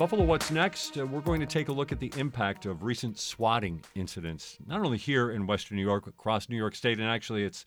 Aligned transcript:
Buffalo 0.00 0.24
What's 0.24 0.50
Next, 0.50 0.96
uh, 0.96 1.04
we're 1.04 1.20
going 1.20 1.40
to 1.40 1.46
take 1.46 1.68
a 1.68 1.72
look 1.72 1.92
at 1.92 2.00
the 2.00 2.10
impact 2.16 2.64
of 2.64 2.82
recent 2.84 3.18
swatting 3.18 3.84
incidents, 3.94 4.56
not 4.66 4.80
only 4.80 4.96
here 4.96 5.30
in 5.30 5.46
Western 5.46 5.76
New 5.76 5.82
York, 5.82 6.06
across 6.06 6.48
New 6.48 6.56
York 6.56 6.74
State, 6.74 6.98
and 6.98 7.06
actually 7.06 7.44
it's 7.44 7.66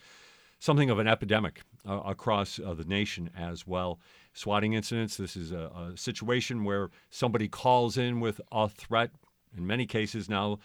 something 0.57 0.89
of 0.89 0.97
an 0.97 1.05
epidemic 1.07 1.61
uh, 1.87 1.99
across 2.03 2.59
uh, 2.59 2.73
the 2.73 2.85
nation 2.85 3.29
as 3.37 3.67
well. 3.67 3.99
Swatting 4.33 4.73
incidents, 4.73 5.15
this 5.15 5.35
is 5.35 5.51
a, 5.51 5.69
a 5.93 5.93
situation 5.95 6.63
where 6.63 6.89
somebody 7.11 7.47
calls 7.47 7.99
in 7.99 8.19
with 8.19 8.41
a 8.51 8.67
threat. 8.67 9.11
In 9.55 9.67
many 9.67 9.85
cases 9.85 10.27
now, 10.27 10.57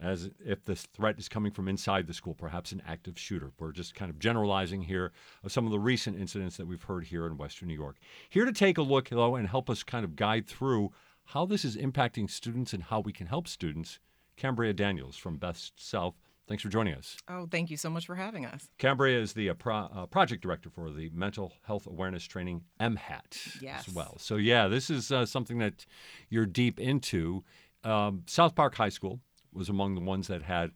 as 0.00 0.30
if 0.44 0.64
the 0.64 0.74
threat 0.74 1.18
is 1.18 1.28
coming 1.28 1.52
from 1.52 1.68
inside 1.68 2.06
the 2.06 2.14
school, 2.14 2.34
perhaps 2.34 2.72
an 2.72 2.82
active 2.86 3.18
shooter. 3.18 3.52
We're 3.58 3.72
just 3.72 3.94
kind 3.94 4.10
of 4.10 4.18
generalizing 4.18 4.82
here 4.82 5.12
of 5.44 5.52
some 5.52 5.66
of 5.66 5.72
the 5.72 5.78
recent 5.78 6.18
incidents 6.18 6.56
that 6.56 6.66
we've 6.66 6.82
heard 6.82 7.04
here 7.04 7.26
in 7.26 7.36
Western 7.36 7.68
New 7.68 7.74
York. 7.74 7.96
Here 8.28 8.44
to 8.44 8.52
take 8.52 8.78
a 8.78 8.82
look, 8.82 9.10
though, 9.10 9.36
and 9.36 9.48
help 9.48 9.68
us 9.68 9.82
kind 9.82 10.04
of 10.04 10.16
guide 10.16 10.46
through 10.46 10.92
how 11.26 11.46
this 11.46 11.64
is 11.64 11.76
impacting 11.76 12.30
students 12.30 12.72
and 12.72 12.84
how 12.84 13.00
we 13.00 13.12
can 13.12 13.26
help 13.26 13.46
students, 13.46 14.00
Cambria 14.36 14.72
Daniels 14.72 15.16
from 15.16 15.36
Best 15.36 15.74
Self. 15.76 16.14
Thanks 16.48 16.64
for 16.64 16.68
joining 16.68 16.94
us. 16.94 17.16
Oh, 17.28 17.46
thank 17.48 17.70
you 17.70 17.76
so 17.76 17.88
much 17.88 18.06
for 18.06 18.16
having 18.16 18.44
us. 18.44 18.68
Cambria 18.78 19.20
is 19.20 19.34
the 19.34 19.50
uh, 19.50 19.54
pro, 19.54 19.76
uh, 19.76 20.06
project 20.06 20.42
director 20.42 20.68
for 20.68 20.90
the 20.90 21.08
Mental 21.14 21.52
Health 21.62 21.86
Awareness 21.86 22.24
Training 22.24 22.62
MHAT 22.80 23.62
yes. 23.62 23.86
as 23.86 23.94
well. 23.94 24.16
So, 24.18 24.34
yeah, 24.34 24.66
this 24.66 24.90
is 24.90 25.12
uh, 25.12 25.26
something 25.26 25.58
that 25.58 25.86
you're 26.28 26.46
deep 26.46 26.80
into. 26.80 27.44
Um, 27.84 28.24
South 28.26 28.56
Park 28.56 28.74
High 28.74 28.88
School 28.88 29.20
was 29.52 29.68
among 29.68 29.94
the 29.94 30.00
ones 30.00 30.28
that 30.28 30.42
had 30.42 30.72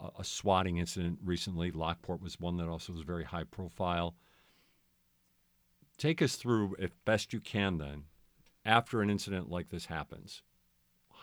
a, 0.00 0.08
a 0.20 0.24
swatting 0.24 0.78
incident 0.78 1.18
recently. 1.24 1.70
Lockport 1.70 2.22
was 2.22 2.40
one 2.40 2.56
that 2.58 2.68
also 2.68 2.92
was 2.92 3.02
very 3.02 3.24
high 3.24 3.44
profile. 3.44 4.14
Take 5.96 6.22
us 6.22 6.36
through, 6.36 6.76
if 6.78 6.92
best 7.04 7.32
you 7.32 7.40
can, 7.40 7.78
then, 7.78 8.04
after 8.64 9.02
an 9.02 9.10
incident 9.10 9.50
like 9.50 9.70
this 9.70 9.86
happens 9.86 10.42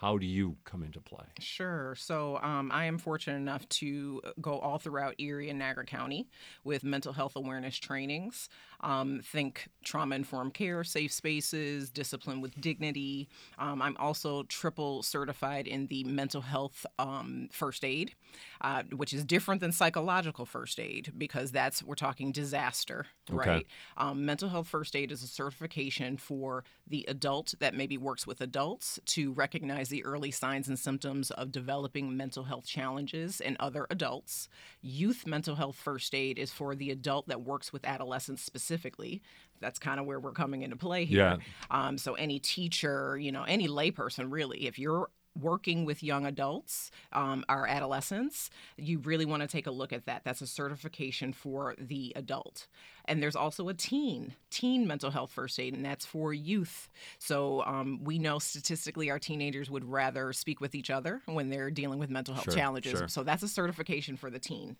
how 0.02 0.18
do 0.18 0.26
you 0.26 0.58
come 0.66 0.84
into 0.84 1.00
play? 1.00 1.26
Sure. 1.40 1.96
So 1.98 2.38
um, 2.42 2.70
I 2.74 2.86
am 2.86 2.98
fortunate 2.98 3.38
enough 3.38 3.68
to 3.70 4.22
go 4.42 4.60
all 4.60 4.78
throughout 4.78 5.16
Erie 5.20 5.50
and 5.50 5.58
Niagara 5.58 5.86
County 5.86 6.28
with 6.64 6.84
mental 6.84 7.14
health 7.14 7.36
awareness 7.36 7.78
trainings. 7.78 8.50
Um, 8.82 9.22
think 9.24 9.70
trauma 9.84 10.16
informed 10.16 10.54
care, 10.54 10.84
safe 10.84 11.14
spaces, 11.14 11.90
discipline 11.90 12.42
with 12.42 12.60
dignity. 12.60 13.30
Um, 13.58 13.82
I'm 13.82 13.96
also 13.98 14.44
triple 14.44 15.02
certified 15.02 15.66
in 15.66 15.88
the 15.88 16.04
mental 16.04 16.42
health 16.42 16.86
um, 17.00 17.48
first 17.52 17.86
aid, 17.86 18.14
uh, 18.62 18.84
which 18.94 19.14
is 19.14 19.24
different 19.24 19.62
than 19.62 19.72
psychological 19.72 20.46
first 20.46 20.80
aid 20.80 21.14
because 21.18 21.52
that's, 21.52 21.82
we're 21.82 21.96
talking 21.96 22.34
disaster, 22.34 23.08
okay. 23.32 23.50
right? 23.50 23.68
Um, 23.98 24.26
mental 24.26 24.50
health 24.50 24.68
first 24.68 24.96
aid 24.96 25.12
is 25.12 25.24
a 25.24 25.28
certification 25.28 26.18
for 26.18 26.66
the 26.86 27.06
adult 27.08 27.56
that 27.60 27.74
maybe 27.74 27.98
works 27.98 28.28
with 28.28 28.42
adults 28.42 29.00
to 29.06 29.32
recognize 29.34 29.85
the 29.90 30.04
early 30.06 30.32
signs 30.32 30.68
and 30.68 30.78
symptoms 30.78 31.32
of 31.32 31.52
developing 31.52 32.16
mental 32.16 32.44
health 32.44 32.66
challenges 32.66 33.42
in 33.42 33.58
other 33.60 33.88
adults. 33.90 34.50
Youth 34.82 35.26
mental 35.26 35.56
health 35.56 35.76
first 35.76 36.14
aid 36.14 36.38
is 36.38 36.52
for 36.52 36.76
the 36.76 36.92
adult 36.92 37.28
that 37.28 37.42
works 37.42 37.74
with 37.74 37.86
adolescents 37.86 38.42
specifically. 38.42 39.22
That's 39.62 39.80
kind 39.80 40.00
of 40.00 40.06
where 40.06 40.20
we're 40.20 40.32
coming 40.32 40.64
into 40.64 40.76
play 40.76 41.06
here. 41.06 41.20
Yeah. 41.20 41.38
Um, 41.72 41.98
so 41.98 42.14
any 42.16 42.40
teacher, 42.40 43.18
you 43.18 43.32
know, 43.32 43.44
any 43.44 43.68
layperson 43.68 44.32
really, 44.32 44.68
if 44.68 44.78
you're 44.78 45.10
working 45.40 45.86
with 45.86 46.02
young 46.04 46.26
adults, 46.26 46.92
um, 47.14 47.44
our 47.50 47.68
adolescents, 47.68 48.50
you 48.78 49.00
really 49.00 49.26
want 49.26 49.42
to 49.42 49.48
take 49.48 49.68
a 49.68 49.72
look 49.72 49.92
at 49.94 50.06
that. 50.06 50.24
That's 50.24 50.42
a 50.42 50.48
certification 50.48 51.34
for 51.34 51.76
the 51.78 52.14
adult. 52.16 52.68
And 53.06 53.22
there's 53.22 53.36
also 53.36 53.70
a 53.70 53.74
teen, 53.74 54.34
teen 54.50 54.88
mental 54.88 55.12
health 55.12 55.32
first 55.32 55.60
aid, 55.60 55.74
and 55.74 55.86
that's 55.86 56.06
for 56.06 56.34
youth. 56.34 56.90
So 57.20 57.64
um, 57.66 58.04
we 58.04 58.18
know 58.18 58.40
statistically 58.40 59.12
our 59.12 59.20
teenagers 59.20 59.70
would 59.70 59.86
rather 59.86 60.34
speak 60.34 60.60
with 60.62 60.74
each 60.74 60.90
other 60.90 61.22
when 61.26 61.50
they're 61.50 61.70
dealing 61.72 62.00
with 62.00 62.10
mental 62.10 62.34
health 62.34 62.46
Sure, 62.46 62.54
challenges. 62.54 62.98
sure. 62.98 63.08
So 63.08 63.24
that's 63.24 63.44
a 63.44 63.48
certification 63.48 64.18
for 64.18 64.30
the 64.30 64.40
teen. 64.40 64.78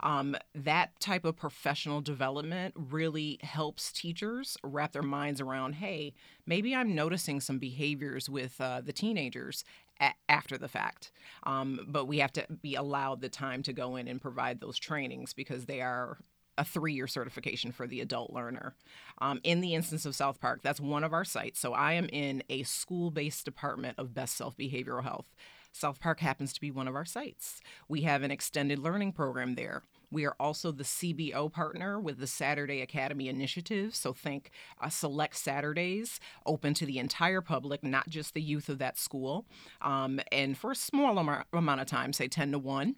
Um, 0.00 0.36
that 0.54 0.98
type 1.00 1.24
of 1.24 1.36
professional 1.36 2.00
development 2.00 2.74
really 2.76 3.38
helps 3.42 3.92
teachers 3.92 4.56
wrap 4.62 4.92
their 4.92 5.02
minds 5.02 5.40
around 5.40 5.74
hey, 5.74 6.14
maybe 6.46 6.74
I'm 6.74 6.94
noticing 6.94 7.40
some 7.40 7.58
behaviors 7.58 8.28
with 8.28 8.60
uh, 8.60 8.80
the 8.80 8.92
teenagers 8.92 9.64
after 10.28 10.58
the 10.58 10.68
fact. 10.68 11.10
Um, 11.44 11.80
but 11.88 12.06
we 12.06 12.18
have 12.18 12.32
to 12.34 12.46
be 12.62 12.74
allowed 12.74 13.20
the 13.20 13.28
time 13.28 13.62
to 13.64 13.72
go 13.72 13.96
in 13.96 14.08
and 14.08 14.20
provide 14.20 14.60
those 14.60 14.78
trainings 14.78 15.32
because 15.32 15.64
they 15.66 15.80
are 15.80 16.18
a 16.58 16.64
three 16.64 16.92
year 16.92 17.06
certification 17.06 17.72
for 17.72 17.86
the 17.86 18.00
adult 18.00 18.32
learner. 18.32 18.74
Um, 19.18 19.40
in 19.42 19.60
the 19.60 19.74
instance 19.74 20.06
of 20.06 20.14
South 20.14 20.40
Park, 20.40 20.60
that's 20.62 20.80
one 20.80 21.04
of 21.04 21.12
our 21.12 21.24
sites. 21.24 21.60
So 21.60 21.72
I 21.72 21.92
am 21.92 22.08
in 22.12 22.42
a 22.48 22.62
school 22.62 23.10
based 23.10 23.44
department 23.44 23.98
of 23.98 24.14
Best 24.14 24.36
Self 24.36 24.56
Behavioral 24.56 25.02
Health. 25.02 25.26
South 25.76 26.00
Park 26.00 26.20
happens 26.20 26.52
to 26.54 26.60
be 26.60 26.70
one 26.70 26.88
of 26.88 26.94
our 26.94 27.04
sites. 27.04 27.60
We 27.88 28.02
have 28.02 28.22
an 28.22 28.30
extended 28.30 28.78
learning 28.78 29.12
program 29.12 29.54
there. 29.54 29.82
We 30.10 30.24
are 30.24 30.36
also 30.40 30.72
the 30.72 30.84
CBO 30.84 31.52
partner 31.52 32.00
with 32.00 32.18
the 32.18 32.26
Saturday 32.26 32.80
Academy 32.80 33.28
Initiative. 33.28 33.94
So 33.94 34.12
think 34.12 34.50
uh, 34.80 34.88
select 34.88 35.36
Saturdays 35.36 36.18
open 36.46 36.74
to 36.74 36.86
the 36.86 36.98
entire 36.98 37.40
public, 37.40 37.84
not 37.84 38.08
just 38.08 38.32
the 38.32 38.40
youth 38.40 38.68
of 38.68 38.78
that 38.78 38.98
school. 38.98 39.44
Um, 39.82 40.20
and 40.32 40.56
for 40.56 40.70
a 40.70 40.76
small 40.76 41.18
amo- 41.18 41.44
amount 41.52 41.80
of 41.82 41.86
time, 41.86 42.12
say 42.12 42.28
10 42.28 42.52
to 42.52 42.58
1 42.58 42.96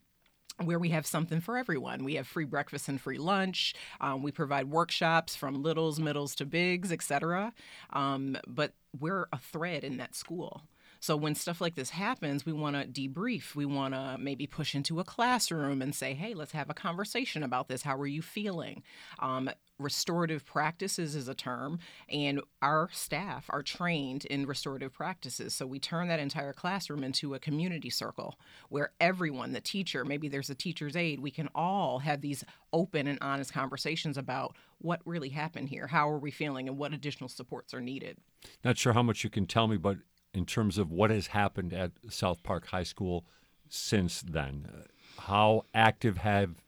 where 0.64 0.78
we 0.78 0.88
have 0.88 1.06
something 1.06 1.40
for 1.40 1.56
everyone. 1.56 2.02
We 2.02 2.16
have 2.16 2.26
free 2.26 2.44
breakfast 2.44 2.88
and 2.88 3.00
free 3.00 3.18
lunch. 3.18 3.74
Um, 4.00 4.24
we 4.24 4.32
provide 4.32 4.68
workshops 4.68 5.36
from 5.36 5.62
littles, 5.62 6.00
middles 6.00 6.34
to 6.36 6.44
bigs, 6.44 6.90
etc. 6.90 7.52
Um, 7.92 8.36
but 8.46 8.72
we're 8.98 9.28
a 9.32 9.38
thread 9.38 9.84
in 9.84 9.98
that 9.98 10.16
school. 10.16 10.62
So 11.00 11.16
when 11.16 11.34
stuff 11.34 11.60
like 11.60 11.74
this 11.74 11.90
happens, 11.90 12.44
we 12.44 12.52
want 12.52 12.76
to 12.76 13.08
debrief. 13.08 13.54
We 13.54 13.66
want 13.66 13.94
to 13.94 14.16
maybe 14.18 14.46
push 14.46 14.74
into 14.74 15.00
a 15.00 15.04
classroom 15.04 15.80
and 15.82 15.94
say, 15.94 16.14
"Hey, 16.14 16.34
let's 16.34 16.52
have 16.52 16.70
a 16.70 16.74
conversation 16.74 17.42
about 17.42 17.68
this. 17.68 17.82
How 17.82 17.96
are 17.96 18.06
you 18.06 18.22
feeling?" 18.22 18.82
Um, 19.18 19.50
restorative 19.78 20.44
practices 20.44 21.14
is 21.14 21.28
a 21.28 21.34
term, 21.34 21.78
and 22.08 22.40
our 22.60 22.88
staff 22.92 23.46
are 23.50 23.62
trained 23.62 24.24
in 24.24 24.44
restorative 24.44 24.92
practices. 24.92 25.54
So 25.54 25.66
we 25.66 25.78
turn 25.78 26.08
that 26.08 26.18
entire 26.18 26.52
classroom 26.52 27.04
into 27.04 27.34
a 27.34 27.38
community 27.38 27.90
circle 27.90 28.38
where 28.68 28.90
everyone, 29.00 29.52
the 29.52 29.60
teacher, 29.60 30.04
maybe 30.04 30.28
there's 30.28 30.50
a 30.50 30.54
teacher's 30.54 30.96
aide, 30.96 31.20
we 31.20 31.30
can 31.30 31.48
all 31.54 32.00
have 32.00 32.20
these 32.20 32.44
open 32.72 33.06
and 33.06 33.18
honest 33.22 33.52
conversations 33.52 34.18
about 34.18 34.56
what 34.78 35.00
really 35.04 35.30
happened 35.30 35.68
here, 35.68 35.86
how 35.86 36.10
are 36.10 36.18
we 36.18 36.30
feeling, 36.30 36.68
and 36.68 36.76
what 36.76 36.92
additional 36.92 37.28
supports 37.28 37.72
are 37.72 37.80
needed. 37.80 38.16
Not 38.64 38.78
sure 38.78 38.92
how 38.92 39.02
much 39.02 39.22
you 39.22 39.30
can 39.30 39.46
tell 39.46 39.68
me, 39.68 39.76
but 39.76 39.98
in 40.34 40.46
terms 40.46 40.78
of 40.78 40.90
what 40.90 41.10
has 41.10 41.28
happened 41.28 41.72
at 41.72 41.92
South 42.08 42.42
Park 42.42 42.66
High 42.68 42.82
School 42.82 43.24
since 43.68 44.20
then, 44.20 44.68
uh, 44.72 45.22
how 45.22 45.64
active 45.74 46.18
have 46.18 46.62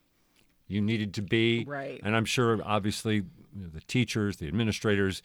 you 0.67 0.81
needed 0.81 1.15
to 1.15 1.23
be? 1.23 1.65
Right. 1.67 2.01
And 2.03 2.17
I'm 2.17 2.25
sure, 2.25 2.61
obviously, 2.65 3.17
you 3.17 3.63
know, 3.63 3.69
the 3.69 3.81
teachers, 3.81 4.37
the 4.37 4.49
administrators, 4.49 5.23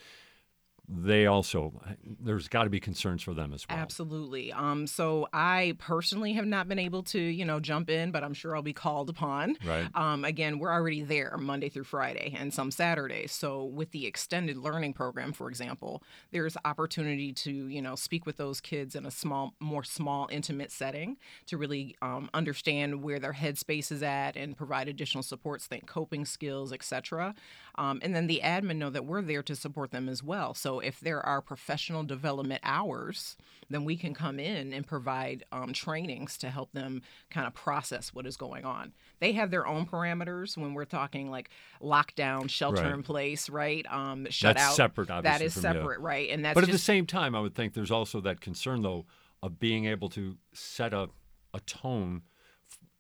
they 0.88 1.26
also 1.26 1.74
there's 2.22 2.48
got 2.48 2.64
to 2.64 2.70
be 2.70 2.80
concerns 2.80 3.24
for 3.24 3.34
them 3.34 3.54
as 3.54 3.66
well. 3.68 3.78
Absolutely. 3.78 4.52
Um, 4.52 4.88
so 4.88 5.28
I 5.34 5.76
personally 5.80 6.34
have 6.34 6.46
not 6.46 6.68
been 6.68 6.80
able 6.80 7.04
to, 7.04 7.20
you 7.20 7.46
know, 7.46 7.60
jump 7.60 7.90
in, 7.90 8.12
but 8.12 8.24
I'm 8.24 8.34
sure 8.34 8.56
I'll 8.56 8.62
be 8.62 8.74
called 8.74 9.10
upon. 9.10 9.58
Right. 9.66 9.88
Um, 9.96 10.24
again, 10.24 10.60
we're 10.60 10.72
already 10.72 11.02
there 11.02 11.38
Monday 11.40 11.70
through 11.70 11.86
Friday 11.86 12.36
and 12.38 12.54
some 12.54 12.72
Saturdays. 12.72 13.32
So 13.32 13.64
with 13.64 13.92
the 13.92 14.06
extended 14.06 14.58
learning 14.58 14.94
program, 14.94 15.34
for 15.34 15.50
example, 15.50 16.04
there's 16.32 16.58
opportunity 16.66 17.34
to, 17.34 17.52
you 17.68 17.82
know, 17.82 17.96
speak 17.96 18.26
with 18.26 18.38
those 18.38 18.62
kids 18.62 18.96
in 18.96 19.06
a 19.06 19.12
small, 19.12 19.54
more 19.60 19.84
small, 19.84 20.28
intimate 20.32 20.72
setting 20.72 21.18
to 21.48 21.58
really 21.58 21.96
um, 22.02 22.30
understand 22.34 23.02
where 23.02 23.20
their 23.20 23.34
headspace 23.34 23.92
is 23.92 24.04
at 24.04 24.36
and 24.36 24.56
provide 24.56 24.88
additional 24.88 25.24
supports, 25.24 25.66
think 25.68 25.88
coping 25.88 26.26
skills, 26.26 26.72
etc. 26.72 27.34
Um, 27.78 28.00
and 28.02 28.16
then 28.16 28.28
the 28.28 28.42
admin 28.44 28.78
know 28.78 28.90
that 28.90 29.06
we're 29.06 29.22
there 29.22 29.44
to 29.44 29.56
support 29.56 29.92
them 29.92 30.08
as 30.08 30.24
well. 30.24 30.54
So 30.54 30.75
if 30.80 31.00
there 31.00 31.26
are 31.26 31.42
professional 31.42 32.04
development 32.04 32.62
hours, 32.64 33.38
then 33.70 33.86
we 33.86 33.96
can 33.98 34.14
come 34.14 34.40
in 34.40 34.74
and 34.74 34.86
provide 34.86 35.44
um, 35.52 35.74
trainings 35.74 36.38
to 36.40 36.50
help 36.50 36.72
them 36.74 37.02
kind 37.30 37.48
of 37.48 37.54
process 37.54 38.14
what 38.14 38.26
is 38.28 38.38
going 38.38 38.66
on. 38.66 38.94
They 39.20 39.32
have 39.34 39.52
their 39.52 39.66
own 39.66 39.86
parameters 39.86 40.58
when 40.58 40.74
we're 40.74 40.86
talking 40.86 41.30
like 41.32 41.50
lockdown, 41.82 42.50
shelter 42.50 42.84
Right. 42.84 42.94
in 42.94 43.04
place, 43.04 43.50
right? 43.50 43.86
Um, 43.90 44.28
shut 44.30 44.56
That's 44.56 44.68
out. 44.72 44.76
separate, 44.76 45.08
That 45.08 45.18
obviously, 45.26 45.46
is 45.48 45.54
from 45.54 45.64
you. 45.64 45.68
separate, 45.82 46.00
right? 46.00 46.30
And 46.30 46.44
that's 46.46 46.56
but 46.56 46.64
at 46.64 46.72
the 46.72 46.78
same 46.78 47.06
time, 47.06 47.36
I 47.36 47.40
would 47.40 47.56
think 47.56 47.74
there's 47.74 47.92
also 47.92 48.22
that 48.22 48.42
concern, 48.42 48.82
though, 48.82 49.06
of 49.42 49.60
being 49.60 49.86
able 49.86 50.10
to 50.10 50.38
set 50.54 50.94
a, 50.94 51.10
a 51.54 51.60
tone, 51.62 52.24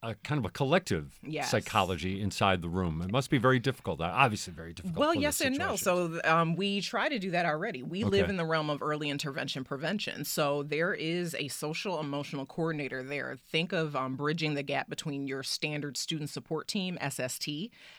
a 0.05 0.15
kind 0.23 0.39
of 0.39 0.45
a 0.45 0.49
collective 0.49 1.19
Yes. 1.23 1.49
psychology 1.49 2.21
inside 2.21 2.61
the 2.61 2.69
room. 2.69 3.01
It 3.01 3.11
must 3.11 3.29
be 3.29 3.37
very 3.37 3.59
difficult. 3.59 3.99
uh, 4.01 4.05
Obviously, 4.13 4.53
very 4.53 4.73
difficult. 4.73 4.99
Well, 4.99 5.13
yes 5.15 5.41
and 5.41 5.57
no. 5.57 5.75
So 5.75 6.19
um, 6.23 6.55
we 6.55 6.81
try 6.81 7.09
to 7.09 7.17
do 7.19 7.31
that 7.31 7.45
already. 7.45 7.81
We 7.83 8.03
live 8.03 8.29
in 8.29 8.37
the 8.37 8.45
realm 8.45 8.69
of 8.69 8.81
early 8.81 9.09
intervention 9.09 9.63
prevention. 9.63 10.23
So 10.25 10.63
there 10.63 10.93
is 10.93 11.35
a 11.35 11.47
social 11.47 11.99
emotional 11.99 12.45
coordinator 12.45 13.03
there. 13.03 13.37
Think 13.51 13.73
of 13.73 13.95
um, 13.95 14.15
bridging 14.15 14.53
the 14.53 14.63
gap 14.63 14.89
between 14.89 15.27
your 15.27 15.43
standard 15.43 15.97
student 15.97 16.29
support 16.29 16.67
team, 16.67 16.97
SST. 17.01 17.49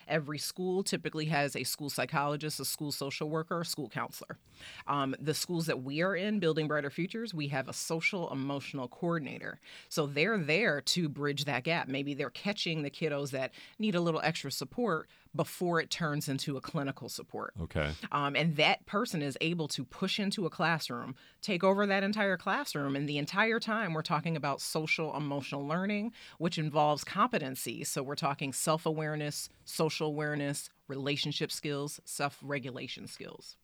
Every 0.08 0.38
school 0.38 0.82
typically 0.84 1.26
has 1.26 1.56
a 1.56 1.64
school 1.64 1.90
psychologist, 1.90 2.60
a 2.60 2.64
school 2.64 2.92
social 2.92 3.28
worker, 3.28 3.60
a 3.60 3.64
school 3.64 3.88
counselor. 3.88 4.38
Um, 4.86 5.14
the 5.20 5.34
schools 5.34 5.66
that 5.66 5.82
we 5.82 6.02
are 6.02 6.16
in, 6.16 6.38
Building 6.38 6.68
Brighter 6.68 6.90
Futures, 6.90 7.34
we 7.34 7.48
have 7.48 7.68
a 7.68 7.72
social 7.72 8.32
emotional 8.32 8.88
coordinator. 8.88 9.60
So 9.88 10.06
they're 10.06 10.38
there 10.38 10.80
to 10.80 11.08
bridge 11.08 11.44
that 11.44 11.64
gap. 11.64 11.88
Maybe 11.96 12.12
they're 12.12 12.28
catching 12.28 12.82
the 12.82 12.90
kiddos 12.90 13.30
that 13.30 13.52
need 13.78 13.94
a 13.94 14.02
little 14.02 14.20
extra 14.22 14.52
support 14.52 15.08
before 15.34 15.80
it 15.80 15.88
turns 15.88 16.28
into 16.28 16.58
a 16.58 16.60
clinical 16.60 17.08
support. 17.08 17.54
Okay. 17.58 17.88
Um, 18.12 18.36
and 18.36 18.56
that 18.56 18.84
person 18.84 19.22
is 19.22 19.38
able 19.40 19.66
to 19.68 19.82
push 19.82 20.20
into 20.20 20.44
a 20.44 20.50
classroom, 20.50 21.14
take 21.40 21.64
over 21.64 21.86
that 21.86 22.02
entire 22.02 22.36
classroom. 22.36 22.96
And 22.96 23.08
the 23.08 23.16
entire 23.16 23.58
time, 23.58 23.94
we're 23.94 24.02
talking 24.02 24.36
about 24.36 24.60
social 24.60 25.16
emotional 25.16 25.66
learning, 25.66 26.12
which 26.36 26.58
involves 26.58 27.02
competencies. 27.02 27.86
So 27.86 28.02
we're 28.02 28.14
talking 28.14 28.52
self 28.52 28.84
awareness, 28.84 29.48
social 29.64 30.08
awareness, 30.08 30.68
relationship 30.88 31.50
skills, 31.50 31.98
self 32.04 32.38
regulation 32.42 33.06
skills. 33.06 33.56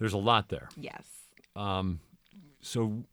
There's 0.00 0.12
a 0.12 0.18
lot 0.18 0.48
there. 0.48 0.70
Yes. 0.76 1.06
Um, 1.54 2.00
so 2.60 3.04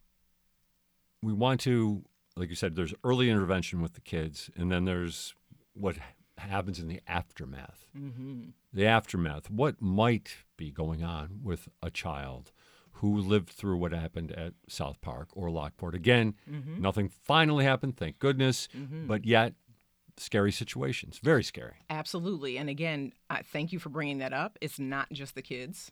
we 1.21 1.31
want 1.31 1.61
to, 1.61 2.03
like 2.35 2.49
you 2.49 2.55
said, 2.55 2.75
there's 2.75 2.93
early 3.03 3.29
intervention 3.29 3.81
with 3.81 3.93
the 3.93 4.01
kids, 4.01 4.49
and 4.55 4.71
then 4.71 4.85
there's 4.85 5.33
what 5.73 5.97
happens 6.37 6.79
in 6.79 6.87
the 6.87 7.01
aftermath. 7.07 7.85
Mm-hmm. 7.97 8.49
The 8.73 8.85
aftermath. 8.85 9.49
What 9.51 9.81
might 9.81 10.37
be 10.57 10.71
going 10.71 11.03
on 11.03 11.39
with 11.43 11.69
a 11.81 11.91
child 11.91 12.51
who 12.97 13.17
lived 13.17 13.49
through 13.49 13.77
what 13.77 13.91
happened 13.91 14.31
at 14.31 14.53
South 14.67 14.99
Park 15.01 15.29
or 15.33 15.51
Lockport? 15.51 15.93
Again, 15.93 16.35
Mhm. 16.49 16.79
nothing 16.79 17.07
finally 17.09 17.65
happened, 17.65 17.97
thank 17.97 18.17
goodness, 18.19 18.67
Mhm. 18.75 19.07
but 19.07 19.25
yet 19.25 19.53
scary 20.17 20.51
situations. 20.51 21.19
Very 21.19 21.43
scary. 21.43 21.77
Absolutely. 21.89 22.57
And 22.57 22.69
again, 22.69 23.13
I 23.29 23.41
thank 23.41 23.71
you 23.71 23.79
for 23.79 23.89
bringing 23.89 24.19
that 24.19 24.33
up. 24.33 24.57
It's 24.61 24.79
not 24.79 25.11
just 25.11 25.33
the 25.35 25.41
kids. 25.41 25.91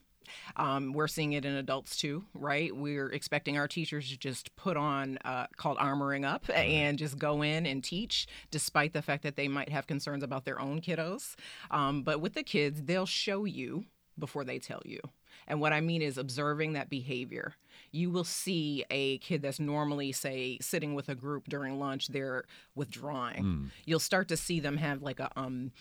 Um, 0.56 0.92
we're 0.92 1.08
seeing 1.08 1.32
it 1.32 1.44
in 1.44 1.54
adults 1.54 1.96
too, 1.96 2.24
right? 2.34 2.74
We're 2.74 3.08
expecting 3.08 3.58
our 3.58 3.68
teachers 3.68 4.10
to 4.10 4.16
just 4.16 4.54
put 4.56 4.76
on 4.76 5.18
uh, 5.24 5.46
called 5.56 5.78
armoring 5.78 6.24
up 6.24 6.44
and 6.54 6.98
just 6.98 7.18
go 7.18 7.42
in 7.42 7.66
and 7.66 7.82
teach, 7.82 8.26
despite 8.50 8.92
the 8.92 9.02
fact 9.02 9.22
that 9.22 9.36
they 9.36 9.48
might 9.48 9.68
have 9.68 9.86
concerns 9.86 10.22
about 10.22 10.44
their 10.44 10.60
own 10.60 10.80
kiddos. 10.80 11.34
Um, 11.70 12.02
but 12.02 12.20
with 12.20 12.34
the 12.34 12.42
kids, 12.42 12.82
they'll 12.82 13.06
show 13.06 13.44
you 13.44 13.84
before 14.18 14.44
they 14.44 14.58
tell 14.58 14.82
you. 14.84 15.00
And 15.48 15.60
what 15.60 15.72
I 15.72 15.80
mean 15.80 16.02
is 16.02 16.18
observing 16.18 16.74
that 16.74 16.88
behavior. 16.88 17.54
You 17.90 18.10
will 18.10 18.24
see 18.24 18.84
a 18.90 19.18
kid 19.18 19.42
that's 19.42 19.60
normally, 19.60 20.12
say, 20.12 20.58
sitting 20.60 20.94
with 20.94 21.08
a 21.08 21.14
group 21.14 21.48
during 21.48 21.78
lunch, 21.78 22.08
they're 22.08 22.44
withdrawing. 22.74 23.42
Mm. 23.42 23.70
You'll 23.84 23.98
start 23.98 24.28
to 24.28 24.36
see 24.36 24.60
them 24.60 24.76
have 24.76 25.02
like 25.02 25.20
a 25.20 25.30
um 25.36 25.72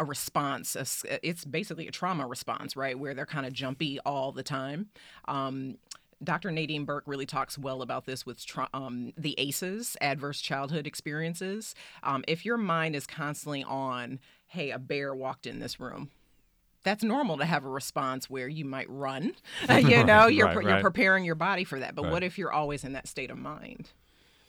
a 0.00 0.04
response. 0.04 0.74
a 0.74 1.28
It's 1.28 1.44
basically 1.44 1.86
a 1.86 1.92
trauma 1.92 2.26
response, 2.26 2.74
right, 2.74 2.98
where 2.98 3.14
they're 3.14 3.26
kind 3.26 3.46
of 3.46 3.52
jumpy 3.52 4.00
all 4.04 4.32
the 4.32 4.42
time. 4.42 4.88
Um, 5.28 5.76
Dr. 6.22 6.50
Nadine 6.50 6.84
Burke 6.84 7.04
really 7.06 7.26
talks 7.26 7.56
well 7.56 7.82
about 7.82 8.06
this 8.06 8.26
with 8.26 8.44
tra- 8.44 8.68
um, 8.74 9.12
the 9.16 9.34
ACEs, 9.38 9.96
adverse 10.00 10.40
childhood 10.40 10.86
experiences. 10.86 11.74
Um, 12.02 12.24
if 12.26 12.44
your 12.44 12.56
mind 12.56 12.96
is 12.96 13.06
constantly 13.06 13.62
on, 13.62 14.20
hey, 14.46 14.70
a 14.70 14.78
bear 14.78 15.14
walked 15.14 15.46
in 15.46 15.60
this 15.60 15.78
room, 15.78 16.10
that's 16.82 17.04
normal 17.04 17.36
to 17.38 17.44
have 17.44 17.64
a 17.64 17.68
response 17.68 18.28
where 18.28 18.48
you 18.48 18.64
might 18.64 18.88
run. 18.90 19.34
you 19.68 20.04
know, 20.04 20.26
you're, 20.26 20.46
right, 20.46 20.64
you're 20.64 20.80
preparing 20.80 21.24
your 21.24 21.34
body 21.34 21.64
for 21.64 21.78
that. 21.78 21.94
But 21.94 22.04
Right. 22.04 22.12
what 22.12 22.22
if 22.22 22.38
you're 22.38 22.52
always 22.52 22.84
in 22.84 22.94
that 22.94 23.06
state 23.06 23.30
of 23.30 23.38
mind? 23.38 23.90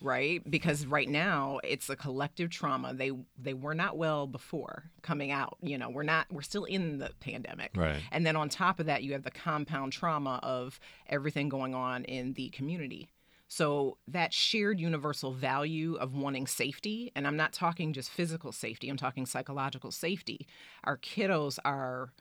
Right? 0.02 0.42
Because 0.50 0.86
right 0.86 1.08
now 1.08 1.60
it's 1.62 1.88
a 1.88 1.96
collective 1.96 2.50
trauma. 2.50 2.92
They 2.92 3.12
they 3.38 3.54
were 3.54 3.74
not 3.74 3.96
well 3.96 4.26
before 4.26 4.90
coming 5.02 5.30
out. 5.30 5.56
You 5.62 5.78
know, 5.78 5.90
we're 5.90 6.02
not 6.02 6.26
we're 6.30 6.42
still 6.42 6.64
in 6.64 6.98
the 6.98 7.10
pandemic. 7.20 7.70
Right. 7.76 8.02
And 8.10 8.26
then 8.26 8.36
on 8.36 8.48
top 8.48 8.80
of 8.80 8.86
that, 8.86 9.02
you 9.02 9.12
have 9.12 9.22
the 9.22 9.30
compound 9.30 9.92
trauma 9.92 10.40
of 10.42 10.80
everything 11.08 11.48
going 11.48 11.74
on 11.74 12.04
in 12.04 12.32
the 12.34 12.48
community. 12.50 13.08
So 13.48 13.98
that 14.08 14.32
shared 14.32 14.80
universal 14.80 15.30
value 15.30 15.96
of 15.96 16.14
wanting 16.14 16.46
safety, 16.46 17.12
and 17.14 17.26
I'm 17.26 17.36
not 17.36 17.52
talking 17.52 17.92
just 17.92 18.08
physical 18.08 18.50
safety, 18.50 18.88
I'm 18.88 18.96
talking 18.96 19.26
psychological 19.26 19.90
safety. 19.90 20.46
Our 20.84 20.96
kiddos 20.96 21.58
are 21.62 22.14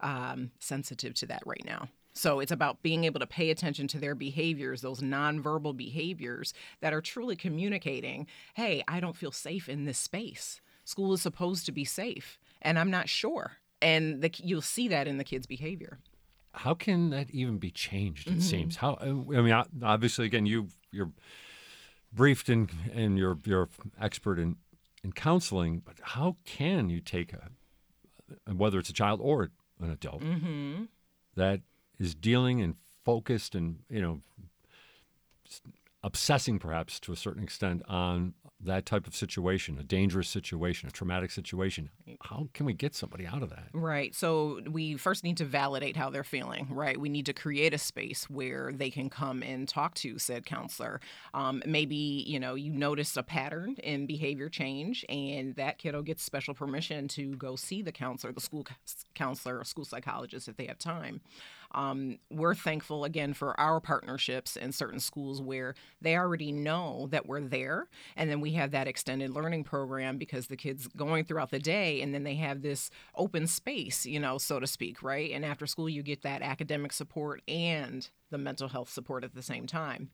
um, 0.00 0.52
sensitive 0.60 1.12
to 1.16 1.26
that 1.26 1.42
right 1.44 1.62
now. 1.66 1.90
So 2.18 2.40
it's 2.40 2.50
about 2.50 2.82
being 2.82 3.04
able 3.04 3.20
to 3.20 3.28
pay 3.28 3.50
attention 3.50 3.86
to 3.88 3.98
their 4.00 4.16
behaviors, 4.16 4.80
those 4.80 5.00
nonverbal 5.00 5.76
behaviors 5.76 6.52
that 6.80 6.92
are 6.92 7.00
truly 7.00 7.36
communicating, 7.36 8.26
hey, 8.54 8.82
I 8.88 8.98
don't 8.98 9.16
feel 9.16 9.30
safe 9.30 9.68
in 9.68 9.84
this 9.84 9.98
space. 9.98 10.60
School 10.84 11.12
is 11.12 11.22
supposed 11.22 11.64
to 11.66 11.72
be 11.72 11.84
safe, 11.84 12.40
and 12.60 12.76
I'm 12.76 12.90
not 12.90 13.08
sure. 13.08 13.52
And 13.80 14.20
the, 14.20 14.32
you'll 14.42 14.62
see 14.62 14.88
that 14.88 15.06
in 15.06 15.18
the 15.18 15.22
kids' 15.22 15.46
behavior. 15.46 16.00
How 16.52 16.74
can 16.74 17.10
that 17.10 17.30
even 17.30 17.58
be 17.58 17.70
changed? 17.70 18.26
It 18.26 18.38
Mhm. 18.38 18.42
seems. 18.42 18.76
How? 18.76 18.96
I 19.00 19.12
mean, 19.12 19.52
obviously, 19.82 20.26
again, 20.26 20.44
you 20.44 20.68
you're 20.90 21.12
briefed 22.12 22.48
and 22.48 22.68
and 22.92 23.16
you're 23.16 23.38
you're 23.44 23.68
expert 24.00 24.40
in 24.40 24.56
in 25.04 25.12
counseling, 25.12 25.82
but 25.84 26.00
how 26.02 26.36
can 26.44 26.88
you 26.90 27.00
take 27.00 27.32
a 27.32 27.50
whether 28.52 28.80
it's 28.80 28.90
a 28.90 28.94
child 28.94 29.20
or 29.22 29.50
an 29.80 29.90
adult 29.90 30.22
Mm-hmm. 30.22 30.84
that 31.36 31.60
is 31.98 32.14
dealing 32.14 32.60
and 32.60 32.74
focused 33.04 33.54
and 33.54 33.80
you 33.88 34.00
know 34.00 34.20
obsessing 36.04 36.58
perhaps 36.58 37.00
to 37.00 37.12
a 37.12 37.16
certain 37.16 37.42
extent 37.42 37.82
on 37.88 38.34
that 38.60 38.86
type 38.86 39.06
of 39.06 39.14
situation, 39.14 39.78
a 39.78 39.84
dangerous 39.84 40.28
situation, 40.28 40.88
a 40.88 40.92
traumatic 40.92 41.30
situation. 41.30 41.90
How 42.22 42.48
can 42.54 42.66
we 42.66 42.72
get 42.72 42.94
somebody 42.94 43.26
out 43.26 43.42
of 43.42 43.50
that? 43.50 43.68
Right. 43.72 44.14
So 44.14 44.60
we 44.68 44.96
first 44.96 45.22
need 45.22 45.36
to 45.36 45.44
validate 45.44 45.96
how 45.96 46.10
they're 46.10 46.24
feeling, 46.24 46.66
right? 46.70 46.98
We 46.98 47.08
need 47.08 47.26
to 47.26 47.32
create 47.32 47.72
a 47.72 47.78
space 47.78 48.28
where 48.28 48.72
they 48.72 48.90
can 48.90 49.10
come 49.10 49.42
and 49.42 49.68
talk 49.68 49.94
to 49.96 50.18
said 50.18 50.44
counselor. 50.44 51.00
Um, 51.34 51.62
maybe, 51.66 52.24
you 52.26 52.40
know, 52.40 52.56
you 52.56 52.72
notice 52.72 53.16
a 53.16 53.22
pattern 53.22 53.76
in 53.82 54.06
behavior 54.06 54.48
change 54.48 55.04
and 55.08 55.54
that 55.54 55.78
kiddo 55.78 56.02
gets 56.02 56.22
special 56.24 56.54
permission 56.54 57.06
to 57.08 57.36
go 57.36 57.54
see 57.54 57.82
the 57.82 57.92
counselor, 57.92 58.32
the 58.32 58.40
school 58.40 58.66
counselor 59.14 59.58
or 59.58 59.64
school 59.64 59.84
psychologist 59.84 60.48
if 60.48 60.56
they 60.56 60.66
have 60.66 60.78
time. 60.78 61.20
Um, 61.72 62.18
we're 62.30 62.54
thankful 62.54 63.04
again 63.04 63.34
for 63.34 63.58
our 63.60 63.80
partnerships 63.80 64.56
in 64.56 64.72
certain 64.72 65.00
schools 65.00 65.42
where 65.42 65.74
they 66.00 66.16
already 66.16 66.52
know 66.52 67.08
that 67.10 67.26
we're 67.26 67.40
there. 67.40 67.88
And 68.16 68.30
then 68.30 68.40
we 68.40 68.52
have 68.52 68.70
that 68.70 68.88
extended 68.88 69.30
learning 69.30 69.64
program 69.64 70.18
because 70.18 70.46
the 70.46 70.56
kids 70.56 70.88
going 70.96 71.24
throughout 71.24 71.50
the 71.50 71.58
day 71.58 72.00
and 72.00 72.14
then 72.14 72.24
they 72.24 72.36
have 72.36 72.62
this 72.62 72.90
open 73.14 73.46
space, 73.46 74.06
you 74.06 74.20
know, 74.20 74.38
so 74.38 74.60
to 74.60 74.66
speak, 74.66 75.02
right? 75.02 75.30
And 75.30 75.44
after 75.44 75.66
school, 75.66 75.88
you 75.88 76.02
get 76.02 76.22
that 76.22 76.42
academic 76.42 76.92
support 76.92 77.42
and 77.46 78.08
the 78.30 78.38
mental 78.38 78.68
health 78.68 78.90
support 78.90 79.24
at 79.24 79.34
the 79.34 79.42
same 79.42 79.66
time. 79.66 80.10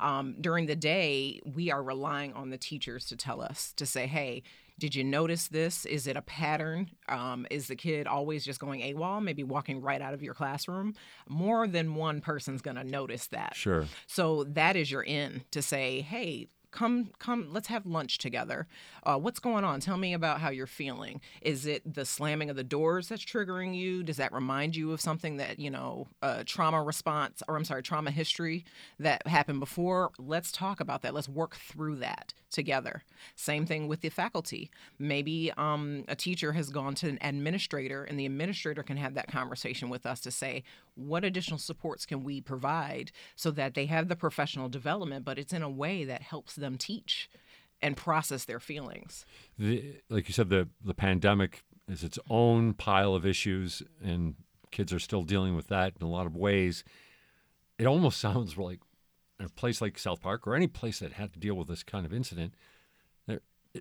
Um, 0.00 0.36
during 0.40 0.66
the 0.66 0.76
day, 0.76 1.40
we 1.44 1.70
are 1.70 1.82
relying 1.82 2.32
on 2.32 2.50
the 2.50 2.58
teachers 2.58 3.06
to 3.06 3.16
tell 3.16 3.40
us 3.40 3.72
to 3.76 3.86
say, 3.86 4.06
hey, 4.06 4.42
Did 4.78 4.94
you 4.94 5.02
notice 5.02 5.48
this? 5.48 5.84
Is 5.84 6.06
it 6.06 6.16
a 6.16 6.22
pattern? 6.22 6.90
Um, 7.08 7.46
is 7.50 7.66
the 7.66 7.76
kid 7.76 8.06
always 8.06 8.44
just 8.44 8.60
going 8.60 8.80
AWOL, 8.80 9.22
maybe 9.22 9.42
walking 9.42 9.80
right 9.80 10.00
out 10.00 10.14
of 10.14 10.22
your 10.22 10.34
classroom? 10.34 10.94
More 11.28 11.66
than 11.66 11.94
one 11.94 12.20
person's 12.20 12.62
going 12.62 12.76
to 12.76 12.84
notice 12.84 13.26
that. 13.28 13.56
Sure. 13.56 13.86
So 14.06 14.44
that 14.44 14.76
is 14.76 14.90
your 14.90 15.02
in 15.02 15.42
to 15.50 15.62
say, 15.62 16.00
hey, 16.02 16.48
come 16.70 17.10
come 17.18 17.48
let's 17.52 17.68
have 17.68 17.86
lunch 17.86 18.18
together. 18.18 18.66
Uh, 19.02 19.18
what's 19.18 19.38
going 19.38 19.64
on? 19.64 19.80
Tell 19.80 19.96
me 19.96 20.12
about 20.12 20.40
how 20.40 20.50
you're 20.50 20.66
feeling. 20.66 21.20
Is 21.40 21.66
it 21.66 21.94
the 21.94 22.04
slamming 22.04 22.50
of 22.50 22.56
the 22.56 22.64
doors 22.64 23.08
that's 23.08 23.24
triggering 23.24 23.74
you? 23.74 24.02
Does 24.02 24.18
that 24.18 24.32
remind 24.32 24.76
you 24.76 24.92
of 24.92 25.00
something 25.00 25.36
that 25.38 25.58
you 25.58 25.70
know 25.70 26.06
a 26.22 26.44
trauma 26.44 26.82
response 26.82 27.42
or 27.48 27.56
i'm 27.56 27.64
sorry 27.64 27.82
trauma 27.82 28.10
history 28.10 28.64
that 28.98 29.26
happened 29.26 29.60
before? 29.60 30.10
Let's 30.18 30.52
talk 30.52 30.80
about 30.80 31.02
that. 31.02 31.14
Let's 31.14 31.28
work 31.28 31.56
through 31.56 31.96
that 31.96 32.34
together. 32.50 33.02
Same 33.34 33.66
thing 33.66 33.88
with 33.88 34.00
the 34.00 34.08
faculty. 34.08 34.70
Maybe 34.98 35.52
um, 35.56 36.04
a 36.08 36.16
teacher 36.16 36.52
has 36.52 36.70
gone 36.70 36.94
to 36.96 37.08
an 37.08 37.18
administrator 37.20 38.04
and 38.04 38.18
the 38.18 38.26
administrator 38.26 38.82
can 38.82 38.96
have 38.96 39.14
that 39.14 39.28
conversation 39.28 39.88
with 39.88 40.06
us 40.06 40.20
to 40.20 40.30
say 40.30 40.64
what 40.98 41.24
additional 41.24 41.58
supports 41.58 42.04
can 42.04 42.24
we 42.24 42.40
provide 42.40 43.12
so 43.36 43.50
that 43.50 43.74
they 43.74 43.86
have 43.86 44.08
the 44.08 44.16
professional 44.16 44.68
development 44.68 45.24
but 45.24 45.38
it's 45.38 45.52
in 45.52 45.62
a 45.62 45.70
way 45.70 46.04
that 46.04 46.22
helps 46.22 46.54
them 46.54 46.76
teach 46.76 47.30
and 47.80 47.96
process 47.96 48.44
their 48.44 48.60
feelings. 48.60 49.24
The, 49.58 49.96
like 50.08 50.28
you 50.28 50.34
said, 50.34 50.48
the 50.48 50.68
the 50.84 50.94
pandemic 50.94 51.62
is 51.88 52.04
its 52.04 52.18
own 52.28 52.74
pile 52.74 53.14
of 53.14 53.24
issues, 53.24 53.82
and 54.02 54.34
kids 54.70 54.92
are 54.92 54.98
still 54.98 55.22
dealing 55.22 55.56
with 55.56 55.68
that 55.68 55.94
in 56.00 56.06
a 56.06 56.10
lot 56.10 56.26
of 56.26 56.36
ways. 56.36 56.84
It 57.78 57.86
almost 57.86 58.20
sounds 58.20 58.56
like 58.56 58.80
a 59.40 59.48
place 59.48 59.80
like 59.80 59.98
South 59.98 60.20
Park 60.20 60.46
or 60.46 60.54
any 60.54 60.66
place 60.66 60.98
that 60.98 61.12
had 61.12 61.32
to 61.32 61.38
deal 61.38 61.54
with 61.54 61.68
this 61.68 61.82
kind 61.82 62.04
of 62.04 62.12
incident, 62.12 62.54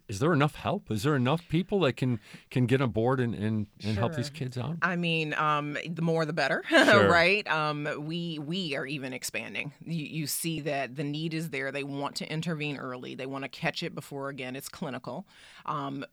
is 0.07 0.19
there 0.19 0.33
enough 0.33 0.55
help? 0.55 0.91
Is 0.91 1.03
there 1.03 1.15
enough 1.15 1.47
people 1.49 1.81
that 1.81 1.93
can 1.93 2.19
can 2.49 2.65
get 2.65 2.81
on 2.81 2.91
board 2.91 3.19
and 3.19 3.33
and, 3.33 3.67
and 3.83 3.93
sure. 3.93 3.93
help 3.93 4.15
these 4.15 4.29
kids 4.29 4.57
out? 4.57 4.77
I 4.81 4.95
mean, 4.95 5.33
um, 5.33 5.77
the 5.87 6.01
more 6.01 6.25
the 6.25 6.33
better, 6.33 6.63
sure. 6.69 7.09
right? 7.09 7.47
Um, 7.47 7.87
we 7.99 8.39
we 8.39 8.75
are 8.75 8.85
even 8.85 9.13
expanding. 9.13 9.73
You, 9.85 10.05
you 10.05 10.27
see 10.27 10.61
that 10.61 10.95
the 10.95 11.03
need 11.03 11.33
is 11.33 11.49
there. 11.49 11.71
They 11.71 11.83
want 11.83 12.15
to 12.17 12.31
intervene 12.31 12.77
early. 12.77 13.15
They 13.15 13.25
want 13.25 13.43
to 13.43 13.49
catch 13.49 13.83
it 13.83 13.95
before 13.95 14.29
again 14.29 14.55
it's 14.55 14.69
clinical. 14.69 15.27
Um, 15.65 16.05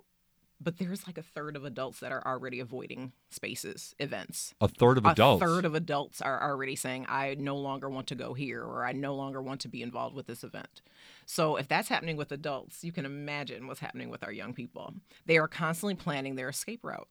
but 0.64 0.78
there's 0.78 1.06
like 1.06 1.18
a 1.18 1.22
third 1.22 1.56
of 1.56 1.64
adults 1.64 2.00
that 2.00 2.10
are 2.10 2.26
already 2.26 2.58
avoiding 2.58 3.12
spaces, 3.28 3.94
events. 3.98 4.54
A 4.60 4.68
third 4.68 4.98
of 4.98 5.04
adults. 5.04 5.42
A 5.42 5.46
third 5.46 5.64
of 5.64 5.74
adults 5.74 6.22
are 6.22 6.42
already 6.42 6.74
saying, 6.74 7.06
I 7.08 7.36
no 7.38 7.56
longer 7.56 7.90
want 7.90 8.06
to 8.08 8.14
go 8.14 8.34
here 8.34 8.62
or 8.62 8.84
I 8.84 8.92
no 8.92 9.14
longer 9.14 9.42
want 9.42 9.60
to 9.62 9.68
be 9.68 9.82
involved 9.82 10.16
with 10.16 10.26
this 10.26 10.42
event. 10.42 10.80
So 11.26 11.56
if 11.56 11.68
that's 11.68 11.88
happening 11.88 12.16
with 12.16 12.32
adults, 12.32 12.84
you 12.84 12.92
can 12.92 13.04
imagine 13.04 13.66
what's 13.66 13.80
happening 13.80 14.10
with 14.10 14.22
our 14.22 14.32
young 14.32 14.52
people. 14.54 14.94
They 15.26 15.38
are 15.38 15.48
constantly 15.48 15.94
planning 15.94 16.34
their 16.34 16.48
escape 16.48 16.84
route, 16.84 17.08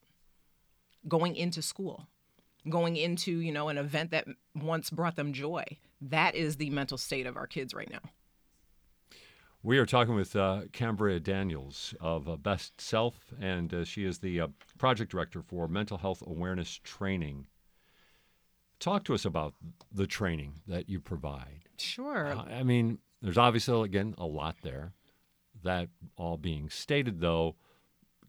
going 1.07 1.35
into 1.35 1.61
school, 1.61 2.07
going 2.69 2.95
into, 2.95 3.31
you 3.39 3.51
know, 3.51 3.69
an 3.69 3.77
event 3.77 4.11
that 4.11 4.27
once 4.55 4.89
brought 4.89 5.15
them 5.15 5.33
joy. 5.33 5.63
That 6.01 6.35
is 6.35 6.57
the 6.57 6.69
mental 6.69 6.97
state 6.97 7.25
of 7.25 7.37
our 7.37 7.47
kids 7.47 7.73
right 7.73 7.89
now. 7.89 8.01
We 9.65 9.77
are 9.77 9.85
talking 9.85 10.13
with 10.13 10.35
uh, 10.35 10.63
Cambria 10.73 11.21
Daniels 11.21 11.95
of 12.01 12.27
uh, 12.27 12.35
Best 12.35 12.81
Self, 12.81 13.33
and 13.39 13.73
uh, 13.73 13.85
she 13.85 14.03
is 14.03 14.19
the 14.19 14.41
uh, 14.41 14.47
project 14.77 15.09
director 15.09 15.41
for 15.41 15.69
mental 15.69 15.97
health 15.97 16.21
awareness 16.27 16.81
training. 16.83 17.47
Talk 18.81 19.05
to 19.05 19.13
us 19.13 19.23
about 19.23 19.53
the 19.89 20.05
training 20.05 20.55
that 20.67 20.89
you 20.89 20.99
provide. 20.99 21.69
Sure. 21.77 22.35
I 22.35 22.63
mean, 22.63 22.97
there's 23.23 23.37
obviously, 23.37 23.85
again, 23.85 24.13
a 24.17 24.25
lot 24.25 24.57
there. 24.61 24.91
That 25.63 25.87
all 26.17 26.37
being 26.37 26.69
stated, 26.69 27.21
though, 27.21 27.55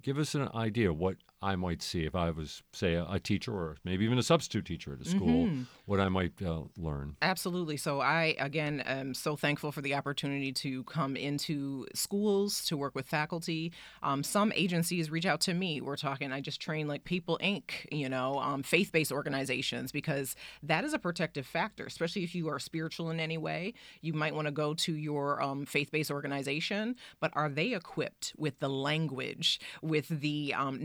give 0.02 0.18
us 0.18 0.36
an 0.36 0.48
idea 0.54 0.92
what 0.92 1.16
I 1.44 1.56
might 1.56 1.82
see 1.82 2.04
if 2.06 2.14
I 2.14 2.30
was, 2.30 2.62
say, 2.72 2.94
a, 2.94 3.04
a 3.08 3.20
teacher 3.20 3.52
or 3.52 3.76
maybe 3.84 4.04
even 4.04 4.18
a 4.18 4.22
substitute 4.22 4.64
teacher 4.64 4.94
at 4.94 5.06
a 5.06 5.08
school, 5.08 5.46
mm-hmm. 5.46 5.62
what 5.84 6.00
I 6.00 6.08
might 6.08 6.40
uh, 6.42 6.62
learn. 6.78 7.16
Absolutely. 7.20 7.76
So, 7.76 8.00
I, 8.00 8.34
again, 8.38 8.80
am 8.80 9.12
so 9.12 9.36
thankful 9.36 9.70
for 9.70 9.82
the 9.82 9.94
opportunity 9.94 10.52
to 10.52 10.84
come 10.84 11.16
into 11.16 11.86
schools 11.94 12.64
to 12.66 12.76
work 12.76 12.94
with 12.94 13.06
faculty. 13.06 13.72
Um, 14.02 14.22
some 14.22 14.52
agencies 14.56 15.10
reach 15.10 15.26
out 15.26 15.40
to 15.42 15.52
me. 15.52 15.82
We're 15.82 15.96
talking, 15.96 16.32
I 16.32 16.40
just 16.40 16.60
train 16.60 16.88
like 16.88 17.04
People 17.04 17.38
Inc., 17.42 17.72
you 17.92 18.08
know, 18.08 18.38
um, 18.38 18.62
faith 18.62 18.90
based 18.90 19.12
organizations, 19.12 19.92
because 19.92 20.34
that 20.62 20.84
is 20.84 20.94
a 20.94 20.98
protective 20.98 21.46
factor, 21.46 21.84
especially 21.84 22.24
if 22.24 22.34
you 22.34 22.48
are 22.48 22.58
spiritual 22.58 23.10
in 23.10 23.20
any 23.20 23.36
way. 23.36 23.74
You 24.00 24.14
might 24.14 24.34
want 24.34 24.46
to 24.46 24.52
go 24.52 24.72
to 24.74 24.92
your 24.94 25.42
um, 25.42 25.66
faith 25.66 25.90
based 25.92 26.10
organization, 26.10 26.96
but 27.20 27.30
are 27.34 27.50
they 27.50 27.74
equipped 27.74 28.32
with 28.38 28.58
the 28.60 28.70
language, 28.70 29.60
with 29.82 30.08
the 30.08 30.54
um, 30.56 30.78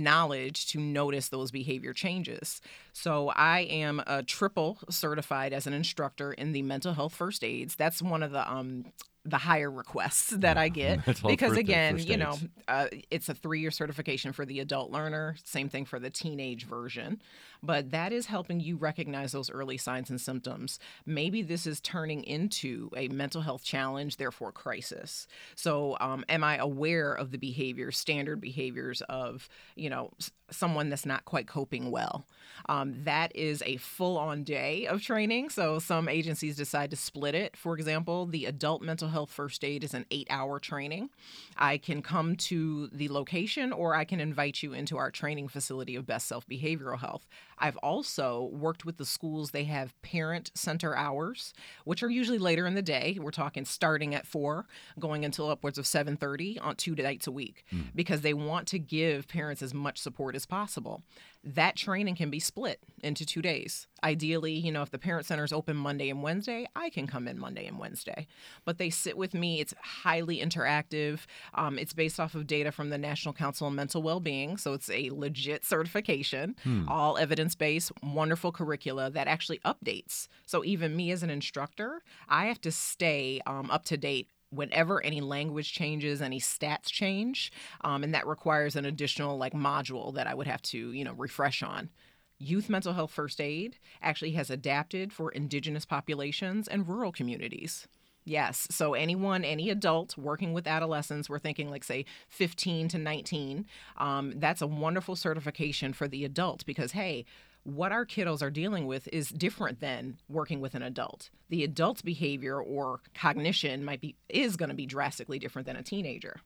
knowledge? 0.49 0.69
to 0.69 0.79
notice 0.79 1.29
those 1.29 1.51
behavior 1.51 1.93
changes. 1.93 2.61
So 2.93 3.29
I 3.29 3.61
am 3.61 4.01
a 4.07 4.23
triple 4.23 4.77
certified 4.89 5.53
as 5.53 5.67
an 5.67 5.73
instructor 5.73 6.33
in 6.33 6.51
the 6.51 6.61
mental 6.61 6.93
health 6.93 7.13
first 7.13 7.43
aids. 7.43 7.75
That's 7.75 8.01
one 8.01 8.23
of 8.23 8.31
the 8.31 8.49
um, 8.51 8.85
the 9.25 9.37
higher 9.37 9.69
requests 9.69 10.29
that 10.29 10.57
I 10.57 10.69
get 10.69 11.05
because 11.27 11.57
again, 11.57 11.99
you 11.99 12.17
know, 12.17 12.37
uh, 12.67 12.87
it's 13.11 13.29
a 13.29 13.33
three-year 13.33 13.71
certification 13.71 14.31
for 14.31 14.45
the 14.45 14.59
adult 14.59 14.91
learner. 14.91 15.35
Same 15.43 15.69
thing 15.69 15.85
for 15.85 15.99
the 15.99 16.09
teenage 16.09 16.65
version, 16.65 17.21
but 17.61 17.91
that 17.91 18.13
is 18.13 18.27
helping 18.27 18.59
you 18.59 18.77
recognize 18.77 19.31
those 19.31 19.49
early 19.49 19.77
signs 19.77 20.09
and 20.09 20.19
symptoms. 20.19 20.79
Maybe 21.05 21.41
this 21.41 21.67
is 21.67 21.81
turning 21.81 22.23
into 22.23 22.89
a 22.95 23.09
mental 23.09 23.41
health 23.41 23.63
challenge, 23.63 24.17
therefore 24.17 24.51
crisis. 24.51 25.27
So, 25.55 25.97
um, 25.99 26.23
am 26.29 26.43
I 26.43 26.57
aware 26.57 27.13
of 27.13 27.31
the 27.31 27.37
behaviors, 27.37 27.97
standard 27.97 28.39
behaviors 28.39 29.01
of 29.09 29.49
you 29.75 29.89
know 29.89 30.11
someone 30.49 30.89
that's 30.89 31.05
not 31.05 31.25
quite 31.25 31.47
coping 31.47 31.91
well? 31.91 32.25
Um, 32.67 33.03
that 33.03 33.35
is 33.35 33.63
a 33.65 33.77
full-on 33.77 34.43
day 34.43 34.85
of 34.87 35.01
training. 35.01 35.49
So 35.49 35.79
some 35.79 36.07
agencies 36.09 36.55
decide 36.55 36.91
to 36.91 36.97
split 36.97 37.35
it. 37.35 37.55
For 37.55 37.73
example, 37.75 38.25
the 38.25 38.45
adult 38.45 38.81
mental 38.81 39.09
health 39.09 39.18
first 39.25 39.63
aid 39.63 39.83
is 39.83 39.93
an 39.93 40.05
eight-hour 40.11 40.59
training. 40.59 41.09
I 41.57 41.77
can 41.77 42.01
come 42.01 42.35
to 42.35 42.87
the 42.87 43.09
location, 43.09 43.71
or 43.71 43.95
I 43.95 44.05
can 44.05 44.19
invite 44.19 44.63
you 44.63 44.73
into 44.73 44.97
our 44.97 45.11
training 45.11 45.47
facility 45.47 45.95
of 45.95 46.05
Best 46.05 46.27
Self 46.27 46.47
Behavioral 46.47 46.99
Health. 46.99 47.27
I've 47.57 47.77
also 47.77 48.49
worked 48.53 48.85
with 48.85 48.97
the 48.97 49.05
schools. 49.05 49.51
They 49.51 49.65
have 49.65 49.99
parent 50.01 50.51
center 50.55 50.95
hours, 50.95 51.53
which 51.83 52.01
are 52.03 52.09
usually 52.09 52.37
later 52.37 52.65
in 52.65 52.75
the 52.75 52.81
day. 52.81 53.17
We're 53.19 53.31
talking 53.31 53.65
starting 53.65 54.15
at 54.15 54.25
four, 54.25 54.65
going 54.97 55.25
until 55.25 55.49
upwards 55.49 55.77
of 55.77 55.85
seven 55.85 56.15
thirty 56.15 56.57
on 56.59 56.75
two 56.75 56.95
nights 56.95 57.27
a 57.27 57.31
week, 57.31 57.65
mm. 57.73 57.83
because 57.93 58.21
they 58.21 58.33
want 58.33 58.67
to 58.69 58.79
give 58.79 59.27
parents 59.27 59.61
as 59.61 59.73
much 59.73 59.97
support 59.97 60.35
as 60.35 60.45
possible 60.45 61.03
that 61.43 61.75
training 61.77 62.15
can 62.15 62.29
be 62.29 62.39
split 62.39 62.79
into 63.01 63.25
two 63.25 63.41
days. 63.41 63.87
Ideally, 64.03 64.53
you 64.53 64.71
know, 64.71 64.81
if 64.81 64.91
the 64.91 64.99
parent 64.99 65.25
center 65.25 65.43
is 65.43 65.53
open 65.53 65.77
Monday 65.77 66.09
and 66.09 66.21
Wednesday, 66.21 66.67
I 66.75 66.89
can 66.89 67.07
come 67.07 67.27
in 67.27 67.39
Monday 67.39 67.65
and 67.65 67.79
Wednesday. 67.79 68.27
But 68.65 68.77
they 68.77 68.89
sit 68.89 69.17
with 69.17 69.33
me. 69.33 69.59
It's 69.59 69.73
highly 69.81 70.39
interactive. 70.39 71.21
Um, 71.53 71.79
it's 71.79 71.93
based 71.93 72.19
off 72.19 72.35
of 72.35 72.45
data 72.45 72.71
from 72.71 72.89
the 72.89 72.97
National 72.97 73.33
Council 73.33 73.67
on 73.67 73.75
Mental 73.75 74.01
Wellbeing. 74.01 74.57
So 74.57 74.73
it's 74.73 74.89
a 74.89 75.09
legit 75.11 75.63
certification, 75.63 76.55
hmm. 76.63 76.87
all 76.89 77.17
evidence 77.17 77.55
based, 77.55 77.91
wonderful 78.03 78.51
curricula 78.51 79.09
that 79.09 79.27
actually 79.27 79.59
updates. 79.59 80.27
So 80.45 80.63
even 80.65 80.95
me 80.95 81.11
as 81.11 81.23
an 81.23 81.29
instructor, 81.29 82.01
I 82.27 82.45
have 82.45 82.59
to 82.61 82.71
stay 82.71 83.41
um, 83.45 83.71
up 83.71 83.85
to 83.85 83.97
date 83.97 84.27
whenever 84.51 85.03
any 85.03 85.21
language 85.21 85.73
changes, 85.73 86.21
any 86.21 86.39
stats 86.39 86.85
change, 86.85 87.51
um, 87.81 88.03
and 88.03 88.13
that 88.13 88.27
requires 88.27 88.75
an 88.75 88.85
additional 88.85 89.37
like 89.37 89.53
module 89.53 90.13
that 90.15 90.27
I 90.27 90.33
would 90.33 90.47
have 90.47 90.61
to 90.63 90.91
you 90.91 91.03
know 91.03 91.13
refresh 91.13 91.63
on. 91.63 91.89
Youth 92.37 92.69
mental 92.69 92.93
health 92.93 93.11
first 93.11 93.41
aid 93.41 93.77
actually 94.01 94.31
has 94.31 94.49
adapted 94.49 95.11
for 95.11 95.29
indigenous 95.31 95.85
populations 95.85 96.67
and 96.67 96.87
rural 96.87 97.11
communities. 97.11 97.87
Yes. 98.25 98.67
So 98.69 98.93
anyone, 98.93 99.43
any 99.43 99.69
adult 99.69 100.17
working 100.17 100.53
with 100.53 100.67
adolescents, 100.67 101.29
we're 101.29 101.39
thinking 101.39 101.69
like 101.71 101.83
say 101.83 102.05
15 102.29 102.87
to 102.89 102.97
19. 102.97 103.65
Um, 103.97 104.33
that's 104.35 104.61
a 104.61 104.67
wonderful 104.67 105.15
certification 105.15 105.93
for 105.93 106.07
the 106.07 106.23
adult 106.23 106.65
because 106.65 106.91
hey, 106.91 107.25
what 107.63 107.91
our 107.91 108.05
kiddos 108.05 108.41
are 108.41 108.49
dealing 108.49 108.87
with 108.87 109.07
is 109.11 109.29
different 109.29 109.79
than 109.79 110.17
working 110.27 110.61
with 110.61 110.75
an 110.75 110.81
adult. 110.81 111.29
The 111.49 111.63
adult's 111.63 112.01
behavior 112.01 112.61
or 112.61 113.01
cognition 113.13 113.83
might 113.83 114.01
be 114.01 114.15
is 114.27 114.55
going 114.55 114.69
to 114.69 114.75
be 114.75 114.85
drastically 114.85 115.39
different 115.39 115.65
than 115.65 115.75
a 115.75 115.83
teenager. 115.83 116.41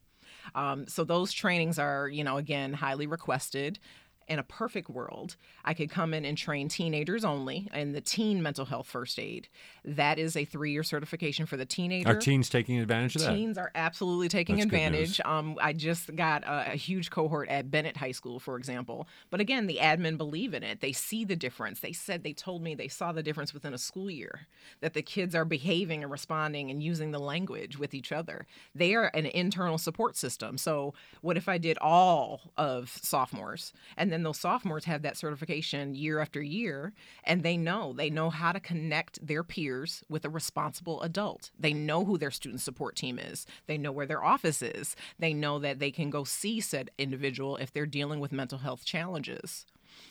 Um, 0.55 0.87
so 0.87 1.03
those 1.03 1.31
trainings 1.31 1.79
are, 1.79 2.07
you 2.07 2.23
know, 2.23 2.37
again, 2.37 2.73
highly 2.73 3.07
requested. 3.07 3.79
In 4.27 4.39
a 4.39 4.43
perfect 4.43 4.89
world, 4.89 5.35
I 5.65 5.73
could 5.73 5.89
come 5.89 6.13
in 6.13 6.25
and 6.25 6.37
train 6.37 6.69
teenagers 6.69 7.25
only 7.25 7.69
in 7.73 7.91
the 7.91 8.01
teen 8.01 8.41
mental 8.41 8.65
health 8.65 8.87
first 8.87 9.19
aid. 9.19 9.47
That 9.83 10.19
is 10.19 10.35
a 10.35 10.45
three 10.45 10.71
year 10.71 10.83
certification 10.83 11.45
for 11.45 11.57
the 11.57 11.65
teenager. 11.65 12.09
Are 12.09 12.15
teens 12.15 12.49
taking 12.49 12.79
advantage 12.79 13.15
of 13.15 13.23
that? 13.23 13.33
Teens 13.33 13.57
are 13.57 13.71
absolutely 13.75 14.29
taking 14.29 14.55
That's 14.55 14.65
advantage. 14.65 15.21
Um, 15.25 15.57
I 15.61 15.73
just 15.73 16.15
got 16.15 16.43
a, 16.43 16.73
a 16.73 16.75
huge 16.75 17.09
cohort 17.09 17.49
at 17.49 17.69
Bennett 17.69 17.97
High 17.97 18.11
School, 18.11 18.39
for 18.39 18.57
example. 18.57 19.07
But 19.29 19.41
again, 19.41 19.67
the 19.67 19.79
admin 19.81 20.17
believe 20.17 20.53
in 20.53 20.63
it. 20.63 20.79
They 20.79 20.93
see 20.93 21.25
the 21.25 21.35
difference. 21.35 21.79
They 21.79 21.93
said 21.93 22.23
they 22.23 22.33
told 22.33 22.61
me 22.61 22.75
they 22.75 22.87
saw 22.87 23.11
the 23.11 23.23
difference 23.23 23.53
within 23.53 23.73
a 23.73 23.77
school 23.77 24.09
year 24.09 24.47
that 24.81 24.93
the 24.93 25.01
kids 25.01 25.35
are 25.35 25.45
behaving 25.45 26.03
and 26.03 26.11
responding 26.11 26.71
and 26.71 26.81
using 26.81 27.11
the 27.11 27.19
language 27.19 27.77
with 27.77 27.93
each 27.93 28.11
other. 28.11 28.45
They 28.73 28.93
are 28.93 29.11
an 29.13 29.25
internal 29.25 29.77
support 29.77 30.15
system. 30.15 30.57
So, 30.57 30.93
what 31.21 31.37
if 31.37 31.49
I 31.49 31.57
did 31.57 31.77
all 31.79 32.41
of 32.57 32.89
sophomores 33.01 33.73
and 33.97 34.12
then 34.13 34.23
those 34.23 34.39
sophomores 34.39 34.85
have 34.85 35.01
that 35.01 35.17
certification 35.17 35.95
year 35.95 36.19
after 36.19 36.41
year 36.41 36.93
and 37.23 37.43
they 37.43 37.57
know 37.57 37.93
they 37.93 38.09
know 38.09 38.29
how 38.29 38.51
to 38.51 38.59
connect 38.59 39.25
their 39.25 39.43
peers 39.43 40.03
with 40.07 40.23
a 40.23 40.29
responsible 40.29 41.01
adult. 41.01 41.51
They 41.59 41.73
know 41.73 42.05
who 42.05 42.17
their 42.17 42.31
student 42.31 42.61
support 42.61 42.95
team 42.95 43.19
is. 43.19 43.45
They 43.67 43.77
know 43.77 43.91
where 43.91 44.05
their 44.05 44.23
office 44.23 44.61
is. 44.61 44.95
They 45.19 45.33
know 45.33 45.59
that 45.59 45.79
they 45.79 45.91
can 45.91 46.09
go 46.09 46.23
see 46.23 46.61
said 46.61 46.91
individual 46.97 47.57
if 47.57 47.73
they're 47.73 47.85
dealing 47.85 48.19
with 48.19 48.31
mental 48.31 48.59
health 48.59 48.85
challenges. 48.85 49.65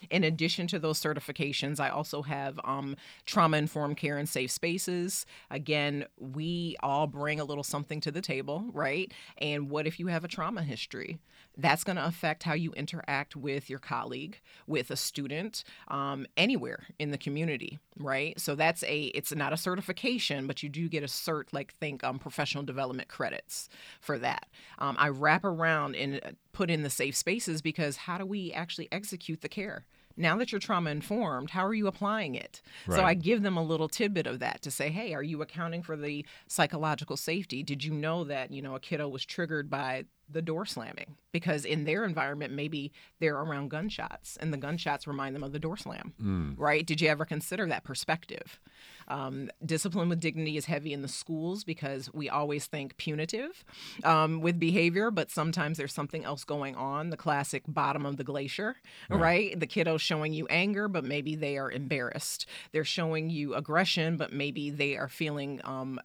In 0.09 0.23
addition 0.23 0.67
to 0.67 0.79
those 0.79 1.01
certifications, 1.01 1.79
I 1.79 1.89
also 1.89 2.21
have 2.21 2.59
um, 2.63 2.95
trauma 3.25 3.57
informed 3.57 3.97
care 3.97 4.17
and 4.17 4.27
safe 4.27 4.51
spaces. 4.51 5.25
Again, 5.49 6.05
we 6.17 6.75
all 6.81 7.07
bring 7.07 7.39
a 7.39 7.45
little 7.45 7.63
something 7.63 7.99
to 8.01 8.11
the 8.11 8.21
table, 8.21 8.65
right? 8.73 9.11
And 9.37 9.69
what 9.69 9.87
if 9.87 9.99
you 9.99 10.07
have 10.07 10.23
a 10.23 10.29
trauma 10.29 10.63
history? 10.63 11.19
That's 11.55 11.83
going 11.83 11.97
to 11.97 12.05
affect 12.05 12.43
how 12.43 12.53
you 12.53 12.71
interact 12.73 13.35
with 13.35 13.69
your 13.69 13.79
colleague, 13.79 14.39
with 14.65 14.89
a 14.89 14.95
student, 14.95 15.63
um, 15.87 16.25
anywhere 16.35 16.87
in 16.97 17.11
the 17.11 17.17
community, 17.17 17.79
right? 17.99 18.39
So 18.39 18.55
that's 18.55 18.83
a, 18.83 19.03
it's 19.07 19.33
not 19.35 19.53
a 19.53 19.57
certification, 19.57 20.47
but 20.47 20.63
you 20.63 20.69
do 20.69 20.89
get 20.89 21.03
a 21.03 21.07
cert, 21.07 21.45
like 21.51 21.73
think 21.73 22.03
um, 22.03 22.17
professional 22.17 22.63
development 22.63 23.07
credits 23.07 23.69
for 24.01 24.17
that. 24.19 24.47
Um, 24.79 24.95
I 24.99 25.09
wrap 25.09 25.43
around 25.45 25.95
and 25.95 26.15
uh, 26.15 26.31
put 26.53 26.71
in 26.71 26.81
the 26.83 26.89
safe 26.89 27.15
spaces 27.15 27.61
because 27.61 27.97
how 27.97 28.17
do 28.17 28.25
we 28.25 28.51
actually 28.51 28.87
execute 28.91 29.41
the 29.41 29.49
care? 29.49 29.85
Now 30.15 30.37
that 30.37 30.51
you're 30.51 30.59
trauma 30.59 30.91
informed, 30.91 31.49
how 31.51 31.65
are 31.65 31.73
you 31.73 31.87
applying 31.87 32.35
it? 32.35 32.61
So 32.87 33.01
I 33.03 33.13
give 33.15 33.41
them 33.41 33.57
a 33.57 33.63
little 33.63 33.89
tidbit 33.89 34.27
of 34.27 34.39
that 34.39 34.61
to 34.61 34.71
say, 34.71 34.89
hey, 34.89 35.13
are 35.13 35.23
you 35.23 35.41
accounting 35.41 35.81
for 35.81 35.97
the 35.97 36.25
psychological 36.47 37.17
safety? 37.17 37.63
Did 37.63 37.83
you 37.83 37.91
know 37.93 38.23
that, 38.25 38.51
you 38.51 38.61
know, 38.61 38.75
a 38.75 38.79
kiddo 38.79 39.07
was 39.09 39.25
triggered 39.25 39.69
by 39.69 40.05
the 40.29 40.41
door 40.41 40.65
slamming? 40.65 41.15
Because 41.31 41.65
in 41.65 41.85
their 41.85 42.05
environment, 42.05 42.53
maybe 42.53 42.91
they're 43.19 43.37
around 43.37 43.69
gunshots 43.69 44.37
and 44.37 44.53
the 44.53 44.57
gunshots 44.57 45.07
remind 45.07 45.35
them 45.35 45.43
of 45.43 45.51
the 45.51 45.59
door 45.59 45.77
slam, 45.77 46.13
Mm. 46.21 46.53
right? 46.57 46.85
Did 46.85 47.01
you 47.01 47.07
ever 47.09 47.25
consider 47.25 47.65
that 47.67 47.83
perspective? 47.83 48.59
Um, 49.07 49.49
discipline 49.65 50.09
with 50.09 50.19
dignity 50.19 50.57
is 50.57 50.65
heavy 50.65 50.93
in 50.93 51.01
the 51.01 51.07
schools 51.07 51.63
because 51.63 52.09
we 52.13 52.29
always 52.29 52.65
think 52.67 52.97
punitive 52.97 53.63
um, 54.03 54.41
with 54.41 54.59
behavior, 54.59 55.11
but 55.11 55.29
sometimes 55.31 55.77
there's 55.77 55.93
something 55.93 56.23
else 56.25 56.43
going 56.43 56.75
on. 56.75 57.09
The 57.09 57.17
classic 57.17 57.63
bottom 57.67 58.05
of 58.05 58.17
the 58.17 58.23
glacier, 58.23 58.75
Right. 59.09 59.19
right? 59.21 59.59
The 59.59 59.67
kiddo 59.67 59.97
showing 59.97 60.33
you 60.33 60.47
anger, 60.47 60.87
but 60.87 61.03
maybe 61.03 61.35
they 61.35 61.57
are 61.57 61.71
embarrassed. 61.71 62.45
They're 62.71 62.83
showing 62.85 63.29
you 63.29 63.55
aggression, 63.55 64.17
but 64.17 64.31
maybe 64.33 64.69
they 64.69 64.95
are 64.97 65.09
feeling 65.09 65.61
um, 65.63 65.99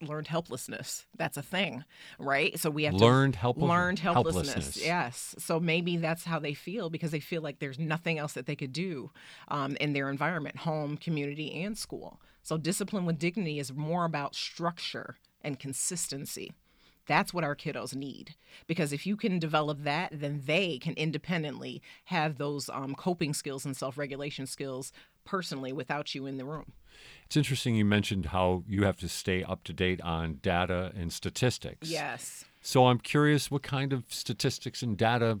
learned 0.00 0.28
helplessness. 0.28 1.06
That's 1.16 1.36
a 1.36 1.42
thing, 1.42 1.84
right? 2.20 2.56
So 2.58 2.70
we 2.70 2.84
have 2.84 2.94
Learned 2.94 3.34
to 3.34 3.40
helpless- 3.40 3.68
learned 3.68 3.98
helplessness. 3.98 4.46
helplessness. 4.48 4.84
Yes. 4.86 5.34
So 5.38 5.58
maybe 5.58 5.96
that's 5.96 6.24
how 6.24 6.38
they 6.38 6.54
feel 6.54 6.88
because 6.88 7.10
they 7.10 7.18
feel 7.20 7.42
like 7.42 7.58
there's 7.58 7.78
nothing 7.80 8.16
else 8.18 8.34
that 8.34 8.46
they 8.46 8.54
could 8.54 8.72
do 8.72 9.10
um, 9.48 9.74
in 9.80 9.94
their 9.94 10.08
environment, 10.08 10.58
home, 10.58 10.96
community, 10.96 11.64
and 11.64 11.76
school. 11.76 12.20
So 12.48 12.56
discipline 12.56 13.04
with 13.04 13.18
dignity 13.18 13.58
is 13.58 13.74
more 13.74 14.06
about 14.06 14.34
structure 14.34 15.18
and 15.42 15.60
consistency. 15.60 16.54
That's 17.06 17.34
what 17.34 17.44
our 17.44 17.54
kiddos 17.54 17.94
need. 17.94 18.36
Because 18.66 18.90
if 18.90 19.06
you 19.06 19.18
can 19.18 19.38
develop 19.38 19.82
that, 19.82 20.12
then 20.14 20.40
they 20.46 20.78
can 20.78 20.94
independently 20.94 21.82
have 22.04 22.38
those 22.38 22.70
um, 22.70 22.94
coping 22.94 23.34
skills 23.34 23.66
and 23.66 23.76
self 23.76 23.98
regulation 23.98 24.46
skills 24.46 24.94
personally 25.26 25.74
without 25.74 26.14
you 26.14 26.24
in 26.24 26.38
the 26.38 26.46
room. 26.46 26.72
It's 27.26 27.36
interesting 27.36 27.74
you 27.76 27.84
mentioned 27.84 28.26
how 28.26 28.64
you 28.66 28.84
have 28.84 28.96
to 29.00 29.10
stay 29.10 29.44
up 29.44 29.62
to 29.64 29.74
date 29.74 30.00
on 30.00 30.38
data 30.40 30.90
and 30.96 31.12
statistics. 31.12 31.90
Yes. 31.90 32.46
So 32.62 32.86
I'm 32.86 32.98
curious 32.98 33.50
what 33.50 33.62
kind 33.62 33.92
of 33.92 34.04
statistics 34.08 34.80
and 34.80 34.96
data 34.96 35.38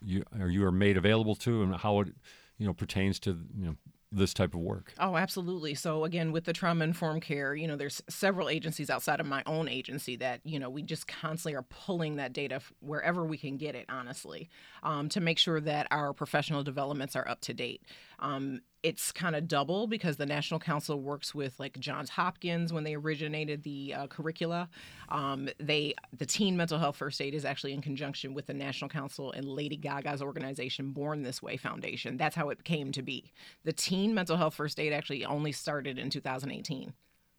you 0.00 0.22
are 0.38 0.48
you 0.48 0.64
are 0.64 0.70
made 0.70 0.96
available 0.96 1.34
to 1.34 1.64
and 1.64 1.74
how 1.74 1.98
it 2.00 2.08
you 2.56 2.68
know 2.68 2.72
pertains 2.72 3.18
to 3.20 3.30
you 3.58 3.64
know 3.64 3.76
this 4.12 4.34
type 4.34 4.54
of 4.54 4.60
work. 4.60 4.92
Oh, 4.98 5.16
absolutely. 5.16 5.74
So 5.74 6.04
again, 6.04 6.32
with 6.32 6.44
the 6.44 6.52
trauma 6.52 6.84
informed 6.84 7.22
care, 7.22 7.54
you 7.54 7.68
know, 7.68 7.76
there's 7.76 8.02
several 8.08 8.48
agencies 8.48 8.90
outside 8.90 9.20
of 9.20 9.26
my 9.26 9.42
own 9.46 9.68
agency 9.68 10.16
that 10.16 10.40
you 10.44 10.58
know 10.58 10.68
we 10.68 10.82
just 10.82 11.06
constantly 11.06 11.56
are 11.56 11.62
pulling 11.62 12.16
that 12.16 12.32
data 12.32 12.60
wherever 12.80 13.24
we 13.24 13.38
can 13.38 13.56
get 13.56 13.74
it, 13.74 13.86
honestly, 13.88 14.48
um, 14.82 15.08
to 15.10 15.20
make 15.20 15.38
sure 15.38 15.60
that 15.60 15.86
our 15.90 16.12
professional 16.12 16.62
developments 16.62 17.14
are 17.14 17.28
up 17.28 17.40
to 17.42 17.54
date. 17.54 17.82
Um, 18.18 18.60
it's 18.82 19.12
kind 19.12 19.36
of 19.36 19.46
double 19.46 19.86
because 19.86 20.16
the 20.16 20.26
National 20.26 20.58
Council 20.58 21.00
works 21.00 21.34
with 21.34 21.58
like 21.60 21.78
Johns 21.78 22.10
Hopkins 22.10 22.72
when 22.72 22.84
they 22.84 22.94
originated 22.94 23.62
the 23.62 23.94
uh, 23.94 24.06
curricula. 24.06 24.68
Um, 25.08 25.48
they 25.58 25.94
the 26.16 26.26
Teen 26.26 26.56
Mental 26.56 26.78
Health 26.78 26.96
First 26.96 27.20
Aid 27.20 27.34
is 27.34 27.44
actually 27.44 27.72
in 27.72 27.82
conjunction 27.82 28.32
with 28.32 28.46
the 28.46 28.54
National 28.54 28.88
Council 28.88 29.32
and 29.32 29.44
Lady 29.44 29.76
Gaga's 29.76 30.22
organization, 30.22 30.92
Born 30.92 31.22
This 31.22 31.42
Way 31.42 31.56
Foundation. 31.56 32.16
That's 32.16 32.36
how 32.36 32.48
it 32.48 32.64
came 32.64 32.92
to 32.92 33.02
be. 33.02 33.32
The 33.64 33.72
Teen 33.72 34.14
Mental 34.14 34.36
Health 34.36 34.54
First 34.54 34.80
Aid 34.80 34.92
actually 34.92 35.24
only 35.24 35.52
started 35.52 35.98
in 35.98 36.10
2018. 36.10 36.94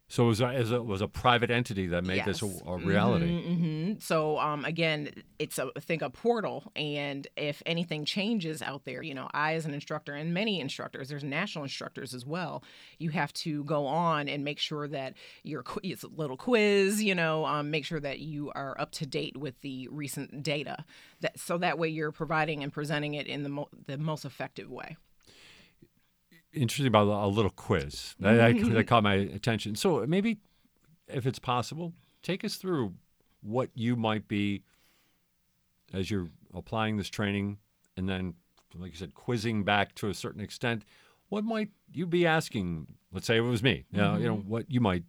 So 0.08 0.24
it 0.24 0.28
was 0.28 0.40
a, 0.42 0.46
as 0.48 0.70
a, 0.70 0.76
it 0.76 0.84
was 0.84 1.00
a 1.00 1.08
private 1.08 1.50
entity 1.50 1.86
that 1.86 2.04
made 2.04 2.22
this 2.26 2.42
a, 2.42 2.46
a 2.66 2.76
reality. 2.76 3.32
hmm 3.32 3.92
So 3.98 4.38
um, 4.38 4.62
again, 4.66 5.08
it's 5.38 5.58
a 5.58 5.70
I 5.74 5.80
think 5.80 6.02
a 6.02 6.10
portal, 6.10 6.70
and 6.76 7.26
if 7.34 7.62
anything 7.64 8.04
changes 8.04 8.60
out 8.60 8.84
there, 8.84 9.02
you 9.02 9.14
know, 9.14 9.30
I 9.32 9.54
as 9.54 9.64
an 9.64 9.72
instructor 9.72 10.12
and 10.12 10.34
many 10.34 10.60
instructors, 10.60 11.08
there's 11.08 11.24
national 11.24 11.64
instructors 11.64 12.12
as 12.12 12.26
well. 12.26 12.62
You 12.98 13.08
have 13.08 13.32
to 13.34 13.64
go 13.64 13.86
on 13.86 14.28
and 14.28 14.44
make 14.44 14.58
sure 14.58 14.86
that 14.86 15.14
your 15.44 15.64
it's 15.82 16.02
a 16.02 16.08
little 16.08 16.36
quiz, 16.36 17.02
you 17.02 17.14
know, 17.14 17.46
um, 17.46 17.70
make 17.70 17.86
sure 17.86 18.00
that 18.00 18.18
you 18.18 18.52
are 18.54 18.78
up 18.78 18.92
to 18.92 19.06
date 19.06 19.38
with 19.38 19.58
the 19.62 19.88
recent 19.90 20.42
data, 20.42 20.84
that 21.20 21.38
so 21.38 21.56
that 21.56 21.78
way 21.78 21.88
you're 21.88 22.12
providing 22.12 22.62
and 22.62 22.70
presenting 22.70 23.14
it 23.14 23.26
in 23.26 23.44
the 23.44 23.48
mo- 23.48 23.70
the 23.86 23.96
most 23.96 24.26
effective 24.26 24.70
way. 24.70 24.98
Interesting 26.52 26.86
about 26.86 27.08
a 27.08 27.26
little 27.28 27.50
quiz 27.50 28.14
that, 28.20 28.34
that, 28.34 28.72
that 28.74 28.86
caught 28.86 29.02
my 29.02 29.14
attention. 29.14 29.74
So 29.74 30.04
maybe, 30.06 30.38
if 31.08 31.26
it's 31.26 31.38
possible, 31.38 31.92
take 32.22 32.44
us 32.44 32.56
through 32.56 32.94
what 33.40 33.70
you 33.74 33.96
might 33.96 34.28
be 34.28 34.62
as 35.92 36.10
you're 36.10 36.28
applying 36.54 36.96
this 36.96 37.08
training, 37.08 37.58
and 37.96 38.08
then, 38.08 38.34
like 38.74 38.90
you 38.92 38.96
said, 38.96 39.14
quizzing 39.14 39.64
back 39.64 39.94
to 39.96 40.08
a 40.08 40.14
certain 40.14 40.40
extent. 40.40 40.84
What 41.28 41.44
might 41.44 41.70
you 41.92 42.06
be 42.06 42.26
asking? 42.26 42.86
Let's 43.12 43.26
say 43.26 43.36
it 43.36 43.40
was 43.40 43.62
me. 43.62 43.84
You 43.90 43.98
know, 43.98 44.16
you 44.16 44.28
know 44.28 44.36
what 44.36 44.70
you 44.70 44.80
might 44.80 45.04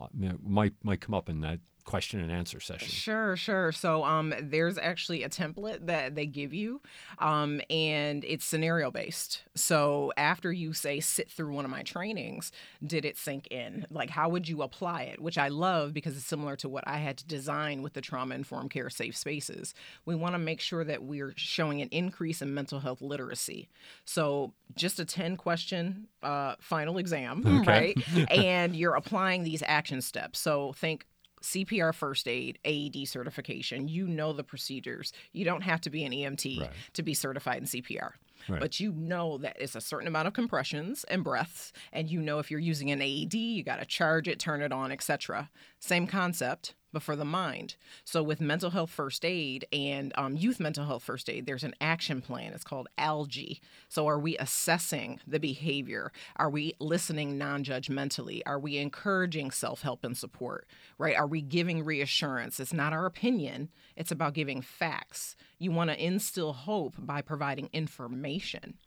uh, 0.00 0.06
might 0.42 0.72
might 0.82 1.00
come 1.00 1.14
up 1.14 1.28
in 1.28 1.40
that 1.40 1.60
question 1.86 2.20
and 2.20 2.30
answer 2.30 2.60
session. 2.60 2.88
Sure, 2.88 3.36
sure. 3.36 3.72
So 3.72 4.04
um, 4.04 4.34
there's 4.42 4.76
actually 4.76 5.22
a 5.22 5.28
template 5.28 5.86
that 5.86 6.14
they 6.14 6.26
give 6.26 6.52
you, 6.52 6.82
um, 7.20 7.60
and 7.70 8.24
it's 8.24 8.44
scenario 8.44 8.90
based. 8.90 9.42
So 9.54 10.12
after 10.16 10.52
you 10.52 10.72
say 10.72 11.00
sit 11.00 11.30
through 11.30 11.54
one 11.54 11.64
of 11.64 11.70
my 11.70 11.82
trainings, 11.82 12.50
did 12.84 13.04
it 13.04 13.16
sink 13.16 13.46
in? 13.52 13.86
Like 13.88 14.10
how 14.10 14.28
would 14.28 14.48
you 14.48 14.62
apply 14.62 15.04
it? 15.04 15.22
Which 15.22 15.38
I 15.38 15.48
love 15.48 15.94
because 15.94 16.16
it's 16.16 16.26
similar 16.26 16.56
to 16.56 16.68
what 16.68 16.84
I 16.86 16.98
had 16.98 17.16
to 17.18 17.26
design 17.26 17.82
with 17.82 17.94
the 17.94 18.00
trauma 18.00 18.34
informed 18.34 18.70
care 18.70 18.90
safe 18.90 19.16
spaces. 19.16 19.72
We 20.04 20.14
want 20.16 20.34
to 20.34 20.38
make 20.38 20.60
sure 20.60 20.84
that 20.84 21.04
we're 21.04 21.34
showing 21.36 21.80
an 21.82 21.88
increase 21.92 22.42
in 22.42 22.52
mental 22.52 22.80
health 22.80 23.00
literacy. 23.00 23.68
So 24.04 24.52
just 24.74 24.98
a 24.98 25.04
10 25.04 25.36
question 25.36 26.08
uh, 26.22 26.56
final 26.58 26.98
exam, 26.98 27.44
Okay. 27.60 27.94
right? 27.96 28.30
and 28.30 28.74
you're 28.74 28.94
applying 28.96 29.44
these 29.44 29.62
action 29.64 30.00
steps. 30.02 30.40
So 30.40 30.72
think 30.72 31.06
CPR 31.42 31.94
first 31.94 32.26
aid, 32.28 32.58
AED 32.64 33.06
certification. 33.08 33.88
You 33.88 34.06
know 34.06 34.32
the 34.32 34.44
procedures. 34.44 35.12
You 35.32 35.44
don't 35.44 35.62
have 35.62 35.80
to 35.82 35.90
be 35.90 36.04
an 36.04 36.12
EMT 36.12 36.60
Right. 36.60 36.70
to 36.94 37.02
be 37.02 37.14
certified 37.14 37.58
in 37.58 37.64
CPR. 37.66 38.12
Right. 38.48 38.60
But 38.60 38.78
you 38.80 38.92
know 38.92 39.38
that 39.38 39.56
it's 39.58 39.74
a 39.74 39.80
certain 39.80 40.06
amount 40.06 40.28
of 40.28 40.34
compressions 40.34 41.04
and 41.04 41.24
breaths, 41.24 41.72
and 41.92 42.08
you 42.10 42.20
know 42.20 42.38
if 42.38 42.50
you're 42.50 42.60
using 42.60 42.90
an 42.90 43.02
AED, 43.02 43.34
you 43.34 43.64
got 43.64 43.80
to 43.80 43.86
charge 43.86 44.28
it, 44.28 44.38
turn 44.38 44.62
it 44.62 44.72
on, 44.72 44.92
etc. 44.92 45.50
Same 45.80 46.06
concept, 46.06 46.74
but 46.96 47.02
for 47.02 47.14
the 47.14 47.26
mind. 47.26 47.74
So, 48.04 48.22
with 48.22 48.40
mental 48.40 48.70
health 48.70 48.88
first 48.88 49.22
aid 49.22 49.66
and 49.70 50.14
um, 50.16 50.34
youth 50.34 50.58
mental 50.58 50.86
health 50.86 51.02
first 51.02 51.28
aid, 51.28 51.44
there's 51.44 51.62
an 51.62 51.74
action 51.78 52.22
plan. 52.22 52.54
It's 52.54 52.64
called 52.64 52.88
ALGEE. 52.96 53.60
So, 53.90 54.06
are 54.06 54.18
we 54.18 54.38
assessing 54.38 55.20
the 55.26 55.38
behavior? 55.38 56.10
Are 56.36 56.48
we 56.48 56.72
listening 56.80 57.36
non 57.36 57.64
judgmentally? 57.64 58.40
Are 58.46 58.58
we 58.58 58.78
encouraging 58.78 59.50
self 59.50 59.82
help 59.82 60.04
and 60.04 60.16
support? 60.16 60.66
Right? 60.96 61.14
Are 61.14 61.26
we 61.26 61.42
giving 61.42 61.84
reassurance? 61.84 62.58
It's 62.58 62.72
not 62.72 62.94
our 62.94 63.04
opinion, 63.04 63.68
it's 63.94 64.10
about 64.10 64.32
giving 64.32 64.62
facts. 64.62 65.36
You 65.58 65.72
want 65.72 65.90
to 65.90 66.02
instill 66.02 66.54
hope 66.54 66.94
by 66.98 67.20
providing 67.20 67.68
information 67.74 68.78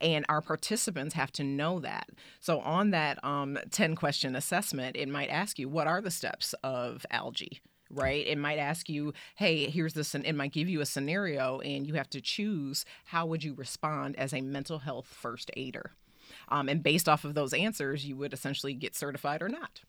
and 0.00 0.24
our 0.28 0.40
participants 0.40 1.14
have 1.14 1.32
to 1.32 1.44
know 1.44 1.80
that. 1.80 2.10
So 2.40 2.60
on 2.60 2.90
that 2.90 3.22
um, 3.24 3.58
10 3.70 3.94
question 3.94 4.36
assessment, 4.36 4.96
it 4.96 5.08
might 5.08 5.28
ask 5.28 5.58
you, 5.58 5.68
what 5.68 5.86
are 5.86 6.00
the 6.00 6.10
steps 6.10 6.54
of 6.62 7.04
ALGEE? 7.10 7.60
Right? 7.88 8.26
It 8.26 8.36
might 8.36 8.58
ask 8.58 8.88
you, 8.88 9.12
hey, 9.36 9.70
here's 9.70 9.94
this, 9.94 10.14
and 10.14 10.26
it 10.26 10.34
might 10.34 10.52
give 10.52 10.68
you 10.68 10.80
a 10.80 10.86
scenario, 10.86 11.60
and 11.60 11.86
you 11.86 11.94
have 11.94 12.10
to 12.10 12.20
choose 12.20 12.84
how 13.04 13.26
would 13.26 13.44
you 13.44 13.54
respond 13.54 14.16
as 14.16 14.34
a 14.34 14.40
mental 14.40 14.80
health 14.80 15.06
first 15.06 15.52
aider. 15.56 15.92
Um, 16.48 16.68
and 16.68 16.82
based 16.82 17.08
off 17.08 17.24
of 17.24 17.34
those 17.34 17.54
answers, 17.54 18.04
you 18.04 18.16
would 18.16 18.32
essentially 18.32 18.74
get 18.74 18.96
certified 18.96 19.40
or 19.40 19.48
not 19.48 19.82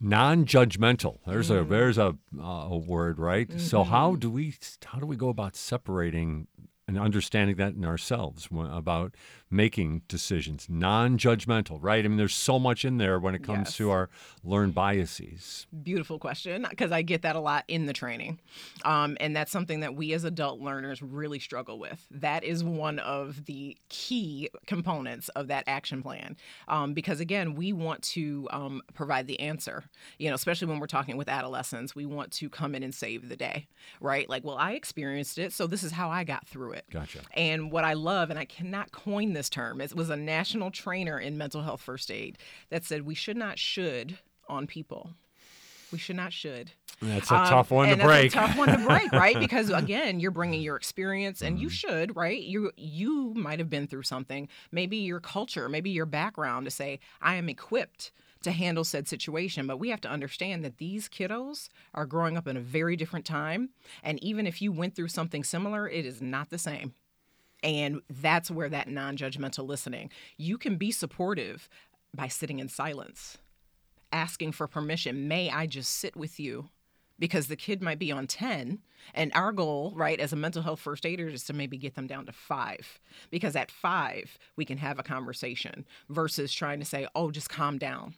non-judgmental 0.00 1.18
there's 1.26 1.50
mm. 1.50 1.60
a 1.60 1.64
there's 1.64 1.98
a, 1.98 2.14
uh, 2.38 2.68
a 2.70 2.76
word 2.76 3.18
right 3.18 3.48
mm-hmm. 3.48 3.58
so 3.58 3.82
how 3.82 4.14
do 4.14 4.30
we 4.30 4.54
how 4.84 4.98
do 4.98 5.06
we 5.06 5.16
go 5.16 5.28
about 5.28 5.56
separating 5.56 6.46
and 6.88 6.98
understanding 6.98 7.56
that 7.56 7.74
in 7.74 7.84
ourselves 7.84 8.48
about 8.50 9.14
making 9.50 10.02
decisions, 10.08 10.66
non 10.68 11.18
judgmental, 11.18 11.78
right? 11.80 12.04
I 12.04 12.08
mean, 12.08 12.18
there's 12.18 12.34
so 12.34 12.58
much 12.58 12.84
in 12.84 12.98
there 12.98 13.18
when 13.18 13.34
it 13.34 13.42
comes 13.42 13.68
yes. 13.68 13.76
to 13.76 13.90
our 13.90 14.10
learned 14.44 14.74
biases. 14.74 15.66
Beautiful 15.82 16.18
question, 16.18 16.66
because 16.68 16.92
I 16.92 17.02
get 17.02 17.22
that 17.22 17.36
a 17.36 17.40
lot 17.40 17.64
in 17.68 17.86
the 17.86 17.92
training. 17.92 18.40
Um, 18.84 19.16
and 19.20 19.34
that's 19.34 19.50
something 19.50 19.80
that 19.80 19.94
we 19.94 20.12
as 20.12 20.24
adult 20.24 20.60
learners 20.60 21.02
really 21.02 21.38
struggle 21.38 21.78
with. 21.78 22.06
That 22.10 22.44
is 22.44 22.62
one 22.62 22.98
of 22.98 23.46
the 23.46 23.76
key 23.88 24.50
components 24.66 25.28
of 25.30 25.48
that 25.48 25.64
action 25.66 26.02
plan. 26.02 26.36
Um, 26.68 26.92
because 26.92 27.20
again, 27.20 27.54
we 27.54 27.72
want 27.72 28.02
to 28.02 28.48
um, 28.50 28.82
provide 28.94 29.26
the 29.26 29.40
answer, 29.40 29.84
you 30.18 30.28
know, 30.28 30.34
especially 30.34 30.68
when 30.68 30.78
we're 30.78 30.86
talking 30.86 31.16
with 31.16 31.28
adolescents, 31.28 31.94
we 31.94 32.06
want 32.06 32.32
to 32.32 32.50
come 32.50 32.74
in 32.74 32.82
and 32.82 32.94
save 32.94 33.28
the 33.28 33.36
day, 33.36 33.66
right? 34.00 34.28
Like, 34.28 34.44
well, 34.44 34.58
I 34.58 34.72
experienced 34.72 35.38
it, 35.38 35.52
so 35.52 35.66
this 35.66 35.82
is 35.82 35.92
how 35.92 36.10
I 36.10 36.24
got 36.24 36.46
through 36.46 36.72
it. 36.72 36.84
Gotcha. 36.90 37.20
And 37.34 37.72
what 37.72 37.84
I 37.84 37.94
love, 37.94 38.30
and 38.30 38.38
I 38.38 38.44
cannot 38.44 38.92
coin 38.92 39.32
this 39.38 39.48
term. 39.48 39.80
It 39.80 39.94
was 39.94 40.10
a 40.10 40.16
national 40.16 40.72
trainer 40.72 41.18
in 41.18 41.38
mental 41.38 41.62
health 41.62 41.80
first 41.80 42.10
aid 42.10 42.38
that 42.70 42.84
said 42.84 43.06
we 43.06 43.14
should 43.14 43.36
not 43.36 43.58
should 43.58 44.18
on 44.48 44.66
people. 44.66 45.10
We 45.92 45.98
should 45.98 46.16
not 46.16 46.32
should. 46.32 46.72
That's 47.00 47.30
a 47.30 47.36
um, 47.36 47.48
tough 47.48 47.70
one 47.70 47.88
to 47.88 47.96
break. 47.96 48.32
tough 48.32 48.56
one 48.58 48.68
to 48.68 48.84
break, 48.84 49.12
right? 49.12 49.38
Because 49.48 49.70
again, 49.70 50.18
you're 50.18 50.32
bringing 50.32 50.60
your 50.60 50.74
experience, 50.74 51.40
and 51.40 51.54
mm-hmm. 51.54 51.62
you 51.62 51.68
should, 51.70 52.16
right? 52.16 52.40
You 52.40 52.72
you 52.76 53.32
might 53.34 53.60
have 53.60 53.70
been 53.70 53.86
through 53.86 54.02
something, 54.02 54.48
maybe 54.72 54.96
your 54.96 55.20
culture, 55.20 55.68
maybe 55.68 55.90
your 55.90 56.06
background, 56.06 56.66
to 56.66 56.70
say 56.70 56.98
I 57.22 57.36
am 57.36 57.48
equipped 57.48 58.10
to 58.42 58.50
handle 58.50 58.84
said 58.84 59.06
situation. 59.06 59.66
But 59.66 59.78
we 59.78 59.90
have 59.90 60.00
to 60.02 60.10
understand 60.10 60.64
that 60.64 60.78
these 60.78 61.08
kiddos 61.08 61.68
are 61.94 62.06
growing 62.06 62.36
up 62.36 62.48
in 62.48 62.56
a 62.56 62.60
very 62.60 62.96
different 62.96 63.24
time, 63.24 63.70
and 64.02 64.22
even 64.22 64.46
if 64.46 64.60
you 64.60 64.72
went 64.72 64.96
through 64.96 65.08
something 65.08 65.44
similar, 65.44 65.88
it 65.88 66.04
is 66.04 66.20
not 66.20 66.50
the 66.50 66.58
same. 66.58 66.94
And 67.62 68.02
that's 68.08 68.50
where 68.50 68.68
that 68.68 68.88
non 68.88 69.16
judgmental 69.16 69.66
listening. 69.66 70.10
You 70.36 70.58
can 70.58 70.76
be 70.76 70.90
supportive 70.90 71.68
by 72.14 72.28
sitting 72.28 72.58
in 72.58 72.68
silence, 72.68 73.38
asking 74.12 74.52
for 74.52 74.66
permission. 74.66 75.28
May 75.28 75.50
I 75.50 75.66
just 75.66 75.90
sit 75.90 76.16
with 76.16 76.38
you? 76.38 76.70
Because 77.18 77.48
the 77.48 77.56
kid 77.56 77.82
might 77.82 77.98
be 77.98 78.12
on 78.12 78.28
10, 78.28 78.78
and 79.12 79.32
our 79.34 79.50
goal, 79.50 79.92
right, 79.96 80.20
as 80.20 80.32
a 80.32 80.36
mental 80.36 80.62
health 80.62 80.78
first 80.78 81.04
aider 81.04 81.26
is 81.26 81.42
to 81.44 81.52
maybe 81.52 81.76
get 81.76 81.96
them 81.96 82.06
down 82.06 82.26
to 82.26 82.32
five. 82.32 83.00
Because 83.28 83.56
at 83.56 83.72
five, 83.72 84.38
we 84.54 84.64
can 84.64 84.78
have 84.78 85.00
a 85.00 85.02
conversation 85.02 85.84
versus 86.08 86.52
trying 86.52 86.78
to 86.78 86.86
say, 86.86 87.08
oh, 87.16 87.32
just 87.32 87.50
calm 87.50 87.76
down 87.76 88.14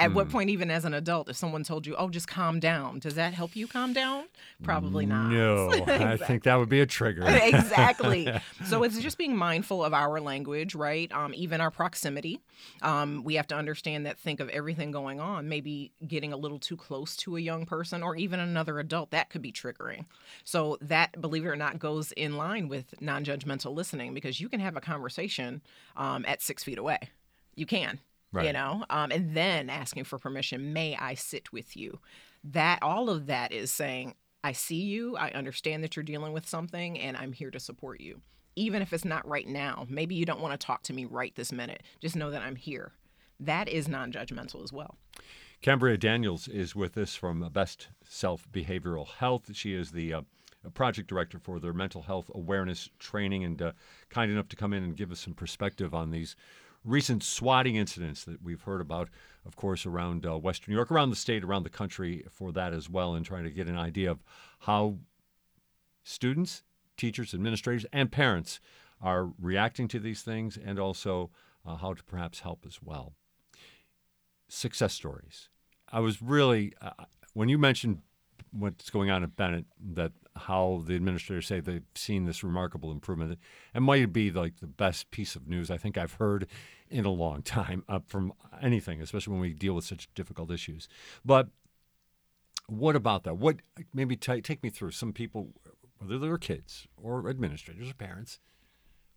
at 0.00 0.10
mm. 0.10 0.14
what 0.14 0.30
point, 0.30 0.48
even 0.48 0.70
as 0.70 0.86
an 0.86 0.94
adult, 0.94 1.28
if 1.28 1.36
someone 1.36 1.62
told 1.62 1.86
you, 1.86 1.94
"Oh, 1.94 2.08
just 2.08 2.26
calm 2.26 2.58
down," 2.58 2.98
does 2.98 3.14
that 3.14 3.34
help 3.34 3.54
you 3.54 3.66
calm 3.66 3.92
down? 3.92 4.24
Probably 4.62 5.04
not. 5.04 5.30
No, 5.30 5.70
exactly. 5.70 5.94
I 6.06 6.16
think 6.16 6.44
that 6.44 6.56
would 6.56 6.70
be 6.70 6.80
a 6.80 6.86
trigger. 6.86 7.22
exactly. 7.26 8.28
So 8.66 8.82
it's 8.82 8.98
just 9.00 9.18
being 9.18 9.36
mindful 9.36 9.84
of 9.84 9.94
our 9.94 10.20
language, 10.20 10.74
right? 10.74 11.10
Um, 11.12 11.34
even 11.34 11.60
our 11.60 11.70
proximity. 11.70 12.40
Um, 12.82 13.24
we 13.24 13.34
have 13.34 13.46
to 13.48 13.54
understand 13.54 14.06
that. 14.06 14.18
Think 14.18 14.38
of 14.38 14.48
everything 14.50 14.90
going 14.90 15.18
on. 15.18 15.48
Maybe 15.48 15.92
getting 16.06 16.32
a 16.32 16.36
little 16.36 16.58
too 16.58 16.76
close 16.76 17.16
to 17.18 17.36
a 17.36 17.40
young 17.40 17.66
person 17.66 18.02
or 18.02 18.16
even 18.16 18.38
another 18.38 18.78
adult 18.78 19.10
that 19.10 19.30
could 19.30 19.42
be 19.42 19.50
triggering. 19.50 20.04
So 20.44 20.78
that, 20.82 21.20
believe 21.20 21.44
it 21.44 21.48
or 21.48 21.56
not, 21.56 21.78
goes 21.78 22.12
in 22.12 22.36
line 22.36 22.68
with 22.68 22.94
non-judgmental 23.00 23.74
listening 23.74 24.14
because 24.14 24.40
you 24.40 24.48
can 24.48 24.60
have 24.60 24.76
a 24.76 24.80
conversation 24.80 25.62
um, 25.96 26.24
at 26.28 26.42
six 26.42 26.62
feet 26.62 26.78
away. 26.78 26.98
You 27.56 27.66
can 27.66 27.98
right. 28.32 28.46
you 28.46 28.52
know, 28.52 28.84
um, 28.90 29.10
and 29.10 29.36
then 29.36 29.70
asking 29.70 30.04
for 30.04 30.18
permission. 30.18 30.72
May 30.72 30.96
I 30.96 31.14
sit 31.14 31.52
with 31.52 31.76
you? 31.76 31.98
That 32.44 32.78
all 32.82 33.10
of 33.10 33.26
that 33.26 33.52
is 33.52 33.70
saying, 33.70 34.14
I 34.42 34.52
see 34.52 34.82
you. 34.82 35.16
I 35.16 35.30
understand 35.30 35.84
that 35.84 35.96
you're 35.96 36.02
dealing 36.02 36.32
with 36.32 36.48
something, 36.48 36.98
and 36.98 37.16
I'm 37.16 37.32
here 37.32 37.50
to 37.50 37.60
support 37.60 38.00
you. 38.00 38.22
Even 38.56 38.82
if 38.82 38.92
it's 38.92 39.04
not 39.04 39.26
right 39.28 39.46
now, 39.46 39.86
maybe 39.88 40.14
you 40.14 40.24
don't 40.24 40.40
want 40.40 40.58
to 40.58 40.66
talk 40.66 40.82
to 40.84 40.92
me 40.92 41.04
right 41.04 41.34
this 41.36 41.52
minute. 41.52 41.82
Just 42.00 42.16
know 42.16 42.30
that 42.30 42.42
I'm 42.42 42.56
here. 42.56 42.92
That 43.38 43.68
is 43.68 43.88
non 43.88 44.12
judgmental 44.12 44.62
as 44.62 44.72
well. 44.72 44.96
Cambria 45.62 45.98
Daniels 45.98 46.48
is 46.48 46.74
with 46.74 46.96
us 46.96 47.14
from 47.14 47.46
Best 47.52 47.88
Self 48.08 48.50
Behavioral 48.50 49.06
Health. 49.06 49.54
She 49.54 49.74
is 49.74 49.90
the 49.92 50.14
uh, 50.14 50.22
project 50.74 51.08
director 51.08 51.38
for 51.38 51.58
their 51.58 51.72
mental 51.72 52.02
health 52.02 52.30
awareness 52.34 52.88
training 52.98 53.44
and 53.44 53.60
uh, 53.60 53.72
kind 54.08 54.30
enough 54.30 54.48
to 54.48 54.56
come 54.56 54.72
in 54.72 54.82
and 54.82 54.96
give 54.96 55.10
us 55.10 55.20
some 55.20 55.34
perspective 55.34 55.94
on 55.94 56.10
these 56.10 56.36
recent 56.84 57.22
swatting 57.22 57.76
incidents 57.76 58.24
that 58.24 58.42
we've 58.42 58.62
heard 58.62 58.80
about, 58.80 59.08
of 59.44 59.56
course, 59.56 59.86
around 59.86 60.26
uh, 60.26 60.38
Western 60.38 60.72
New 60.72 60.76
York, 60.76 60.90
around 60.90 61.10
the 61.10 61.16
state, 61.16 61.44
around 61.44 61.62
the 61.62 61.70
country 61.70 62.24
for 62.30 62.52
that 62.52 62.72
as 62.72 62.88
well, 62.88 63.14
and 63.14 63.24
trying 63.24 63.44
to 63.44 63.50
get 63.50 63.66
an 63.66 63.78
idea 63.78 64.10
of 64.10 64.22
how 64.60 64.96
students, 66.02 66.62
teachers, 66.96 67.34
administrators, 67.34 67.86
and 67.92 68.10
parents 68.10 68.60
are 69.00 69.30
reacting 69.40 69.88
to 69.88 69.98
these 69.98 70.22
things 70.22 70.58
and 70.62 70.78
also 70.78 71.30
uh, 71.66 71.76
how 71.76 71.94
to 71.94 72.02
perhaps 72.04 72.40
help 72.40 72.64
as 72.66 72.80
well. 72.82 73.14
Success 74.48 74.92
stories. 74.92 75.48
I 75.92 76.00
was 76.00 76.22
really, 76.22 76.72
uh, 76.80 76.90
when 77.34 77.48
you 77.48 77.58
mentioned 77.58 78.02
what's 78.52 78.90
going 78.90 79.10
on 79.10 79.22
at 79.22 79.36
Bennett, 79.36 79.66
that 79.92 80.12
how 80.36 80.82
the 80.86 80.94
administrators 80.94 81.46
say 81.46 81.60
they've 81.60 81.82
seen 81.94 82.24
this 82.24 82.42
remarkable 82.42 82.92
improvement. 82.92 83.38
It 83.74 83.80
might 83.80 84.12
be 84.12 84.30
like 84.30 84.60
the 84.60 84.66
best 84.66 85.10
piece 85.10 85.36
of 85.36 85.46
news 85.46 85.70
I 85.70 85.76
think 85.76 85.98
I've 85.98 86.14
heard 86.14 86.46
in 86.88 87.04
a 87.04 87.10
long 87.10 87.42
time 87.42 87.84
uh, 87.88 88.00
from 88.06 88.32
anything, 88.60 89.00
especially 89.00 89.32
when 89.32 89.40
we 89.40 89.52
deal 89.52 89.74
with 89.74 89.84
such 89.84 90.08
difficult 90.14 90.50
issues. 90.50 90.88
But 91.24 91.48
what 92.66 92.96
about 92.96 93.24
that? 93.24 93.36
What 93.36 93.56
maybe 93.92 94.16
t- 94.16 94.40
take 94.40 94.62
me 94.62 94.70
through 94.70 94.92
some 94.92 95.12
people, 95.12 95.48
whether 95.98 96.18
they 96.18 96.28
were 96.28 96.38
kids 96.38 96.86
or 96.96 97.28
administrators 97.28 97.90
or 97.90 97.94
parents, 97.94 98.38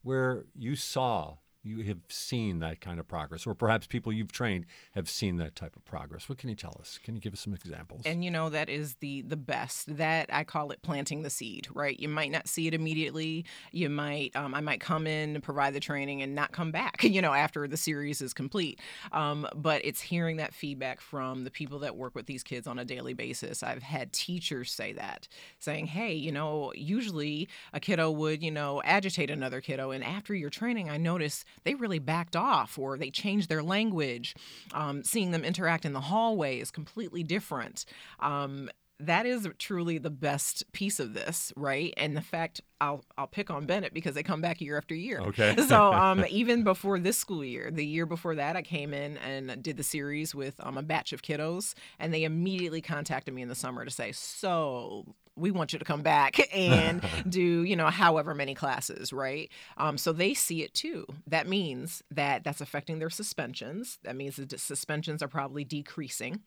where 0.02 0.46
you 0.56 0.76
saw 0.76 1.38
you 1.64 1.84
have 1.84 2.00
seen 2.10 2.60
that 2.60 2.82
kind 2.82 3.00
of 3.00 3.08
progress, 3.08 3.48
or 3.48 3.56
perhaps 3.56 3.88
people 3.88 4.12
you've 4.12 4.34
trained 4.34 4.66
have 4.96 5.10
seen 5.10 5.38
that 5.38 5.56
type 5.56 5.76
of 5.78 5.86
progress. 5.86 6.28
What 6.28 6.38
can 6.38 6.50
you 6.50 6.56
tell 6.56 6.76
us? 6.80 7.00
Can 7.02 7.16
you 7.16 7.22
give 7.22 7.34
us 7.34 7.40
some 7.40 7.54
examples? 7.54 8.02
And 8.06 8.24
you 8.24 8.30
know 8.30 8.50
that 8.50 8.70
is 8.70 8.96
the 8.96 9.22
the 9.22 9.38
best. 9.38 9.96
That 9.98 10.30
I 10.32 10.44
call 10.44 10.72
it 10.72 10.82
planting 10.82 11.24
the 11.24 11.30
seed. 11.30 11.68
Right? 11.74 11.98
You 11.98 12.10
might 12.10 12.32
not 12.32 12.50
see 12.50 12.68
it 12.68 12.74
immediately. 12.74 13.46
You 13.72 13.90
might 13.90 14.36
um, 14.36 14.54
I 14.54 14.60
might 14.60 14.82
come 14.82 15.08
in 15.08 15.40
provide 15.42 15.74
the 15.74 15.80
training 15.80 16.22
and 16.22 16.36
not 16.36 16.52
come 16.52 16.72
back. 16.72 17.04
You 17.14 17.22
know 17.22 17.34
after 17.34 17.68
the 17.68 17.78
series 17.78 18.22
is 18.24 18.34
complete. 18.34 18.80
Um, 19.12 19.48
but 19.56 19.86
it's 19.86 20.02
hearing 20.02 20.38
that 20.38 20.52
feedback 20.52 21.00
from 21.00 21.44
the 21.44 21.52
people 21.52 21.78
that 21.80 21.96
work 21.96 22.16
with 22.16 22.26
these 22.26 22.42
kids 22.42 22.66
on 22.66 22.80
a 22.80 22.86
daily 22.86 23.14
basis. 23.14 23.62
I've 23.62 23.84
had 23.84 24.12
teachers 24.14 24.72
say 24.72 24.94
that, 24.94 25.28
saying, 25.60 25.86
"Hey, 25.88 26.14
you 26.14 26.32
know, 26.32 26.74
usually 26.76 27.48
a 27.72 27.80
kiddo 27.80 28.10
would 28.10 28.42
you 28.42 28.50
know 28.50 28.82
agitate 28.84 29.30
another 29.30 29.62
kiddo, 29.62 29.92
and 29.92 30.04
after 30.04 30.34
your 30.34 30.50
training, 30.50 30.90
I 30.90 30.98
noticed." 30.98 31.46
They 31.64 31.76
really 31.76 32.00
backed 32.00 32.36
off 32.36 32.78
or 32.78 32.98
they 32.98 33.10
changed 33.10 33.50
their 33.50 33.64
language. 33.64 34.36
Um, 34.74 35.04
seeing 35.04 35.32
them 35.32 35.44
interact 35.44 35.86
in 35.86 35.94
the 35.94 36.02
hallway 36.02 36.60
is 36.60 36.72
completely 36.72 37.24
different. 37.24 37.86
Um, 38.20 38.70
that 39.00 39.26
is 39.26 39.48
truly 39.58 39.98
the 39.98 40.10
best 40.10 40.72
piece 40.72 41.00
of 41.00 41.14
this, 41.14 41.52
right? 41.56 41.94
And 41.98 42.16
the 42.16 42.22
fact 42.22 42.62
I'll 42.80 43.04
I'll 43.18 43.28
pick 43.28 43.50
on 43.50 43.66
Bennett 43.66 43.94
because 43.94 44.16
they 44.16 44.24
come 44.24 44.42
back 44.42 44.62
year 44.62 44.78
after 44.78 44.96
year. 44.96 45.20
Okay. 45.20 45.56
so 45.68 45.94
um, 45.94 46.26
even 46.30 46.64
before 46.64 47.00
this 47.00 47.18
school 47.18 47.44
year, 47.44 47.70
the 47.72 47.86
year 47.86 48.06
before 48.06 48.36
that, 48.36 48.56
I 48.56 48.62
came 48.62 48.94
in 48.94 49.18
and 49.18 49.62
did 49.62 49.78
the 49.78 49.84
series 49.84 50.34
with 50.34 50.56
um, 50.60 50.78
a 50.78 50.84
batch 50.84 51.14
of 51.14 51.22
kiddos, 51.22 51.74
and 52.00 52.14
they 52.14 52.24
immediately 52.24 52.82
contacted 52.82 53.34
me 53.34 53.42
in 53.42 53.50
the 53.50 53.56
summer 53.56 53.84
to 53.84 53.92
say, 53.92 54.12
"So 54.12 55.06
we 55.36 55.52
want 55.52 55.74
you 55.74 55.80
to 55.80 55.86
come 55.86 56.02
back 56.02 56.40
and 56.56 57.04
do 57.30 57.64
you 57.64 57.76
know 57.76 57.88
however 57.88 58.34
many 58.34 58.54
classes 58.54 59.12
right 59.12 59.50
um, 59.78 59.98
so 59.98 60.12
they 60.12 60.34
see 60.34 60.64
it 60.64 60.74
too 60.74 61.06
that 61.28 61.48
means 61.48 62.04
that 62.12 62.44
that's 62.44 62.62
affecting 62.62 63.00
their 63.00 63.10
suspensions 63.10 64.00
that 64.04 64.16
means 64.16 64.36
the 64.36 64.58
suspensions 64.58 65.22
are 65.22 65.28
probably 65.28 65.64
decreasing 65.64 66.42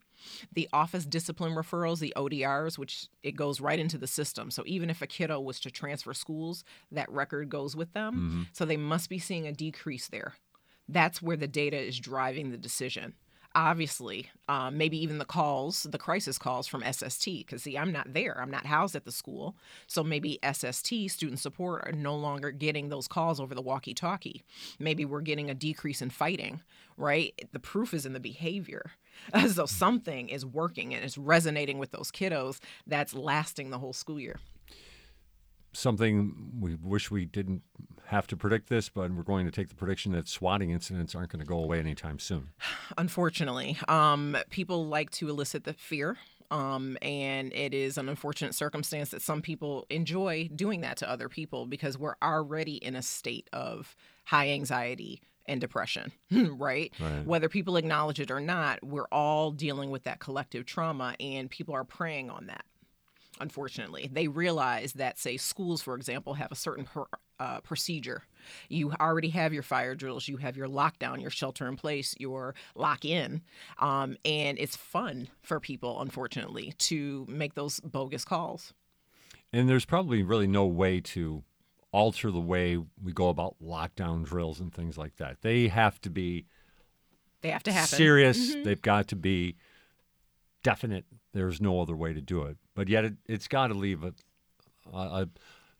The 0.54 0.68
office 0.72 1.04
discipline 1.04 1.54
referrals, 1.54 1.98
the 1.98 2.12
ODRs, 2.16 2.78
which 2.78 3.08
it 3.22 3.36
goes 3.36 3.60
right 3.60 3.78
into 3.78 3.98
the 3.98 4.06
system. 4.06 4.50
So 4.50 4.62
even 4.66 4.90
if 4.90 5.02
a 5.02 5.06
kiddo 5.06 5.40
was 5.40 5.60
to 5.60 5.70
transfer 5.70 6.14
schools, 6.14 6.64
that 6.90 7.10
record 7.10 7.48
goes 7.48 7.76
with 7.76 7.92
them. 7.92 8.14
Mm-hmm. 8.14 8.42
So 8.52 8.64
they 8.64 8.76
must 8.76 9.08
be 9.10 9.18
seeing 9.18 9.46
a 9.46 9.52
decrease 9.52 10.08
there. 10.08 10.34
That's 10.88 11.20
where 11.20 11.36
the 11.36 11.48
data 11.48 11.78
is 11.78 11.98
driving 11.98 12.50
the 12.50 12.58
decision 12.58 13.14
obviously 13.56 14.30
um, 14.48 14.78
maybe 14.78 14.96
even 15.02 15.18
the 15.18 15.24
calls 15.24 15.84
the 15.84 15.98
crisis 15.98 16.38
calls 16.38 16.66
from 16.66 16.82
sst 16.92 17.24
because 17.24 17.62
see 17.62 17.76
i'm 17.76 17.90
not 17.90 18.12
there. 18.12 18.38
I'm 18.40 18.50
not 18.50 18.66
housed 18.66 18.94
at 18.94 19.04
the 19.04 19.12
school. 19.12 19.56
So 19.86 20.04
maybe 20.04 20.38
sst 20.52 21.10
student 21.10 21.40
support 21.40 21.88
are 21.88 21.92
no 21.92 22.14
longer 22.14 22.52
getting 22.52 22.88
those 22.88 23.08
calls 23.08 23.40
over 23.40 23.54
the 23.54 23.62
walkie 23.62 23.94
talkie 23.94 24.44
maybe 24.78 25.04
we're 25.04 25.22
getting 25.22 25.50
a 25.50 25.54
decrease 25.54 26.00
in 26.00 26.10
fighting 26.10 26.60
right? 26.96 27.48
The 27.52 27.60
proof 27.60 27.92
is 27.92 28.06
in 28.06 28.12
the 28.12 28.20
behavior. 28.20 28.92
So 29.48 29.64
something 29.64 30.28
is 30.28 30.44
working 30.44 30.94
and 30.94 31.02
it's 31.02 31.16
resonating 31.16 31.78
with 31.78 31.90
those 31.90 32.12
kiddos 32.12 32.58
that's 32.86 33.14
lasting 33.14 33.70
the 33.70 33.78
whole 33.78 33.94
school 33.94 34.20
year 34.20 34.38
something 35.76 36.52
we 36.58 36.74
wish 36.74 37.10
we 37.10 37.24
didn't 37.24 37.62
have 38.06 38.26
to 38.28 38.36
predict 38.36 38.68
this, 38.68 38.88
but 38.88 39.10
we're 39.12 39.22
going 39.22 39.46
to 39.46 39.52
take 39.52 39.68
the 39.68 39.74
prediction 39.74 40.12
that 40.12 40.28
swatting 40.28 40.70
incidents 40.70 41.14
aren't 41.14 41.30
going 41.30 41.40
to 41.40 41.46
go 41.46 41.58
away 41.58 41.78
anytime 41.78 42.18
soon. 42.18 42.48
Unfortunately, 42.98 43.76
um, 43.88 44.36
people 44.50 44.86
like 44.86 45.10
to 45.10 45.28
elicit 45.28 45.64
the 45.64 45.72
fear. 45.72 46.16
Um, 46.48 46.96
and 47.02 47.52
it 47.52 47.74
is 47.74 47.98
an 47.98 48.08
unfortunate 48.08 48.54
circumstance 48.54 49.10
that 49.10 49.20
some 49.20 49.42
people 49.42 49.84
enjoy 49.90 50.48
doing 50.54 50.82
that 50.82 50.96
to 50.98 51.10
other 51.10 51.28
people 51.28 51.66
because 51.66 51.98
we're 51.98 52.14
already 52.22 52.76
in 52.76 52.94
a 52.94 53.02
state 53.02 53.48
of 53.52 53.96
high 54.26 54.50
anxiety 54.50 55.22
and 55.46 55.60
depression, 55.60 56.12
right? 56.30 56.92
Right. 57.00 57.26
Whether 57.26 57.48
people 57.48 57.76
acknowledge 57.76 58.20
it 58.20 58.30
or 58.30 58.40
not, 58.40 58.78
we're 58.84 59.08
all 59.10 59.50
dealing 59.50 59.90
with 59.90 60.04
that 60.04 60.20
collective 60.20 60.66
trauma, 60.66 61.16
and 61.18 61.50
people 61.50 61.74
are 61.74 61.82
preying 61.82 62.30
on 62.30 62.46
that 62.46 62.64
unfortunately. 63.40 64.08
They 64.12 64.28
realize 64.28 64.94
that, 64.94 65.18
say, 65.18 65.36
schools, 65.36 65.82
for 65.82 65.94
example, 65.94 66.34
have 66.34 66.52
a 66.52 66.56
certain 66.56 66.84
per, 66.84 67.04
uh, 67.38 67.60
procedure. 67.60 68.24
You 68.68 68.92
already 69.00 69.28
have 69.30 69.52
your 69.52 69.62
fire 69.62 69.94
drills, 69.94 70.28
you 70.28 70.38
have 70.38 70.56
your 70.56 70.68
lockdown, 70.68 71.20
your 71.20 71.30
shelter 71.30 71.66
in 71.68 71.76
place, 71.76 72.14
your 72.18 72.54
lock 72.74 73.04
in. 73.04 73.42
Um, 73.78 74.16
and 74.24 74.58
it's 74.58 74.76
fun 74.76 75.28
for 75.42 75.60
people, 75.60 76.00
unfortunately, 76.00 76.72
to 76.78 77.26
make 77.28 77.54
those 77.54 77.80
bogus 77.80 78.24
calls. 78.24 78.72
And 79.52 79.68
there's 79.68 79.84
probably 79.84 80.22
really 80.22 80.46
no 80.46 80.66
way 80.66 81.00
to 81.00 81.44
alter 81.92 82.30
the 82.30 82.40
way 82.40 82.78
we 83.02 83.12
go 83.12 83.28
about 83.28 83.56
lockdown 83.62 84.24
drills 84.24 84.60
and 84.60 84.72
things 84.72 84.98
like 84.98 85.16
that. 85.16 85.40
They 85.42 85.68
have 85.68 86.00
to 86.02 86.10
be 86.10 86.46
they 87.42 87.50
have 87.50 87.62
to 87.64 87.72
happen. 87.72 87.96
serious. 87.96 88.50
Mm-hmm. 88.50 88.64
They've 88.64 88.82
got 88.82 89.08
to 89.08 89.16
be 89.16 89.56
definite. 90.62 91.04
There's 91.36 91.60
no 91.60 91.80
other 91.80 91.94
way 91.94 92.14
to 92.14 92.20
do 92.20 92.42
it. 92.44 92.56
But 92.74 92.88
yet, 92.88 93.04
it, 93.04 93.14
has 93.28 93.46
got 93.46 93.66
to 93.66 93.74
leave 93.74 94.02
a, 94.02 94.14
a, 94.92 95.28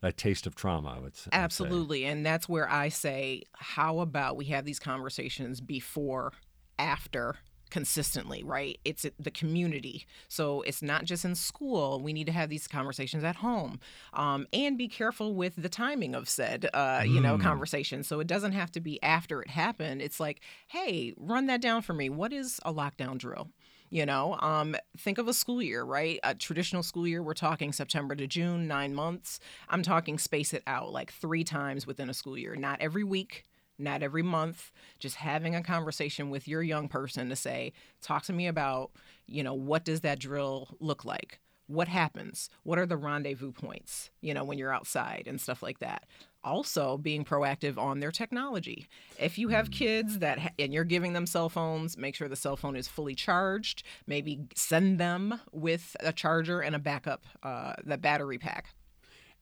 a, 0.03 0.12
taste 0.12 0.47
of 0.47 0.55
trauma. 0.55 0.95
I 0.97 1.01
would 1.01 1.16
say. 1.16 1.31
Absolutely, 1.33 2.05
and 2.05 2.27
that's 2.27 2.49
where 2.49 2.69
I 2.69 2.90
say, 2.90 3.42
how 3.55 4.01
about 4.01 4.37
we 4.37 4.47
have 4.47 4.66
these 4.66 4.79
conversations 4.79 5.62
before, 5.62 6.33
after, 6.79 7.37
consistently, 7.71 8.42
right? 8.45 8.79
It's 8.85 9.07
the 9.19 9.31
community. 9.31 10.07
So 10.29 10.62
it's 10.62 10.83
not 10.83 11.05
just 11.05 11.25
in 11.25 11.35
school. 11.35 12.01
We 12.01 12.12
need 12.12 12.27
to 12.27 12.33
have 12.33 12.49
these 12.49 12.69
conversations 12.69 13.25
at 13.25 13.37
home 13.37 13.81
um, 14.12 14.47
and 14.53 14.79
be 14.79 14.88
careful 14.88 15.35
with 15.35 15.55
the 15.57 15.69
timing 15.69 16.14
of 16.14 16.29
said, 16.29 16.69
uh, 16.73 17.03
you 17.05 17.21
know, 17.21 17.37
Mm. 17.37 17.42
conversation. 17.42 18.03
So 18.03 18.21
it 18.21 18.27
doesn't 18.27 18.53
have 18.53 18.71
to 18.73 18.81
be 18.81 19.03
after 19.03 19.42
it 19.42 19.51
happened. 19.51 20.01
It's 20.01 20.21
like, 20.21 20.40
hey, 20.69 21.12
run 21.16 21.47
that 21.47 21.61
down 21.61 21.83
for 21.83 21.92
me. 21.92 22.09
What 22.09 22.33
is 22.33 22.61
a 22.64 22.73
lockdown 22.73 23.19
drill? 23.19 23.51
You 23.88 24.05
know, 24.05 24.37
um, 24.40 24.75
think 24.99 25.18
of 25.18 25.29
a 25.29 25.33
school 25.35 25.62
year, 25.62 25.85
right? 25.85 26.18
A 26.25 26.35
traditional 26.35 26.83
school 26.83 27.07
year, 27.07 27.22
we're 27.22 27.35
talking 27.35 27.72
September 27.72 28.16
to 28.16 28.27
June, 28.27 28.66
nine 28.66 28.94
months. 28.94 29.38
I'm 29.68 29.83
talking 29.83 30.18
space 30.18 30.53
it 30.53 30.64
out 30.66 30.92
like 30.92 31.12
three 31.12 31.44
times 31.44 31.87
within 31.87 32.11
a 32.11 32.14
school 32.14 32.37
year, 32.37 32.57
not 32.57 32.81
every 32.81 33.05
week, 33.05 33.44
not 33.79 34.03
every 34.03 34.22
month. 34.22 34.72
Just 34.99 35.16
having 35.16 35.55
a 35.55 35.62
conversation 35.62 36.31
with 36.31 36.49
your 36.49 36.62
young 36.62 36.88
person 36.88 37.29
to 37.29 37.37
say, 37.37 37.72
talk 38.03 38.25
to 38.25 38.33
me 38.33 38.49
about, 38.49 38.90
you 39.27 39.42
know, 39.42 39.55
what 39.55 39.85
does 39.85 40.01
that 40.01 40.18
drill 40.18 40.68
look 40.81 41.05
like? 41.05 41.38
What 41.68 41.88
happens? 41.88 42.49
What 42.62 42.79
are 42.79 42.87
the 42.87 42.96
rendezvous 42.96 43.53
points, 43.53 44.11
you 44.20 44.35
know, 44.35 44.44
when 44.44 44.59
you're 44.59 44.75
outside 44.75 45.25
and 45.27 45.40
stuff 45.40 45.62
like 45.62 45.81
that? 45.81 46.05
Also 46.47 46.97
being 46.97 47.25
proactive 47.25 47.77
on 47.77 48.01
their 48.01 48.13
technology. 48.13 48.87
If 49.19 49.37
you 49.37 49.49
have 49.49 49.71
kids 49.71 50.21
that 50.21 50.39
ha- 50.39 50.51
and 50.59 50.73
you're 50.73 50.85
giving 50.85 51.13
them 51.13 51.27
cell 51.27 51.49
phones, 51.49 51.99
make 51.99 52.15
sure 52.15 52.29
the 52.29 52.37
cell 52.37 52.57
phone 52.57 52.77
is 52.77 52.89
fully 52.89 53.15
charged. 53.15 53.83
Maybe 54.07 54.47
send 54.55 54.99
them 54.99 55.41
with 55.53 55.97
a 56.01 56.13
charger 56.13 56.61
and 56.61 56.75
a 56.75 56.79
backup, 56.79 57.25
uh, 57.43 57.75
the 57.85 57.99
battery 57.99 58.39
pack. 58.39 58.75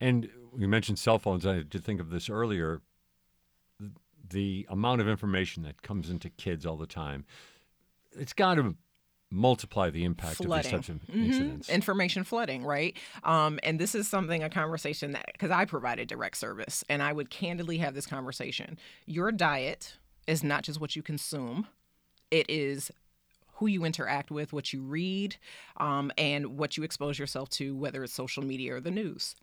And 0.00 0.30
you 0.58 0.66
mentioned 0.66 0.98
cell 0.98 1.18
phones. 1.18 1.46
I 1.46 1.62
did 1.62 1.84
think 1.84 2.00
of 2.00 2.10
this 2.10 2.28
earlier. 2.28 2.80
The 4.30 4.66
amount 4.70 5.02
of 5.02 5.08
information 5.08 5.62
that 5.64 5.82
comes 5.82 6.08
into 6.08 6.30
kids 6.30 6.64
all 6.64 6.78
the 6.78 6.86
time, 6.86 7.26
it's 8.18 8.32
got 8.32 8.54
to 8.54 8.74
multiply 9.34 9.90
the 9.90 10.04
impact 10.04 10.36
flooding. 10.36 10.52
of 10.58 10.62
these 10.62 10.70
types 10.70 10.88
of 10.88 11.00
Mhm. 11.14 11.24
incidents. 11.26 11.68
Information 11.68 12.24
flooding, 12.24 12.64
right? 12.64 12.96
Um, 13.24 13.58
and 13.62 13.78
this 13.78 13.94
is 13.94 14.08
something, 14.08 14.42
a 14.42 14.48
conversation 14.50 15.12
that, 15.12 15.26
because 15.32 15.50
I 15.50 15.64
provided 15.64 16.08
direct 16.08 16.36
service 16.36 16.84
and 16.88 17.02
I 17.02 17.12
would 17.12 17.30
candidly 17.30 17.78
have 17.78 17.94
this 17.94 18.06
conversation. 18.06 18.78
Your 19.06 19.32
diet 19.32 19.96
is 20.26 20.42
not 20.42 20.62
just 20.62 20.80
what 20.80 20.96
you 20.96 21.02
consume, 21.02 21.66
it 22.30 22.48
is 22.48 22.90
who 23.58 23.66
you 23.68 23.84
interact 23.84 24.30
with, 24.32 24.52
what 24.52 24.72
you 24.72 24.82
read, 24.82 25.36
um, 25.76 26.10
and 26.18 26.58
what 26.58 26.76
you 26.76 26.82
expose 26.82 27.18
yourself 27.20 27.48
to, 27.50 27.74
whether 27.76 28.02
it's 28.02 28.12
social 28.12 28.42
media 28.42 28.74
or 28.74 28.80
the 28.80 28.90
news. 28.90 29.36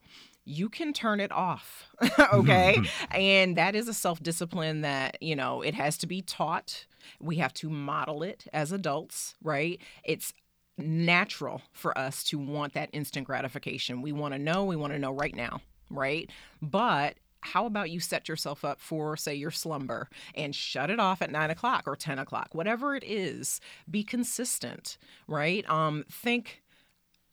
You 0.46 0.70
can 0.70 0.94
turn 0.94 1.20
it 1.20 1.32
off, 1.32 1.90
okay? 2.34 2.78
and 3.12 3.56
that 3.58 3.76
is 3.76 3.88
a 3.88 3.94
self 3.94 4.22
discipline 4.24 4.82
that, 4.82 5.22
you 5.22 5.36
know, 5.36 5.62
it 5.62 5.76
has 5.76 5.98
to 6.00 6.08
be 6.08 6.22
taught. 6.22 6.86
We 7.20 7.38
have 7.38 7.54
to 7.56 7.70
model 7.70 8.24
it 8.24 8.46
as 8.54 8.72
adults, 8.72 9.36
right? 9.44 9.80
It's 10.04 10.34
natural 10.78 11.62
for 11.74 11.96
us 11.98 12.24
to 12.26 12.40
want 12.40 12.74
that 12.74 12.90
instant 12.94 13.28
gratification. 13.28 14.02
We 14.02 14.12
want 14.12 14.34
to 14.34 14.40
know, 14.40 14.66
we 14.66 14.76
want 14.76 14.94
to 14.94 15.00
know 15.00 15.12
right 15.12 15.36
now, 15.36 15.62
right? 15.90 16.30
But 16.62 17.16
how 17.42 17.66
about 17.66 17.90
you 17.90 18.00
set 18.00 18.30
yourself 18.30 18.64
up 18.64 18.80
for, 18.80 19.18
say, 19.18 19.34
your 19.34 19.52
slumber 19.52 20.10
and 20.36 20.56
shut 20.56 20.90
it 20.90 21.00
off 21.00 21.22
at 21.22 21.32
nine 21.32 21.50
o'clock 21.50 21.84
or 21.88 21.96
10 21.96 22.20
o'clock, 22.20 22.50
whatever 22.54 22.96
it 22.96 23.04
is, 23.04 23.60
be 23.90 24.04
consistent, 24.04 24.98
right? 25.28 25.68
Um, 25.70 26.06
think 26.10 26.61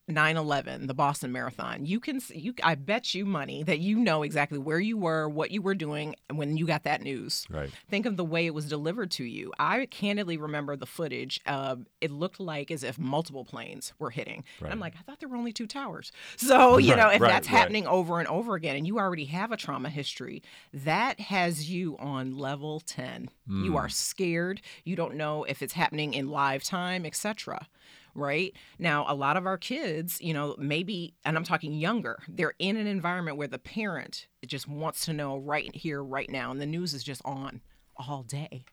9/11, 0.09 0.87
the 0.87 0.95
Boston 0.95 1.33
Marathon. 1.33 1.85
You 1.85 2.01
can 2.01 2.21
you 2.35 2.55
I 2.63 2.75
bet 2.75 3.15
you 3.15 3.25
money 3.27 3.63
that 3.63 3.79
you 3.79 3.99
know 3.99 4.23
exactly 4.23 4.59
where 4.59 4.81
you 4.81 4.97
were, 4.97 5.29
what 5.29 5.51
you 5.51 5.61
were 5.61 5.75
doing 5.75 6.15
when 6.33 6.57
you 6.57 6.67
got 6.67 6.85
that 6.85 7.03
news. 7.03 7.47
Right. 7.51 7.71
Think 7.89 8.07
of 8.07 8.17
the 8.17 8.25
way 8.25 8.47
it 8.47 8.55
was 8.55 8.67
delivered 8.69 9.11
to 9.13 9.25
you. 9.25 9.53
I 9.59 9.87
candidly 9.87 10.37
remember 10.39 10.77
the 10.77 10.87
footage. 10.87 11.41
Uh, 11.47 11.77
it 12.01 12.11
looked 12.11 12.41
like 12.41 12.71
as 12.71 12.83
if 12.83 12.99
multiple 12.99 13.45
planes 13.45 13.93
were 13.99 14.11
hitting. 14.11 14.45
And 14.61 14.73
I'm 14.73 14.81
like, 14.81 14.95
I 14.99 15.03
thought 15.03 15.21
there 15.21 15.29
were 15.29 15.37
only 15.37 15.53
two 15.53 15.67
towers. 15.67 16.11
So, 16.39 16.79
you 16.79 16.91
Right, 16.91 16.97
know, 16.99 17.09
if 17.11 17.21
right, 17.21 17.29
that's 17.29 17.49
right. 17.51 17.59
happening 17.59 17.87
over 17.87 18.21
and 18.21 18.29
over 18.29 18.55
again 18.55 18.77
and 18.77 18.87
you 18.87 18.99
already 18.99 19.27
have 19.27 19.53
a 19.53 19.57
trauma 19.57 19.91
history, 19.91 20.43
that 20.73 21.21
has 21.21 21.69
you 21.71 21.97
on 21.99 22.37
level 22.39 22.81
10. 22.81 23.29
You 23.49 23.73
Mm. 23.73 23.77
are 23.77 23.89
scared. 23.89 24.61
You 24.85 24.95
don't 24.97 25.17
know 25.17 25.45
if 25.45 25.63
it's 25.63 25.73
happening 25.75 26.15
in 26.15 26.29
live 26.29 26.63
time, 26.63 27.05
etc 27.05 27.67
right? 28.15 28.55
Now, 28.79 29.05
a 29.09 29.15
lot 29.15 29.37
of 29.37 29.47
our 29.47 29.59
kids, 29.59 30.21
you 30.21 30.35
know, 30.35 30.55
maybe, 30.59 31.15
and 31.25 31.37
I'm 31.37 31.45
talking 31.45 31.73
younger, 31.75 32.19
they're 32.29 32.55
in 32.59 32.77
an 32.77 32.87
environment 32.87 33.37
where 33.37 33.49
the 33.49 33.59
parent 33.59 34.27
just 34.47 34.69
wants 34.69 35.05
to 35.07 35.13
know 35.13 35.37
right 35.37 35.75
here, 35.75 36.03
right 36.03 36.31
now, 36.31 36.51
and 36.51 36.61
the 36.61 36.67
news 36.67 36.95
is 36.95 37.03
just 37.03 37.23
on 37.25 37.61
all 37.97 38.23
day. 38.23 38.65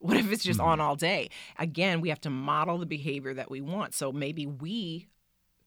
What 0.00 0.16
if 0.16 0.30
it's 0.30 0.44
just 0.44 0.60
on 0.60 0.78
mm-hmm. 0.78 0.88
all 0.88 0.96
day? 0.96 1.30
Again, 1.58 2.00
we 2.00 2.10
have 2.10 2.20
to 2.22 2.30
model 2.30 2.78
the 2.78 2.86
behavior 2.86 3.32
that 3.34 3.50
we 3.50 3.60
want. 3.60 3.94
So 3.94 4.12
maybe 4.12 4.46
we 4.46 5.06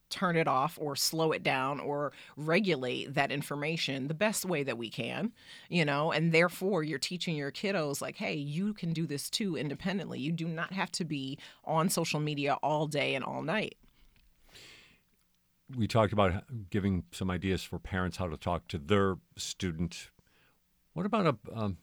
turn 0.10 0.36
it 0.36 0.48
off 0.48 0.78
or 0.82 0.96
slow 0.96 1.32
it 1.32 1.44
down 1.44 1.80
or 1.80 2.12
regulate 2.36 3.14
that 3.14 3.32
information 3.32 4.08
the 4.08 4.14
best 4.14 4.46
way 4.46 4.64
that 4.64 4.78
we 4.78 4.90
can, 4.90 5.32
you 5.70 5.86
know, 5.86 6.12
and 6.12 6.32
therefore 6.32 6.84
you're 6.84 7.00
teaching 7.00 7.36
your 7.36 7.52
kiddos 7.52 8.02
like, 8.02 8.18
hey, 8.18 8.34
you 8.36 8.74
can 8.74 8.94
do 8.94 9.06
this 9.06 9.30
too 9.30 9.56
independently. 9.56 10.20
You 10.20 10.32
do 10.32 10.48
not 10.48 10.74
have 10.74 10.92
to 10.94 11.06
be 11.06 11.38
on 11.64 11.90
social 11.90 12.20
media 12.20 12.58
all 12.64 12.88
day 12.88 13.16
and 13.16 13.24
all 13.24 13.42
night. 13.42 13.76
we 15.76 15.88
talked 15.88 16.14
about 16.14 16.44
giving 16.70 17.04
some 17.12 17.30
ideas 17.30 17.64
for 17.64 17.80
parents 17.80 18.18
how 18.18 18.28
to 18.28 18.38
talk 18.38 18.68
to 18.70 18.78
their 18.78 19.18
student. 19.38 20.10
What 20.94 21.06
about 21.06 21.26
a 21.28 21.60
um, 21.60 21.78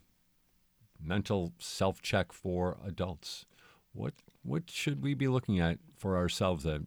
mental 1.00 1.52
self 1.58 2.02
check 2.02 2.32
for 2.32 2.78
adults? 2.84 3.46
What 3.92 4.14
what 4.42 4.70
should 4.70 5.02
we 5.02 5.14
be 5.14 5.28
looking 5.28 5.58
at 5.60 5.78
for 5.96 6.16
ourselves 6.16 6.64
that 6.64 6.86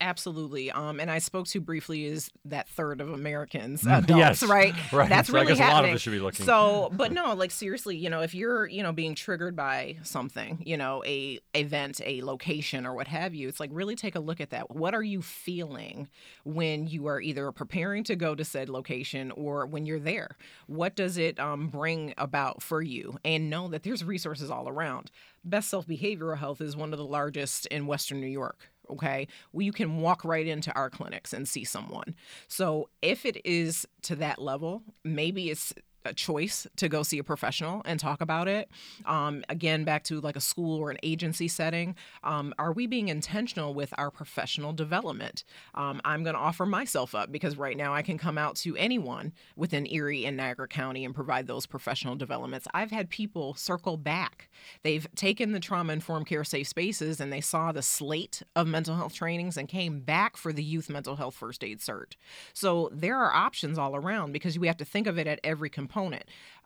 Absolutely. 0.00 0.70
Um, 0.70 1.00
and 1.00 1.10
I 1.10 1.18
spoke 1.18 1.46
to 1.48 1.60
briefly 1.60 2.04
is 2.04 2.30
that 2.44 2.68
third 2.68 3.00
of 3.00 3.10
Americans, 3.12 3.82
Mm, 3.82 3.98
adults, 3.98 4.42
yes. 4.42 4.42
right? 4.44 4.74
Right. 4.92 5.08
That's 5.08 5.28
So 5.28 5.36
I 5.36 5.40
really 5.42 5.52
guess 5.54 5.58
a 5.58 5.62
lot 5.62 5.68
of 5.70 5.74
happening. 5.76 5.94
us 5.96 6.00
should 6.00 6.12
be 6.12 6.20
looking. 6.20 6.46
So, 6.46 6.90
but 6.92 7.12
no, 7.12 7.34
like 7.34 7.50
seriously, 7.50 7.96
you 7.96 8.08
know, 8.08 8.20
if 8.22 8.34
you're, 8.34 8.66
you 8.68 8.82
know, 8.82 8.92
being 8.92 9.14
triggered 9.14 9.54
by 9.56 9.96
something, 10.02 10.62
you 10.64 10.76
know, 10.76 11.02
a 11.04 11.40
event, 11.54 12.00
a 12.04 12.22
location, 12.22 12.86
or 12.86 12.94
what 12.94 13.08
have 13.08 13.34
you, 13.34 13.48
it's 13.48 13.60
like 13.60 13.70
really 13.72 13.96
take 13.96 14.14
a 14.14 14.20
look 14.20 14.40
at 14.40 14.50
that. 14.50 14.70
What 14.74 14.94
are 14.94 15.02
you 15.02 15.20
feeling 15.20 16.08
when 16.44 16.86
you 16.86 17.06
are 17.06 17.20
either 17.20 17.50
preparing 17.52 18.04
to 18.04 18.16
go 18.16 18.34
to 18.34 18.44
said 18.44 18.68
location 18.68 19.30
or 19.32 19.66
when 19.66 19.84
you're 19.84 19.98
there? 20.00 20.36
What 20.66 20.94
does 20.96 21.18
it 21.18 21.38
um, 21.40 21.68
bring 21.68 22.14
about 22.16 22.62
for 22.62 22.80
you? 22.82 23.18
And 23.24 23.50
know 23.50 23.68
that 23.68 23.82
there's 23.82 24.04
resources 24.04 24.50
all 24.50 24.68
around. 24.68 25.10
Best 25.44 25.68
Self 25.70 25.86
Behavioral 25.86 26.38
Health 26.38 26.60
is 26.60 26.76
one 26.76 26.92
of 26.92 26.98
the 26.98 27.04
largest 27.04 27.66
in 27.66 27.86
Western 27.86 28.20
New 28.20 28.26
York. 28.26 28.70
Okay. 28.90 29.28
Well, 29.52 29.62
you 29.62 29.72
can 29.72 30.00
walk 30.00 30.24
right 30.24 30.46
into 30.46 30.72
our 30.74 30.90
clinics 30.90 31.32
and 31.32 31.48
see 31.48 31.64
someone. 31.64 32.14
So 32.46 32.88
if 33.02 33.24
it 33.24 33.44
is 33.44 33.86
to 34.02 34.16
that 34.16 34.40
level, 34.40 34.82
maybe 35.04 35.50
it's 35.50 35.74
a 36.08 36.14
choice 36.14 36.66
to 36.76 36.88
go 36.88 37.02
see 37.02 37.18
a 37.18 37.24
professional 37.24 37.82
and 37.84 38.00
talk 38.00 38.20
about 38.20 38.48
it. 38.48 38.68
Um, 39.06 39.44
again, 39.48 39.84
back 39.84 40.04
to 40.04 40.20
like 40.20 40.36
a 40.36 40.40
school 40.40 40.78
or 40.78 40.90
an 40.90 40.98
agency 41.02 41.48
setting, 41.48 41.94
um, 42.24 42.54
are 42.58 42.72
we 42.72 42.86
being 42.86 43.08
intentional 43.08 43.74
with 43.74 43.92
our 43.98 44.10
professional 44.10 44.72
development? 44.72 45.44
Um, 45.74 46.00
I'm 46.04 46.22
going 46.24 46.34
to 46.34 46.40
offer 46.40 46.66
myself 46.66 47.14
up 47.14 47.30
because 47.30 47.56
right 47.56 47.76
now 47.76 47.94
I 47.94 48.02
can 48.02 48.18
come 48.18 48.38
out 48.38 48.56
to 48.56 48.76
anyone 48.76 49.32
within 49.56 49.86
Erie 49.86 50.24
and 50.24 50.36
Niagara 50.36 50.68
County 50.68 51.04
and 51.04 51.14
provide 51.14 51.46
those 51.46 51.66
professional 51.66 52.16
developments. 52.16 52.66
I've 52.74 52.90
had 52.90 53.10
people 53.10 53.54
circle 53.54 53.96
back. 53.96 54.48
They've 54.82 55.06
taken 55.14 55.52
the 55.52 55.60
trauma 55.60 55.92
informed 55.92 56.26
care 56.26 56.44
safe 56.44 56.68
spaces 56.68 57.20
and 57.20 57.32
they 57.32 57.40
saw 57.40 57.72
the 57.72 57.82
slate 57.82 58.42
of 58.56 58.66
mental 58.66 58.96
health 58.96 59.14
trainings 59.14 59.56
and 59.56 59.68
came 59.68 60.00
back 60.00 60.36
for 60.36 60.52
the 60.52 60.62
youth 60.62 60.88
mental 60.88 61.16
health 61.16 61.34
first 61.34 61.62
aid 61.62 61.80
cert. 61.80 62.14
So 62.54 62.88
there 62.92 63.18
are 63.18 63.32
options 63.32 63.78
all 63.78 63.94
around 63.94 64.32
because 64.32 64.58
we 64.58 64.66
have 64.66 64.76
to 64.78 64.84
think 64.84 65.06
of 65.06 65.18
it 65.18 65.26
at 65.26 65.40
every 65.44 65.70
component. 65.70 65.97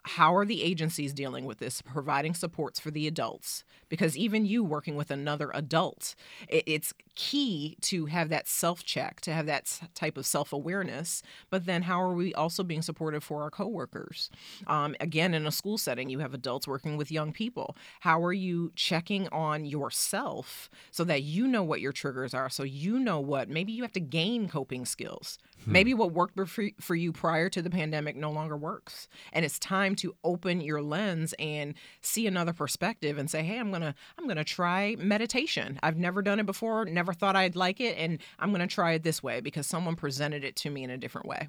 How 0.04 0.34
are 0.34 0.44
the 0.44 0.62
agencies 0.62 1.12
dealing 1.12 1.44
with 1.44 1.58
this, 1.58 1.80
providing 1.80 2.34
supports 2.34 2.80
for 2.80 2.90
the 2.90 3.06
adults? 3.06 3.62
Because 3.88 4.16
even 4.16 4.44
you 4.44 4.64
working 4.64 4.96
with 4.96 5.12
another 5.12 5.50
adult, 5.54 6.16
it's 6.48 6.92
key 7.14 7.76
to 7.82 8.06
have 8.06 8.28
that 8.30 8.48
self 8.48 8.84
check, 8.84 9.20
to 9.20 9.32
have 9.32 9.46
that 9.46 9.80
type 9.94 10.16
of 10.16 10.26
self 10.26 10.52
awareness. 10.52 11.22
But 11.50 11.66
then, 11.66 11.82
how 11.82 12.02
are 12.02 12.14
we 12.14 12.34
also 12.34 12.64
being 12.64 12.82
supportive 12.82 13.22
for 13.22 13.42
our 13.42 13.50
coworkers? 13.50 14.28
Um, 14.66 14.96
again, 14.98 15.34
in 15.34 15.46
a 15.46 15.52
school 15.52 15.78
setting, 15.78 16.10
you 16.10 16.18
have 16.18 16.34
adults 16.34 16.66
working 16.66 16.96
with 16.96 17.12
young 17.12 17.32
people. 17.32 17.76
How 18.00 18.22
are 18.24 18.32
you 18.32 18.72
checking 18.74 19.28
on 19.28 19.64
yourself 19.64 20.68
so 20.90 21.04
that 21.04 21.22
you 21.22 21.46
know 21.46 21.62
what 21.62 21.80
your 21.80 21.92
triggers 21.92 22.34
are? 22.34 22.48
So 22.50 22.64
you 22.64 22.98
know 22.98 23.20
what 23.20 23.48
maybe 23.48 23.72
you 23.72 23.82
have 23.82 23.92
to 23.92 24.00
gain 24.00 24.48
coping 24.48 24.84
skills. 24.84 25.38
Maybe 25.66 25.94
what 25.94 26.12
worked 26.12 26.38
for, 26.48 26.68
for 26.80 26.94
you 26.94 27.12
prior 27.12 27.48
to 27.50 27.62
the 27.62 27.70
pandemic 27.70 28.16
no 28.16 28.30
longer 28.30 28.56
works. 28.56 29.08
And 29.32 29.44
it's 29.44 29.58
time 29.58 29.94
to 29.96 30.14
open 30.24 30.60
your 30.60 30.82
lens 30.82 31.34
and 31.38 31.74
see 32.00 32.26
another 32.26 32.52
perspective 32.52 33.18
and 33.18 33.30
say, 33.30 33.42
"Hey, 33.42 33.58
I'm 33.58 33.70
going 33.70 33.82
to 33.82 33.94
I'm 34.18 34.24
going 34.24 34.36
to 34.36 34.44
try 34.44 34.96
meditation. 34.98 35.78
I've 35.82 35.98
never 35.98 36.22
done 36.22 36.40
it 36.40 36.46
before, 36.46 36.84
never 36.84 37.12
thought 37.12 37.36
I'd 37.36 37.56
like 37.56 37.80
it, 37.80 37.96
and 37.98 38.18
I'm 38.38 38.50
going 38.50 38.60
to 38.60 38.72
try 38.72 38.92
it 38.92 39.02
this 39.02 39.22
way 39.22 39.40
because 39.40 39.66
someone 39.66 39.96
presented 39.96 40.44
it 40.44 40.56
to 40.56 40.70
me 40.70 40.82
in 40.82 40.90
a 40.90 40.98
different 40.98 41.26
way." 41.26 41.48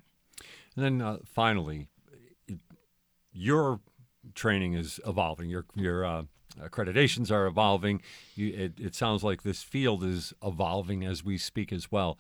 And 0.76 0.86
then 0.86 1.02
uh, 1.02 1.18
finally, 1.26 1.88
your 3.32 3.80
training 4.36 4.74
is 4.74 5.00
evolving. 5.06 5.50
Your 5.50 5.66
your 5.76 6.06
uh, 6.06 6.24
accreditations 6.62 7.32
are 7.32 7.46
evolving. 7.46 8.02
You, 8.36 8.54
it, 8.54 8.74
it 8.80 8.96
sounds 8.96 9.24
like 9.24 9.44
this 9.44 9.64
field 9.64 10.04
is 10.04 10.34
evolving 10.44 11.04
as 11.04 11.24
we 11.24 11.38
speak 11.38 11.72
as 11.72 11.92
well. 11.92 12.18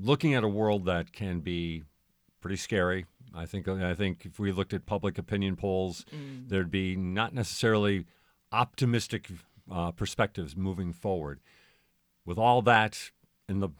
Looking 0.00 0.34
at 0.34 0.44
a 0.44 0.48
world 0.48 0.84
that 0.86 1.12
can 1.12 1.40
be 1.40 1.82
pretty 2.40 2.56
scary. 2.56 3.06
I 3.34 3.46
think 3.46 3.68
I 3.68 3.94
think 3.94 4.24
if 4.24 4.38
we 4.38 4.52
looked 4.52 4.72
at 4.72 4.86
public 4.86 5.18
opinion 5.18 5.56
polls, 5.56 6.04
there'd 6.48 6.70
be 6.70 6.96
not 6.96 7.34
necessarily 7.34 8.06
optimistic 8.52 9.28
uh, 9.70 9.90
perspectives 9.92 10.56
moving 10.56 10.92
forward. 10.92 11.40
With 12.24 12.38
all 12.38 12.62
that 12.62 13.10
in 13.48 13.60
the 13.60 13.70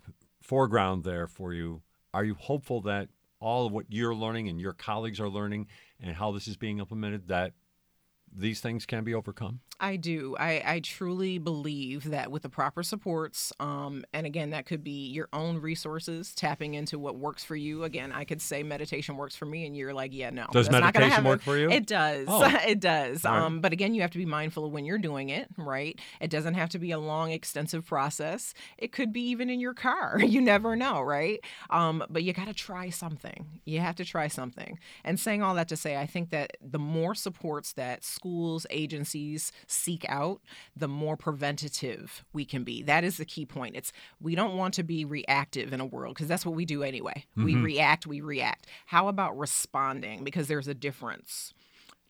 foreground 0.43 1.05
there 1.05 1.27
for 1.27 1.53
you, 1.53 1.83
are 2.13 2.25
you 2.25 2.35
hopeful 2.35 2.81
that 2.83 3.09
all 3.41 3.67
of 3.67 3.73
what 3.73 3.87
you're 3.89 4.15
learning 4.15 4.49
and 4.49 4.61
your 4.61 4.73
colleagues 4.73 5.21
are 5.21 5.29
learning 5.29 5.67
and 6.01 6.17
how 6.17 6.33
this 6.33 6.49
is 6.49 6.57
being 6.57 6.79
implemented 6.79 7.29
that 7.29 7.53
these 8.31 8.61
things 8.61 8.87
can 8.87 9.05
be 9.05 9.15
overcome? 9.15 9.61
I 9.81 9.97
do. 9.97 10.37
I, 10.39 10.63
I 10.65 10.81
truly 10.81 11.39
believe 11.39 12.11
that 12.11 12.31
with 12.31 12.43
the 12.43 12.49
proper 12.49 12.83
supports, 12.83 13.53
um, 13.61 14.05
and 14.13 14.27
again, 14.27 14.51
that 14.51 14.67
could 14.67 14.83
be 14.83 15.07
your 15.09 15.29
own 15.33 15.59
resources, 15.59 16.35
tapping 16.35 16.75
into 16.75 16.99
what 16.99 17.17
works 17.17 17.45
for 17.45 17.55
you. 17.55 17.85
Again, 17.85 18.11
I 18.11 18.25
could 18.25 18.43
say 18.43 18.63
meditation 18.63 19.17
works 19.17 19.37
for 19.37 19.47
me, 19.47 19.67
and 19.67 19.77
you're 19.77 19.95
like, 19.95 20.13
yeah, 20.13 20.31
no. 20.31 20.47
Does 20.51 20.71
meditation 20.71 21.23
work 21.25 21.43
for 21.43 21.57
you? 21.57 21.71
It 21.71 21.87
does. 21.87 22.27
Oh. 22.29 22.45
it 22.67 22.81
does. 22.81 23.25
Right. 23.25 23.39
Um, 23.39 23.61
but 23.61 23.73
again, 23.73 23.95
you 23.95 24.03
have 24.03 24.11
to 24.13 24.19
be 24.19 24.27
mindful 24.27 24.65
of 24.65 24.73
when 24.73 24.85
you're 24.85 24.99
doing 24.99 25.29
it, 25.29 25.49
right? 25.57 25.99
It 26.21 26.31
doesn't 26.31 26.55
have 26.55 26.71
to 26.71 26.79
be 26.79 26.91
a 26.91 26.99
long, 26.99 27.31
extensive 27.31 27.87
process. 27.87 28.55
It 28.79 28.91
could 28.91 29.13
be 29.13 29.23
even 29.29 29.49
in 29.51 29.61
your 29.61 29.75
car. 29.75 30.21
You 30.29 30.43
never 30.43 30.77
know, 30.77 31.01
right? 31.01 31.41
Um, 31.71 32.05
but 32.11 32.23
you 32.23 32.35
got 32.35 32.49
to 32.49 32.55
try 32.55 32.91
something. 32.91 33.47
You 33.65 33.81
have 33.81 33.97
to 33.97 34.05
try 34.05 34.29
something. 34.29 34.79
And 35.03 35.19
saying 35.19 35.43
all 35.43 35.55
that 35.55 35.69
to 35.69 35.77
say, 35.77 35.97
I 35.97 36.05
think 36.05 36.29
that 36.31 36.59
the 36.61 36.79
more 36.79 37.15
supports 37.15 37.73
that 37.73 38.05
schools, 38.05 38.67
agencies 38.69 39.51
seek 39.71 40.05
out, 40.09 40.41
the 40.77 40.89
more 40.89 41.17
preventative 41.17 42.25
we 42.33 42.45
can 42.45 42.65
be. 42.65 42.83
That 42.83 43.05
is 43.05 43.17
the 43.19 43.25
key 43.25 43.47
point. 43.47 43.77
It's 43.77 43.93
we 44.21 44.35
don't 44.35 44.57
want 44.57 44.75
to 44.75 44.83
be 44.83 45.05
reactive 45.05 45.73
in 45.73 45.81
a 45.81 45.87
world 45.87 46.15
because 46.15 46.29
that's 46.29 46.45
what 46.47 46.55
we 46.55 46.65
do 46.65 46.83
anyway. 46.83 47.25
We 47.37 47.55
Mhm. 47.55 47.63
react, 47.65 48.07
we 48.07 48.21
react. 48.21 48.67
How 48.87 49.09
about 49.09 49.39
responding? 49.39 50.25
Because 50.25 50.49
there's 50.49 50.69
a 50.69 50.75
difference. 50.75 51.53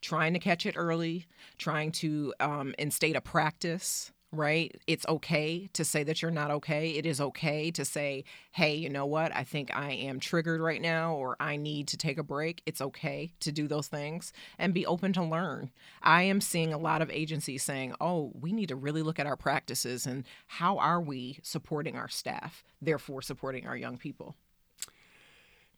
Trying 0.00 0.32
to 0.34 0.38
catch 0.38 0.64
it 0.64 0.74
early, 0.76 1.26
trying 1.58 1.90
to 1.92 2.32
um, 2.38 2.74
instate 2.78 3.16
a 3.16 3.20
practice, 3.20 4.12
right? 4.30 4.76
It's 4.86 5.06
okay 5.08 5.68
to 5.72 5.84
say 5.84 6.02
that 6.04 6.20
you're 6.20 6.30
not 6.30 6.50
okay. 6.50 6.90
It 6.90 7.06
is 7.06 7.20
okay 7.20 7.70
to 7.70 7.84
say, 7.84 8.24
hey, 8.52 8.74
you 8.74 8.90
know 8.90 9.06
what? 9.06 9.34
I 9.34 9.42
think 9.42 9.74
I 9.74 9.92
am 9.92 10.20
triggered 10.20 10.60
right 10.60 10.82
now 10.82 11.14
or 11.14 11.36
I 11.40 11.56
need 11.56 11.88
to 11.88 11.96
take 11.96 12.18
a 12.18 12.22
break. 12.22 12.62
It's 12.66 12.80
okay 12.80 13.32
to 13.40 13.50
do 13.50 13.66
those 13.66 13.88
things 13.88 14.32
and 14.58 14.74
be 14.74 14.84
open 14.84 15.12
to 15.14 15.22
learn. 15.22 15.70
I 16.02 16.24
am 16.24 16.40
seeing 16.40 16.74
a 16.74 16.78
lot 16.78 17.00
of 17.00 17.10
agencies 17.10 17.62
saying, 17.62 17.94
oh, 18.00 18.32
we 18.38 18.52
need 18.52 18.68
to 18.68 18.76
really 18.76 19.02
look 19.02 19.18
at 19.18 19.26
our 19.26 19.36
practices 19.36 20.06
and 20.06 20.24
how 20.46 20.76
are 20.78 21.00
we 21.00 21.38
supporting 21.42 21.96
our 21.96 22.08
staff, 22.08 22.62
therefore 22.82 23.22
supporting 23.22 23.66
our 23.66 23.76
young 23.76 23.96
people. 23.96 24.36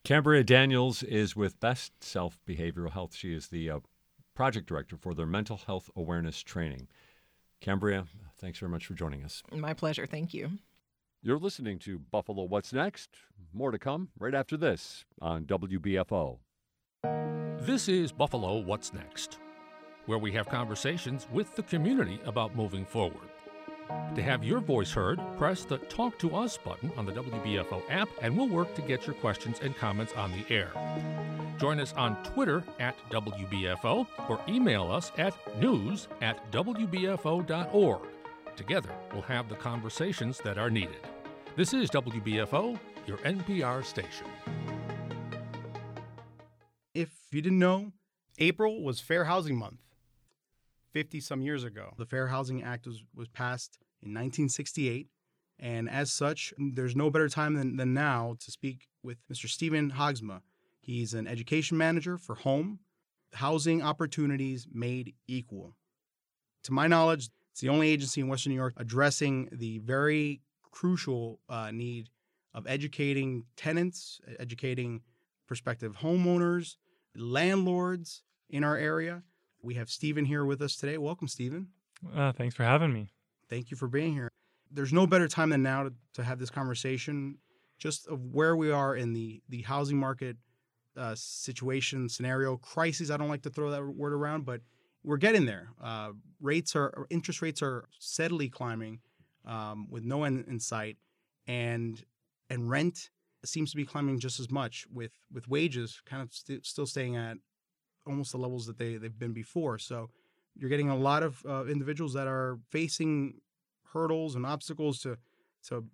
Cambria 0.03 0.43
Daniels 0.43 1.03
is 1.03 1.35
with 1.35 1.59
Best 1.59 2.03
Self 2.03 2.39
Behavioral 2.47 2.91
Health. 2.91 3.15
She 3.15 3.33
is 3.33 3.47
the 3.47 3.69
uh, 3.69 3.79
project 4.33 4.67
director 4.67 4.97
for 4.97 5.13
their 5.13 5.27
mental 5.27 5.57
health 5.57 5.89
awareness 5.95 6.41
training. 6.41 6.87
Cambria, 7.61 8.07
thanks 8.41 8.59
very 8.59 8.71
much 8.71 8.85
for 8.85 8.93
joining 8.93 9.23
us. 9.23 9.43
My 9.51 9.73
pleasure. 9.73 10.05
Thank 10.05 10.33
you. 10.33 10.51
You're 11.23 11.37
listening 11.37 11.77
to 11.79 11.99
Buffalo 11.99 12.43
What's 12.43 12.73
Next. 12.73 13.09
More 13.53 13.71
to 13.71 13.77
come 13.77 14.09
right 14.19 14.33
after 14.33 14.57
this 14.57 15.05
on 15.21 15.45
WBFO. 15.45 16.39
This 17.59 17.87
is 17.87 18.11
Buffalo 18.11 18.57
What's 18.57 18.91
Next, 18.91 19.37
where 20.07 20.17
we 20.17 20.31
have 20.31 20.49
conversations 20.49 21.27
with 21.31 21.55
the 21.55 21.61
community 21.61 22.19
about 22.25 22.55
moving 22.55 22.85
forward. 22.85 23.29
To 24.15 24.21
have 24.23 24.43
your 24.43 24.59
voice 24.61 24.91
heard, 24.91 25.19
press 25.37 25.63
the 25.63 25.77
Talk 25.77 26.17
to 26.19 26.35
Us 26.35 26.57
button 26.57 26.91
on 26.97 27.05
the 27.05 27.11
WBFO 27.11 27.83
app, 27.89 28.09
and 28.21 28.35
we'll 28.35 28.49
work 28.49 28.73
to 28.75 28.81
get 28.81 29.05
your 29.05 29.15
questions 29.15 29.59
and 29.61 29.75
comments 29.75 30.13
on 30.13 30.31
the 30.31 30.43
air. 30.53 30.71
Join 31.59 31.79
us 31.79 31.93
on 31.93 32.15
Twitter 32.23 32.63
at 32.79 32.95
WBFO 33.11 34.07
or 34.27 34.39
email 34.47 34.91
us 34.91 35.11
at 35.19 35.35
news 35.61 36.07
at 36.21 36.51
WBFO.org. 36.51 38.01
Together, 38.61 38.91
we'll 39.11 39.23
have 39.23 39.49
the 39.49 39.55
conversations 39.55 40.37
that 40.43 40.59
are 40.59 40.69
needed. 40.69 40.99
This 41.55 41.73
is 41.73 41.89
WBFO, 41.89 42.77
your 43.07 43.17
NPR 43.17 43.83
station. 43.83 44.27
If 46.93 47.09
you 47.31 47.41
didn't 47.41 47.57
know, 47.57 47.91
April 48.37 48.83
was 48.83 48.99
Fair 48.99 49.23
Housing 49.23 49.57
Month. 49.57 49.79
50 50.91 51.21
some 51.21 51.41
years 51.41 51.63
ago, 51.63 51.95
the 51.97 52.05
Fair 52.05 52.27
Housing 52.27 52.61
Act 52.61 52.85
was, 52.85 53.01
was 53.15 53.27
passed 53.29 53.79
in 54.03 54.09
1968. 54.09 55.07
And 55.57 55.89
as 55.89 56.13
such, 56.13 56.53
there's 56.59 56.95
no 56.95 57.09
better 57.09 57.29
time 57.29 57.55
than, 57.55 57.77
than 57.77 57.95
now 57.95 58.35
to 58.41 58.51
speak 58.51 58.89
with 59.01 59.17
Mr. 59.27 59.49
Steven 59.49 59.93
Haagsma. 59.93 60.41
He's 60.79 61.15
an 61.15 61.25
education 61.25 61.79
manager 61.79 62.15
for 62.15 62.35
home, 62.35 62.77
housing 63.33 63.81
opportunities 63.81 64.67
made 64.71 65.15
equal. 65.27 65.73
To 66.65 66.73
my 66.73 66.85
knowledge, 66.85 67.29
it's 67.51 67.61
the 67.61 67.69
only 67.69 67.89
agency 67.89 68.21
in 68.21 68.27
Western 68.27 68.51
New 68.51 68.57
York 68.57 68.73
addressing 68.77 69.49
the 69.51 69.79
very 69.79 70.41
crucial 70.71 71.39
uh, 71.49 71.71
need 71.71 72.09
of 72.53 72.65
educating 72.67 73.45
tenants, 73.55 74.19
educating 74.39 75.01
prospective 75.47 75.97
homeowners, 75.97 76.75
landlords 77.15 78.23
in 78.49 78.63
our 78.63 78.77
area. 78.77 79.23
We 79.61 79.75
have 79.75 79.89
Steven 79.89 80.25
here 80.25 80.45
with 80.45 80.61
us 80.61 80.75
today. 80.75 80.97
Welcome, 80.97 81.27
Steven. 81.27 81.67
Uh, 82.15 82.31
thanks 82.31 82.55
for 82.55 82.63
having 82.63 82.93
me. 82.93 83.11
Thank 83.49 83.69
you 83.69 83.77
for 83.77 83.87
being 83.87 84.13
here. 84.13 84.29
there's 84.71 84.93
no 84.93 85.05
better 85.05 85.27
time 85.27 85.49
than 85.49 85.61
now 85.61 85.83
to, 85.83 85.93
to 86.13 86.23
have 86.23 86.39
this 86.39 86.49
conversation, 86.49 87.37
just 87.77 88.07
of 88.07 88.19
where 88.31 88.55
we 88.55 88.71
are 88.71 88.95
in 88.95 89.13
the 89.13 89.41
the 89.49 89.61
housing 89.63 89.97
market 89.97 90.37
uh, 90.97 91.13
situation 91.15 92.07
scenario 92.09 92.57
crisis. 92.57 93.11
I 93.11 93.17
don't 93.17 93.27
like 93.29 93.43
to 93.43 93.49
throw 93.49 93.71
that 93.71 93.85
word 93.85 94.13
around, 94.13 94.45
but 94.45 94.61
we're 95.03 95.17
getting 95.17 95.45
there. 95.45 95.69
Uh, 95.81 96.11
rates 96.39 96.75
are 96.75 97.07
interest 97.09 97.41
rates 97.41 97.61
are 97.61 97.85
steadily 97.99 98.49
climbing 98.49 98.99
um, 99.45 99.87
with 99.89 100.03
no 100.03 100.23
end 100.23 100.45
in 100.47 100.59
sight, 100.59 100.97
and 101.47 102.03
and 102.49 102.69
rent 102.69 103.09
seems 103.43 103.71
to 103.71 103.77
be 103.77 103.85
climbing 103.85 104.19
just 104.19 104.39
as 104.39 104.51
much 104.51 104.85
with 104.91 105.11
with 105.31 105.47
wages 105.47 106.01
kind 106.05 106.21
of 106.21 106.33
st- 106.33 106.65
still 106.65 106.85
staying 106.85 107.15
at 107.15 107.37
almost 108.05 108.31
the 108.31 108.37
levels 108.37 108.65
that 108.65 108.77
they 108.77 108.97
they've 108.97 109.17
been 109.17 109.33
before. 109.33 109.77
So 109.77 110.09
you're 110.55 110.69
getting 110.69 110.89
a 110.89 110.97
lot 110.97 111.23
of 111.23 111.43
uh, 111.47 111.65
individuals 111.65 112.13
that 112.13 112.27
are 112.27 112.59
facing 112.69 113.39
hurdles 113.93 114.35
and 114.35 114.45
obstacles 114.45 114.99
to 115.01 115.17
to 115.67 115.85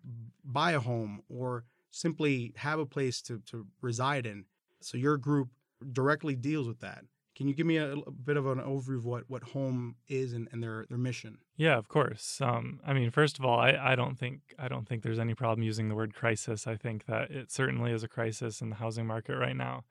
buy 0.43 0.71
a 0.71 0.79
home 0.79 1.21
or 1.29 1.65
simply 1.91 2.53
have 2.57 2.79
a 2.79 2.85
place 2.85 3.21
to 3.23 3.39
to 3.47 3.65
reside 3.81 4.25
in. 4.25 4.45
So 4.81 4.97
your 4.97 5.17
group 5.17 5.49
directly 5.91 6.35
deals 6.35 6.67
with 6.67 6.79
that. 6.81 7.03
Can 7.37 7.47
you 7.47 7.53
give 7.53 7.67
me 7.67 7.77
a, 7.77 7.93
a 7.93 8.11
bit 8.11 8.35
of 8.35 8.47
an 8.47 8.57
overview 8.57 8.97
of 8.97 9.05
what, 9.05 9.25
what 9.27 9.43
home 9.43 9.97
is 10.07 10.33
and, 10.33 10.49
and 10.51 10.63
their, 10.63 10.87
their 10.89 10.97
mission? 10.97 11.37
Yeah, 11.55 11.77
of 11.77 11.87
course. 11.87 12.41
Um, 12.41 12.79
I 12.83 12.93
mean, 12.93 13.11
first 13.11 13.37
of 13.37 13.45
all, 13.45 13.59
I, 13.59 13.77
I 13.79 13.95
don't 13.95 14.17
think 14.17 14.39
I 14.57 14.67
don't 14.67 14.87
think 14.87 15.03
there's 15.03 15.19
any 15.19 15.35
problem 15.35 15.61
using 15.61 15.87
the 15.87 15.93
word 15.93 16.15
crisis. 16.15 16.65
I 16.65 16.75
think 16.75 17.05
that 17.05 17.29
it 17.29 17.51
certainly 17.51 17.91
is 17.91 18.01
a 18.01 18.07
crisis 18.07 18.59
in 18.59 18.71
the 18.71 18.77
housing 18.77 19.05
market 19.05 19.37
right 19.37 19.55
now. 19.55 19.83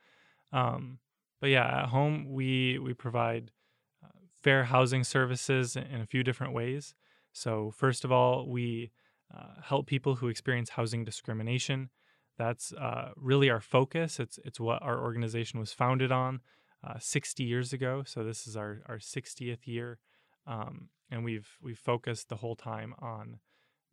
Um, 0.52 0.98
but 1.40 1.50
yeah, 1.50 1.82
at 1.82 1.90
home 1.90 2.26
we 2.28 2.80
we 2.80 2.94
provide 2.94 3.52
uh, 4.04 4.08
fair 4.42 4.64
housing 4.64 5.04
services 5.04 5.76
in 5.76 6.00
a 6.00 6.06
few 6.06 6.24
different 6.24 6.52
ways. 6.52 6.96
So 7.32 7.70
first 7.70 8.04
of 8.04 8.10
all, 8.10 8.48
we 8.48 8.90
uh, 9.32 9.60
help 9.62 9.86
people 9.86 10.16
who 10.16 10.26
experience 10.26 10.70
housing 10.70 11.04
discrimination. 11.04 11.90
That's 12.38 12.72
uh, 12.72 13.10
really 13.14 13.50
our 13.50 13.60
focus. 13.60 14.18
It's 14.18 14.40
it's 14.44 14.58
what 14.58 14.82
our 14.82 15.00
organization 15.00 15.60
was 15.60 15.72
founded 15.72 16.10
on 16.10 16.40
uh, 16.84 16.98
60 16.98 17.44
years 17.44 17.72
ago. 17.72 18.02
So 18.06 18.24
this 18.24 18.46
is 18.46 18.56
our, 18.56 18.82
our 18.86 18.98
60th 18.98 19.66
year. 19.66 19.98
Um, 20.46 20.88
and 21.10 21.24
we've 21.24 21.48
we've 21.60 21.78
focused 21.78 22.28
the 22.28 22.36
whole 22.36 22.56
time 22.56 22.94
on 22.98 23.38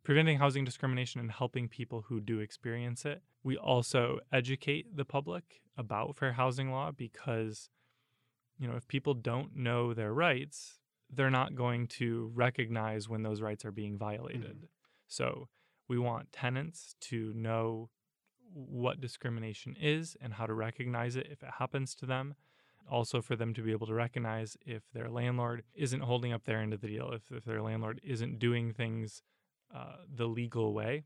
preventing 0.04 0.38
housing 0.38 0.64
discrimination 0.64 1.20
and 1.20 1.30
helping 1.30 1.68
people 1.68 2.04
who 2.08 2.20
do 2.20 2.40
experience 2.40 3.04
it. 3.04 3.22
We 3.42 3.56
also 3.56 4.18
educate 4.32 4.96
the 4.96 5.04
public 5.04 5.62
about 5.76 6.16
fair 6.16 6.32
housing 6.32 6.70
law 6.70 6.90
because 6.90 7.68
you 8.58 8.68
know, 8.68 8.76
if 8.76 8.86
people 8.86 9.14
don't 9.14 9.56
know 9.56 9.94
their 9.94 10.12
rights, 10.12 10.78
they're 11.10 11.30
not 11.30 11.54
going 11.54 11.86
to 11.86 12.30
recognize 12.34 13.08
when 13.08 13.22
those 13.22 13.40
rights 13.40 13.64
are 13.64 13.72
being 13.72 13.98
violated. 13.98 14.56
Mm-hmm. 14.56 14.66
So, 15.08 15.48
we 15.86 15.98
want 15.98 16.32
tenants 16.32 16.94
to 17.02 17.32
know 17.34 17.90
what 18.52 19.00
discrimination 19.00 19.76
is 19.78 20.16
and 20.20 20.32
how 20.32 20.46
to 20.46 20.54
recognize 20.54 21.16
it 21.16 21.26
if 21.30 21.42
it 21.42 21.50
happens 21.58 21.94
to 21.96 22.06
them 22.06 22.34
also 22.90 23.20
for 23.20 23.36
them 23.36 23.54
to 23.54 23.62
be 23.62 23.72
able 23.72 23.86
to 23.86 23.94
recognize 23.94 24.56
if 24.64 24.82
their 24.92 25.08
landlord 25.08 25.62
isn't 25.74 26.00
holding 26.00 26.32
up 26.32 26.44
their 26.44 26.60
end 26.60 26.72
of 26.72 26.80
the 26.80 26.88
deal, 26.88 27.10
if, 27.12 27.22
if 27.30 27.44
their 27.44 27.62
landlord 27.62 28.00
isn't 28.04 28.38
doing 28.38 28.72
things 28.72 29.22
uh, 29.74 29.96
the 30.14 30.26
legal 30.26 30.74
way. 30.74 31.04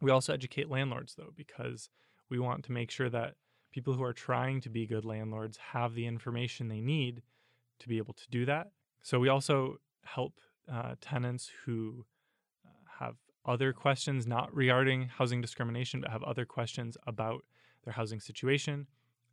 We 0.00 0.10
also 0.10 0.32
educate 0.32 0.70
landlords, 0.70 1.14
though, 1.14 1.32
because 1.34 1.88
we 2.28 2.38
want 2.38 2.64
to 2.64 2.72
make 2.72 2.90
sure 2.90 3.08
that 3.10 3.34
people 3.72 3.94
who 3.94 4.02
are 4.02 4.12
trying 4.12 4.60
to 4.62 4.70
be 4.70 4.86
good 4.86 5.04
landlords 5.04 5.58
have 5.72 5.94
the 5.94 6.06
information 6.06 6.68
they 6.68 6.80
need 6.80 7.22
to 7.78 7.88
be 7.88 7.98
able 7.98 8.14
to 8.14 8.28
do 8.30 8.44
that. 8.46 8.68
So 9.02 9.18
we 9.20 9.28
also 9.28 9.76
help 10.04 10.34
uh, 10.72 10.94
tenants 11.00 11.50
who 11.64 12.04
uh, 12.64 13.04
have 13.04 13.16
other 13.44 13.72
questions, 13.72 14.26
not 14.26 14.54
regarding 14.54 15.08
housing 15.08 15.40
discrimination, 15.40 16.00
but 16.00 16.10
have 16.10 16.22
other 16.24 16.44
questions 16.44 16.96
about 17.06 17.44
their 17.84 17.92
housing 17.92 18.20
situation. 18.20 18.86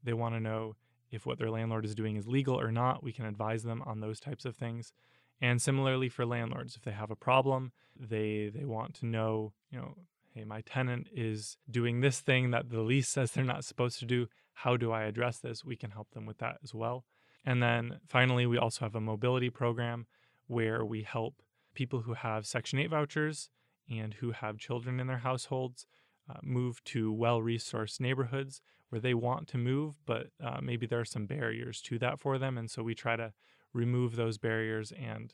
They 0.04 0.14
want 0.14 0.36
to 0.36 0.40
know 0.40 0.76
if 1.14 1.28
what 1.28 1.38
their 1.38 1.52
landlord 1.52 1.86
is 1.86 1.94
doing 1.94 2.16
is 2.16 2.28
legal 2.28 2.60
or 2.60 2.72
not. 2.72 3.04
We 3.04 3.14
can 3.14 3.26
advise 3.26 3.62
them 3.62 3.84
on 3.86 4.00
those 4.00 4.20
types 4.20 4.46
of 4.46 4.56
things. 4.56 4.92
And 5.40 5.62
similarly 5.62 6.10
for 6.10 6.26
landlords, 6.26 6.76
if 6.76 6.82
they 6.82 6.92
have 6.92 7.12
a 7.12 7.16
problem, 7.16 7.72
they 7.98 8.50
they 8.54 8.66
want 8.66 8.96
to 8.96 9.06
know, 9.06 9.54
you 9.70 9.78
know, 9.78 9.96
hey, 10.34 10.44
my 10.44 10.62
tenant 10.62 11.08
is 11.14 11.58
doing 11.70 12.02
this 12.02 12.20
thing 12.20 12.50
that 12.52 12.72
the 12.72 12.82
lease 12.82 13.08
says 13.08 13.32
they're 13.32 13.44
not 13.44 13.64
supposed 13.64 14.00
to 14.00 14.06
do. 14.06 14.28
How 14.54 14.76
do 14.76 14.92
I 14.92 15.04
address 15.04 15.38
this? 15.38 15.64
We 15.64 15.76
can 15.76 15.92
help 15.92 16.10
them 16.12 16.26
with 16.26 16.40
that 16.40 16.58
as 16.64 16.74
well. 16.74 17.06
And 17.46 17.62
then 17.62 18.00
finally, 18.08 18.48
we 18.48 18.58
also 18.58 18.86
have 18.86 18.96
a 18.96 19.02
mobility 19.02 19.52
program 19.52 20.08
where 20.48 20.84
we 20.84 21.04
help 21.04 21.36
people 21.76 22.02
who 22.02 22.14
have 22.14 22.48
Section 22.48 22.80
8 22.80 22.90
vouchers 22.90 23.50
and 23.90 24.16
who 24.16 24.32
have 24.32 24.58
children 24.58 25.00
in 25.00 25.08
their 25.08 25.20
households 25.20 25.86
uh, 26.28 26.40
move 26.42 26.84
to 26.86 27.12
well 27.12 27.40
resourced 27.42 28.00
neighborhoods 28.00 28.62
where 28.94 29.00
they 29.00 29.16
want 29.16 29.48
to 29.48 29.58
move, 29.58 29.96
but 30.06 30.28
uh, 30.40 30.60
maybe 30.62 30.86
there 30.86 31.00
are 31.00 31.06
some 31.06 31.26
barriers 31.26 31.82
to 31.82 31.98
that 31.98 32.20
for 32.20 32.38
them. 32.38 32.60
And 32.60 32.70
so 32.70 32.84
we 32.84 32.94
try 32.94 33.16
to 33.16 33.34
remove 33.74 34.16
those 34.16 34.38
barriers 34.38 34.92
and 34.92 35.34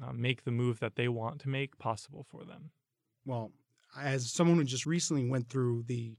uh, 0.00 0.12
make 0.12 0.44
the 0.44 0.52
move 0.52 0.78
that 0.78 0.94
they 0.94 1.08
want 1.08 1.40
to 1.40 1.48
make 1.48 1.76
possible 1.76 2.22
for 2.22 2.44
them. 2.44 2.70
Well, 3.24 3.50
as 3.98 4.30
someone 4.30 4.58
who 4.58 4.62
just 4.62 4.86
recently 4.86 5.28
went 5.28 5.48
through 5.48 5.86
the 5.88 6.14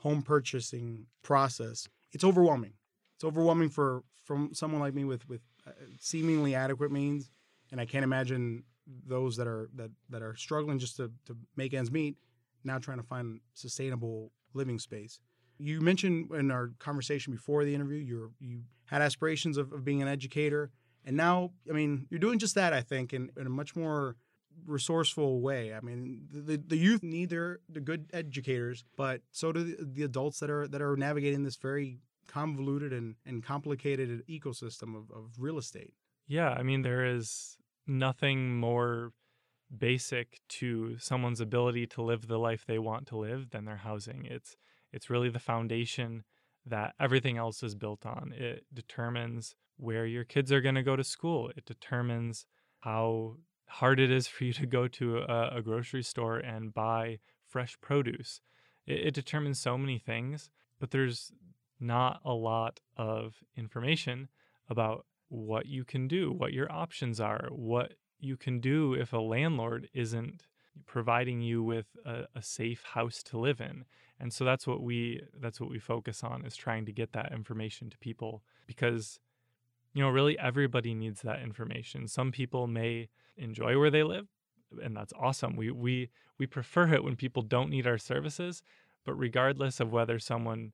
home 0.00 0.20
purchasing 0.20 1.06
process, 1.22 1.88
it's 2.12 2.24
overwhelming. 2.24 2.74
It's 3.14 3.24
overwhelming 3.24 3.70
for 3.70 4.02
from 4.22 4.50
someone 4.52 4.82
like 4.82 4.92
me 4.92 5.04
with 5.04 5.26
with 5.26 5.40
uh, 5.66 5.70
seemingly 5.98 6.54
adequate 6.54 6.92
means, 6.92 7.30
and 7.72 7.80
I 7.80 7.86
can't 7.86 8.04
imagine 8.04 8.64
those 9.06 9.34
that 9.38 9.46
are 9.46 9.70
that 9.76 9.90
that 10.10 10.20
are 10.20 10.36
struggling 10.36 10.78
just 10.78 10.98
to 10.98 11.10
to 11.24 11.34
make 11.56 11.72
ends 11.72 11.90
meet 11.90 12.18
now 12.64 12.76
trying 12.76 12.98
to 12.98 13.02
find 13.02 13.40
sustainable 13.54 14.30
living 14.52 14.78
space. 14.78 15.20
You 15.64 15.80
mentioned 15.80 16.30
in 16.32 16.50
our 16.50 16.72
conversation 16.78 17.32
before 17.32 17.64
the 17.64 17.74
interview, 17.74 17.98
you 17.98 18.32
you 18.38 18.62
had 18.86 19.00
aspirations 19.00 19.56
of, 19.56 19.72
of 19.72 19.84
being 19.84 20.02
an 20.02 20.08
educator, 20.08 20.70
and 21.06 21.16
now, 21.16 21.52
I 21.68 21.72
mean, 21.72 22.06
you're 22.10 22.20
doing 22.20 22.38
just 22.38 22.54
that. 22.54 22.72
I 22.72 22.82
think 22.82 23.12
in, 23.12 23.30
in 23.36 23.46
a 23.46 23.50
much 23.50 23.74
more 23.74 24.16
resourceful 24.66 25.40
way. 25.40 25.74
I 25.74 25.80
mean, 25.80 26.28
the, 26.30 26.56
the 26.56 26.76
youth 26.76 27.02
need 27.02 27.30
their 27.30 27.60
the 27.68 27.80
good 27.80 28.10
educators, 28.12 28.84
but 28.96 29.22
so 29.32 29.52
do 29.52 29.64
the, 29.64 29.84
the 29.84 30.02
adults 30.02 30.40
that 30.40 30.50
are 30.50 30.68
that 30.68 30.82
are 30.82 30.96
navigating 30.96 31.44
this 31.44 31.56
very 31.56 31.98
convoluted 32.28 32.92
and, 32.92 33.16
and 33.26 33.42
complicated 33.42 34.22
ecosystem 34.28 34.96
of, 34.96 35.10
of 35.10 35.32
real 35.38 35.58
estate. 35.58 35.94
Yeah, 36.26 36.50
I 36.50 36.62
mean, 36.62 36.82
there 36.82 37.04
is 37.04 37.56
nothing 37.86 38.56
more 38.56 39.12
basic 39.76 40.40
to 40.48 40.98
someone's 40.98 41.40
ability 41.40 41.86
to 41.86 42.02
live 42.02 42.28
the 42.28 42.38
life 42.38 42.64
they 42.66 42.78
want 42.78 43.06
to 43.08 43.16
live 43.16 43.50
than 43.50 43.64
their 43.64 43.78
housing. 43.78 44.24
It's 44.24 44.56
it's 44.94 45.10
really 45.10 45.28
the 45.28 45.38
foundation 45.38 46.24
that 46.64 46.94
everything 46.98 47.36
else 47.36 47.62
is 47.62 47.74
built 47.74 48.06
on. 48.06 48.32
It 48.34 48.64
determines 48.72 49.54
where 49.76 50.06
your 50.06 50.24
kids 50.24 50.52
are 50.52 50.60
going 50.60 50.76
to 50.76 50.82
go 50.82 50.96
to 50.96 51.04
school. 51.04 51.50
It 51.56 51.66
determines 51.66 52.46
how 52.80 53.36
hard 53.66 53.98
it 53.98 54.10
is 54.10 54.26
for 54.26 54.44
you 54.44 54.52
to 54.54 54.66
go 54.66 54.86
to 54.88 55.18
a, 55.18 55.56
a 55.56 55.62
grocery 55.62 56.02
store 56.02 56.38
and 56.38 56.72
buy 56.72 57.18
fresh 57.48 57.76
produce. 57.80 58.40
It, 58.86 59.08
it 59.08 59.14
determines 59.14 59.60
so 59.60 59.76
many 59.76 59.98
things, 59.98 60.50
but 60.78 60.90
there's 60.90 61.32
not 61.80 62.20
a 62.24 62.32
lot 62.32 62.80
of 62.96 63.34
information 63.56 64.28
about 64.70 65.06
what 65.28 65.66
you 65.66 65.84
can 65.84 66.06
do, 66.06 66.32
what 66.32 66.52
your 66.52 66.70
options 66.70 67.20
are, 67.20 67.48
what 67.50 67.94
you 68.20 68.36
can 68.36 68.60
do 68.60 68.94
if 68.94 69.12
a 69.12 69.18
landlord 69.18 69.88
isn't 69.92 70.46
providing 70.86 71.40
you 71.40 71.62
with 71.62 71.86
a, 72.04 72.24
a, 72.34 72.42
safe 72.42 72.82
house 72.94 73.22
to 73.22 73.38
live 73.38 73.60
in 73.60 73.84
and 74.20 74.32
so 74.32 74.44
that's 74.44 74.66
what 74.66 74.82
we 74.82 75.20
that's 75.40 75.60
what 75.60 75.70
we 75.70 75.78
focus 75.78 76.22
on 76.22 76.44
is 76.44 76.56
trying 76.56 76.86
to 76.86 76.92
get 76.92 77.12
that 77.12 77.32
information 77.32 77.90
to 77.90 77.98
people 77.98 78.42
because 78.66 79.18
you 79.92 80.02
know 80.02 80.08
really 80.10 80.38
everybody 80.38 80.94
needs 80.94 81.22
that 81.22 81.40
information. 81.40 82.08
Some 82.08 82.32
people 82.32 82.66
may 82.66 83.08
enjoy 83.36 83.78
where 83.78 83.90
they 83.90 84.02
live 84.02 84.26
and 84.82 84.96
that's 84.96 85.12
awesome. 85.18 85.56
We 85.56 85.70
we 85.70 86.10
we 86.38 86.46
prefer 86.46 86.92
it 86.92 87.04
when 87.04 87.16
people 87.16 87.42
don't 87.42 87.70
need 87.70 87.86
our 87.86 87.98
services 87.98 88.62
but 89.04 89.14
regardless 89.14 89.80
of 89.80 89.92
whether 89.92 90.18
someone 90.18 90.72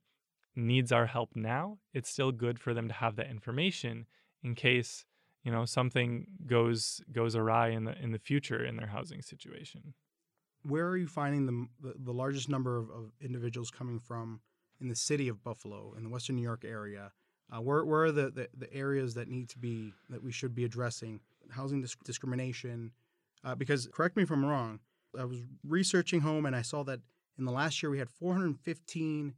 needs 0.57 0.93
our 0.93 1.07
help 1.07 1.31
now 1.35 1.79
it's 1.95 2.11
still 2.11 2.33
good 2.33 2.59
for 2.59 2.75
them 2.75 2.89
to 2.89 2.95
have 2.95 3.17
that 3.17 3.31
information 3.31 4.07
in 4.43 4.55
case 4.55 5.05
you 5.45 5.53
know 5.53 5.65
something 5.65 6.27
goes 6.47 7.01
goes 7.13 7.37
awry 7.37 7.69
in 7.69 7.85
the 7.85 7.97
in 8.03 8.13
the 8.13 8.19
future 8.19 8.65
in 8.65 8.77
their 8.77 8.89
housing 8.89 9.23
situation 9.23 9.95
where 10.63 10.87
are 10.89 10.97
you 10.97 11.07
finding 11.07 11.47
the 11.47 11.89
the, 11.89 11.95
the 11.99 12.13
largest 12.13 12.49
number 12.49 12.77
of, 12.77 12.91
of, 12.91 13.13
individuals 13.21 13.71
coming 13.71 13.99
from 13.99 14.41
in 14.81 14.89
the 14.89 14.97
city 14.97 15.29
of 15.29 15.43
buffalo 15.43 15.95
in 15.97 16.05
the 16.05 16.11
western 16.11 16.37
new 16.37 16.43
york 16.43 16.65
area 16.65 17.13
uh, 17.53 17.61
where, 17.61 17.85
where 17.85 18.05
are 18.05 18.13
the, 18.13 18.31
the, 18.31 18.49
the, 18.57 18.73
areas 18.73 19.15
that 19.15 19.27
need 19.27 19.49
to 19.49 19.59
be 19.59 19.93
that 20.09 20.23
we 20.23 20.31
should 20.31 20.55
be 20.55 20.65
addressing 20.65 21.21
housing 21.51 21.81
disc- 21.81 22.03
discrimination 22.05 22.93
uh, 23.45 23.55
because 23.55 23.89
correct 23.93 24.17
me 24.17 24.23
if 24.23 24.31
i'm 24.31 24.45
wrong 24.45 24.79
i 25.19 25.25
was 25.25 25.39
researching 25.67 26.21
home 26.21 26.47
and 26.47 26.55
i 26.55 26.63
saw 26.63 26.83
that 26.83 27.01
in 27.39 27.45
the 27.45 27.53
last 27.53 27.83
year 27.83 27.91
we 27.91 27.99
had 27.99 28.11
415 28.11 29.35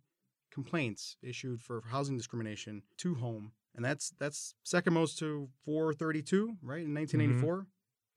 complaints 0.51 1.17
issued 1.23 1.63
for 1.63 1.83
housing 1.91 2.17
discrimination 2.17 2.83
to 2.99 3.15
home 3.15 3.53
and 3.75 3.85
that's 3.85 4.13
that's 4.19 4.55
second 4.63 4.93
most 4.93 5.19
to 5.19 5.49
432, 5.65 6.57
right, 6.63 6.85
in 6.85 6.95
1984. 6.95 7.55
Mm-hmm. 7.55 7.63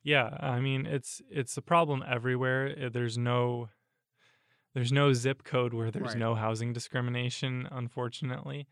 Yeah, 0.06 0.38
I 0.40 0.60
mean 0.62 0.86
it's 0.86 1.22
it's 1.30 1.58
a 1.58 1.62
problem 1.62 2.04
everywhere. 2.08 2.74
Uh, 2.86 2.90
There's 2.90 3.18
no 3.18 3.70
there's 4.74 4.92
no 4.92 5.14
zip 5.14 5.44
code 5.44 5.74
where 5.74 5.90
there's 5.90 6.10
Right. 6.16 6.18
no 6.18 6.36
housing 6.36 6.74
discrimination, 6.74 7.68
unfortunately. 7.72 8.68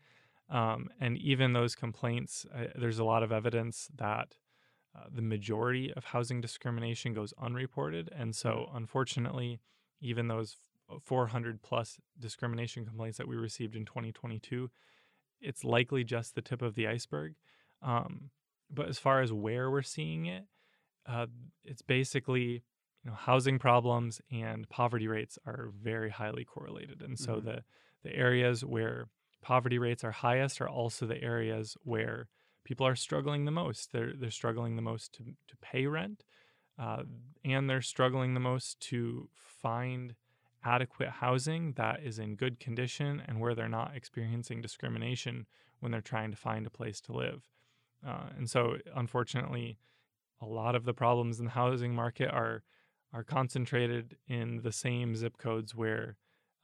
Um, 0.50 0.90
and 1.00 1.16
even 1.18 1.54
those 1.54 1.74
complaints, 1.74 2.44
uh, 2.54 2.66
there's 2.76 2.98
a 2.98 3.04
lot 3.04 3.22
of 3.22 3.32
evidence 3.32 3.88
that 3.96 4.36
uh, 4.94 5.06
the 5.10 5.22
majority 5.22 5.92
of 5.94 6.04
housing 6.04 6.40
discrimination 6.40 7.14
goes 7.14 7.32
unreported. 7.38 8.10
And 8.14 8.36
so, 8.36 8.70
unfortunately, 8.74 9.60
even 10.00 10.28
those 10.28 10.56
f- 10.90 11.02
400 11.02 11.62
plus 11.62 11.98
discrimination 12.18 12.84
complaints 12.84 13.18
that 13.18 13.26
we 13.26 13.36
received 13.36 13.74
in 13.74 13.86
2022, 13.86 14.70
it's 15.40 15.64
likely 15.64 16.04
just 16.04 16.34
the 16.34 16.42
tip 16.42 16.62
of 16.62 16.74
the 16.74 16.86
iceberg. 16.86 17.34
Um, 17.82 18.30
but 18.70 18.88
as 18.88 18.98
far 18.98 19.22
as 19.22 19.32
where 19.32 19.70
we're 19.70 19.82
seeing 19.82 20.26
it, 20.26 20.44
uh, 21.06 21.26
it's 21.64 21.82
basically 21.82 22.64
you 23.02 23.10
know 23.10 23.14
housing 23.14 23.58
problems 23.58 24.20
and 24.30 24.68
poverty 24.68 25.08
rates 25.08 25.38
are 25.46 25.70
very 25.74 26.10
highly 26.10 26.44
correlated, 26.44 27.02
and 27.02 27.18
so 27.18 27.40
Mhm. 27.40 27.40
the 27.40 27.64
the 28.02 28.14
areas 28.14 28.64
where 28.64 29.08
poverty 29.42 29.78
rates 29.78 30.04
are 30.04 30.12
highest 30.12 30.60
are 30.60 30.68
also 30.68 31.06
the 31.06 31.22
areas 31.22 31.76
where 31.82 32.28
people 32.64 32.86
are 32.86 32.96
struggling 32.96 33.44
the 33.44 33.50
most. 33.50 33.92
They're 33.92 34.14
they're 34.16 34.30
struggling 34.30 34.76
the 34.76 34.82
most 34.82 35.12
to 35.14 35.24
to 35.48 35.56
pay 35.58 35.86
rent, 35.86 36.24
uh, 36.78 37.04
and 37.44 37.68
they're 37.70 37.82
struggling 37.82 38.34
the 38.34 38.40
most 38.40 38.80
to 38.80 39.28
find 39.34 40.16
adequate 40.64 41.10
housing 41.10 41.72
that 41.74 42.02
is 42.02 42.18
in 42.18 42.36
good 42.36 42.58
condition 42.58 43.20
and 43.26 43.38
where 43.40 43.54
they're 43.54 43.68
not 43.68 43.94
experiencing 43.94 44.62
discrimination 44.62 45.46
when 45.80 45.92
they're 45.92 46.00
trying 46.00 46.30
to 46.30 46.36
find 46.36 46.66
a 46.66 46.70
place 46.70 47.00
to 47.02 47.12
live. 47.12 47.50
Uh, 48.04 48.30
and 48.36 48.50
so, 48.50 48.78
unfortunately, 48.94 49.78
a 50.44 50.52
lot 50.52 50.74
of 50.74 50.84
the 50.84 50.94
problems 50.94 51.38
in 51.38 51.46
the 51.46 51.50
housing 51.52 51.94
market 51.94 52.30
are 52.30 52.62
are 53.12 53.24
concentrated 53.24 54.16
in 54.26 54.60
the 54.62 54.72
same 54.72 55.14
zip 55.14 55.38
codes 55.38 55.74
where 55.74 56.16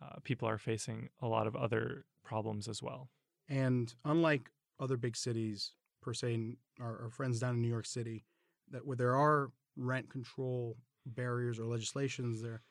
uh, 0.03 0.17
people 0.25 0.49
are 0.49 0.59
facing 0.59 1.09
a 1.23 1.29
lot 1.29 1.47
of 1.47 1.55
other 1.55 2.05
problems 2.25 2.67
as 2.67 2.83
well. 2.83 3.09
And 3.49 3.95
unlike 4.05 4.51
other 4.81 4.97
big 4.97 5.17
cities, 5.17 5.73
per 6.03 6.13
se, 6.13 6.57
our, 6.81 7.05
our 7.05 7.11
friends 7.11 7.39
down 7.39 7.55
in 7.55 7.63
New 7.63 7.69
York 7.69 7.87
City, 7.87 8.25
that 8.71 8.85
where 8.85 8.97
there 8.97 9.15
are 9.15 9.51
rent 9.77 10.11
control 10.11 10.77
barriers 11.07 11.61
or 11.61 11.67
legislations, 11.67 12.43
there 12.43 12.63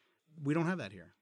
we 0.43 0.53
don't 0.53 0.65
have 0.65 0.79
that 0.79 0.91
here. 0.91 1.13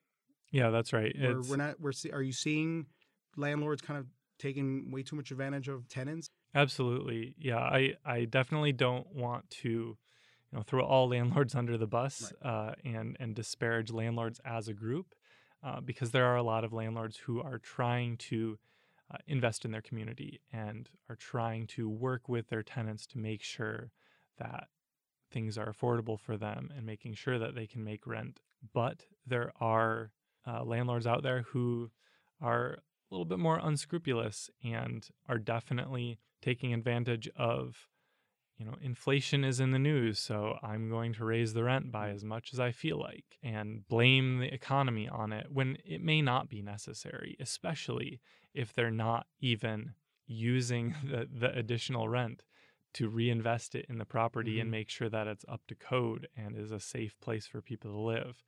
Yeah, 0.52 0.70
that's 0.70 0.94
right. 0.94 1.16
We're, 1.20 1.42
we're 1.42 1.58
not. 1.58 1.80
We're. 1.80 1.92
Are 2.14 2.22
you 2.22 2.32
seeing 2.32 2.88
landlords 3.36 3.82
kind 3.82 4.00
of 4.00 4.08
taking 4.40 4.92
way 4.92 5.04
too 5.04 5.16
much 5.16 5.32
advantage 5.32 5.68
of 5.68 5.88
tenants? 5.90 6.30
Absolutely. 6.56 7.36
Yeah, 7.38 7.60
I, 7.60 7.94
I 8.06 8.26
definitely 8.26 8.72
don't 8.72 9.14
want 9.14 9.50
to, 9.62 9.70
you 9.70 9.98
know, 10.52 10.62
throw 10.62 10.84
all 10.84 11.10
landlords 11.10 11.56
under 11.62 11.78
the 11.78 11.88
bus 11.88 12.34
uh, 12.42 12.74
and 12.84 13.18
and 13.20 13.36
disparage 13.36 13.92
landlords 13.92 14.40
as 14.46 14.68
a 14.68 14.74
group, 14.74 15.14
uh, 15.64 15.82
because 15.82 16.12
there 16.12 16.26
are 16.26 16.38
a 16.38 16.44
lot 16.44 16.64
of 16.64 16.74
landlords 16.74 17.18
who 17.18 17.42
are 17.42 17.60
trying 17.60 18.18
to 18.18 18.58
uh, 19.12 19.18
invest 19.28 19.66
in 19.66 19.72
their 19.72 19.82
community 19.82 20.42
and 20.52 20.90
are 21.10 21.16
trying 21.16 21.68
to 21.68 21.90
work 21.90 22.28
with 22.28 22.50
their 22.50 22.64
tenants 22.64 23.06
to 23.08 23.18
make 23.18 23.42
sure 23.42 23.92
that 24.38 24.68
things 25.32 25.58
are 25.58 25.72
affordable 25.72 26.20
for 26.20 26.38
them 26.38 26.70
and 26.76 26.86
making 26.86 27.14
sure 27.14 27.40
that 27.40 27.56
they 27.56 27.68
can 27.68 27.84
make 27.84 28.08
rent. 28.08 28.40
But 28.74 29.06
there 29.26 29.52
are 29.60 30.12
uh, 30.46 30.64
landlords 30.64 31.06
out 31.06 31.24
there 31.24 31.44
who 31.50 31.92
are 32.42 32.80
a 33.10 33.14
little 33.14 33.26
bit 33.26 33.40
more 33.40 33.60
unscrupulous 33.62 34.50
and 34.64 35.08
are 35.28 35.38
definitely 35.38 36.20
taking 36.42 36.74
advantage 36.74 37.30
of 37.36 37.88
you 38.58 38.66
know 38.66 38.76
inflation 38.82 39.44
is 39.44 39.60
in 39.60 39.72
the 39.72 39.80
news 39.80 40.18
so 40.20 40.58
i'm 40.64 40.90
going 40.90 41.14
to 41.14 41.24
raise 41.26 41.54
the 41.54 41.64
rent 41.64 41.92
by 41.92 42.10
as 42.10 42.24
much 42.24 42.52
as 42.54 42.60
i 42.60 42.72
feel 42.72 43.00
like 43.00 43.38
and 43.44 43.88
blame 43.88 44.40
the 44.40 44.52
economy 44.54 45.08
on 45.08 45.32
it 45.32 45.48
when 45.52 45.78
it 45.86 46.02
may 46.02 46.22
not 46.22 46.50
be 46.50 46.62
necessary 46.62 47.36
especially 47.40 48.20
if 48.54 48.74
they're 48.74 48.90
not 48.92 49.28
even 49.40 49.94
using 50.26 50.96
the, 51.04 51.28
the 51.32 51.56
additional 51.58 52.10
rent 52.10 52.44
to 52.94 53.10
reinvest 53.10 53.76
it 53.76 53.86
in 53.90 54.00
the 54.00 54.06
property 54.06 54.60
and 54.60 54.70
Mhm. 54.70 54.72
make 54.72 54.90
sure 54.90 55.10
that 55.10 55.28
it's 55.28 55.46
up 55.48 55.62
to 55.68 55.76
code 55.76 56.28
and 56.36 56.56
is 56.56 56.72
a 56.72 56.80
safe 56.80 57.20
place 57.20 57.46
for 57.46 57.62
people 57.62 57.92
to 57.92 58.00
live 58.00 58.44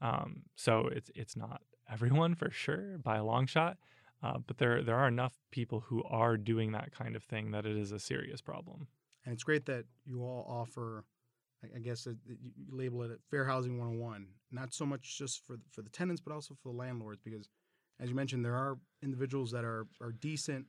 um, 0.00 0.42
so 0.56 0.88
it's 0.88 1.10
it's 1.14 1.36
not 1.36 1.62
everyone 1.88 2.34
for 2.34 2.50
sure 2.50 2.98
by 2.98 3.16
a 3.16 3.24
long 3.24 3.46
shot, 3.46 3.78
uh, 4.24 4.38
but 4.46 4.56
there 4.56 4.82
there 4.82 4.96
are 4.96 5.06
enough 5.08 5.34
people 5.50 5.80
who 5.80 6.02
are 6.04 6.36
doing 6.36 6.72
that 6.72 6.92
kind 6.92 7.14
of 7.14 7.22
thing 7.22 7.50
that 7.50 7.66
it 7.66 7.76
is 7.76 7.92
a 7.92 7.98
serious 7.98 8.40
problem. 8.40 8.88
And 9.24 9.34
it's 9.34 9.44
great 9.44 9.66
that 9.66 9.84
you 10.04 10.22
all 10.22 10.46
offer, 10.48 11.04
I- 11.62 11.78
guess 11.78 12.06
you 12.06 12.16
label 12.70 13.02
it 13.02 13.20
Fair 13.30 13.44
Housing 13.44 13.78
101, 13.78 14.26
not 14.50 14.72
so 14.72 14.86
much 14.86 15.18
just 15.18 15.44
for 15.46 15.56
the, 15.56 15.62
for 15.70 15.82
the 15.82 15.90
tenants, 15.90 16.20
but 16.20 16.32
also 16.32 16.54
for 16.54 16.72
the 16.72 16.78
landlords, 16.78 17.20
because 17.22 17.48
as 18.00 18.08
you 18.08 18.14
mentioned, 18.14 18.44
there 18.44 18.56
are 18.56 18.78
individuals 19.02 19.50
that 19.52 19.64
are, 19.64 19.86
are 20.00 20.12
decent 20.12 20.66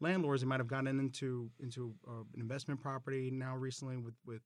landlords 0.00 0.40
that 0.40 0.46
might 0.46 0.60
have 0.60 0.66
gotten 0.66 0.98
into 0.98 1.50
into 1.60 1.94
uh, 2.08 2.20
an 2.34 2.40
investment 2.40 2.80
property 2.80 3.30
now 3.30 3.54
recently 3.56 3.96
with, 3.96 4.14
with 4.24 4.42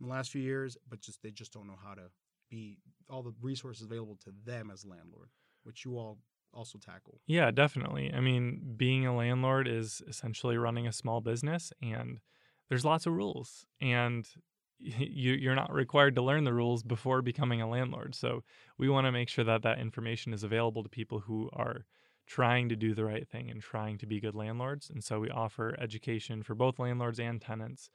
in 0.00 0.06
the 0.06 0.12
last 0.12 0.30
few 0.30 0.42
years, 0.42 0.76
but 0.88 1.00
just 1.00 1.22
they 1.22 1.30
just 1.30 1.52
don't 1.52 1.66
know 1.66 1.78
how 1.82 1.94
to 1.94 2.10
be 2.50 2.78
all 3.08 3.22
the 3.22 3.34
resources 3.40 3.84
available 3.84 4.18
to 4.24 4.32
them 4.44 4.70
as 4.72 4.84
landlord, 4.84 5.28
which 5.62 5.84
you 5.84 5.96
all 5.98 6.18
also 6.54 6.78
tackle. 6.78 7.20
Yeah, 7.26 7.50
definitely. 7.50 8.12
I 8.12 8.20
mean, 8.20 8.74
being 8.76 9.06
a 9.06 9.14
landlord 9.14 9.68
is 9.68 10.02
essentially 10.08 10.56
running 10.56 10.86
a 10.86 10.92
small 10.92 11.20
business, 11.20 11.72
and 11.82 12.20
there's 12.68 12.84
lots 12.84 13.06
of 13.06 13.14
rules, 13.14 13.66
and 13.80 14.28
you 14.78 15.32
you're 15.32 15.54
not 15.54 15.72
required 15.72 16.14
to 16.16 16.22
learn 16.22 16.44
the 16.44 16.52
rules 16.52 16.82
before 16.82 17.22
becoming 17.22 17.60
a 17.60 17.68
landlord. 17.68 18.14
So 18.14 18.42
we 18.78 18.88
want 18.88 19.06
to 19.06 19.12
make 19.12 19.28
sure 19.28 19.44
that 19.44 19.62
that 19.62 19.78
information 19.78 20.32
is 20.32 20.42
available 20.42 20.82
to 20.82 20.88
people 20.88 21.20
who 21.20 21.50
are 21.52 21.86
trying 22.26 22.68
to 22.68 22.76
do 22.76 22.94
the 22.94 23.04
right 23.04 23.28
thing 23.28 23.50
and 23.50 23.60
trying 23.60 23.98
to 23.98 24.06
be 24.06 24.20
good 24.20 24.34
landlords. 24.34 24.90
And 24.90 25.02
so 25.02 25.20
we 25.20 25.28
offer 25.30 25.74
education 25.80 26.42
for 26.42 26.54
both 26.54 26.78
landlords 26.78 27.18
and 27.18 27.40
tenants 27.40 27.90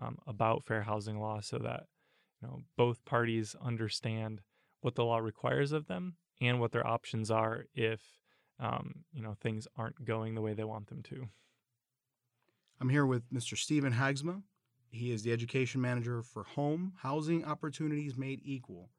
um, 0.00 0.18
about 0.26 0.64
fair 0.64 0.82
housing 0.82 1.20
law, 1.20 1.40
so 1.40 1.58
that 1.58 1.84
you 2.40 2.48
know 2.48 2.60
both 2.76 3.04
parties 3.04 3.54
understand 3.60 4.40
what 4.80 4.96
the 4.96 5.04
law 5.04 5.18
requires 5.18 5.72
of 5.72 5.86
them 5.86 6.16
and 6.42 6.58
what 6.60 6.72
their 6.72 6.86
options 6.86 7.30
are 7.30 7.64
if 7.74 8.02
um, 8.58 9.04
you 9.12 9.22
know 9.22 9.34
things 9.40 9.66
aren't 9.76 10.04
going 10.04 10.34
the 10.34 10.42
way 10.42 10.52
they 10.52 10.64
want 10.64 10.88
them 10.88 11.02
to. 11.04 11.28
I'm 12.80 12.88
here 12.88 13.06
with 13.06 13.32
Mr. 13.32 13.56
Steven 13.56 13.92
Haagsma. 13.92 14.42
He 14.90 15.12
is 15.12 15.22
the 15.22 15.32
education 15.32 15.80
manager 15.80 16.22
for 16.22 16.42
Home 16.42 16.92
Housing 16.98 17.44
Opportunities 17.44 18.18
Made 18.18 18.40
Equal. 18.44 18.90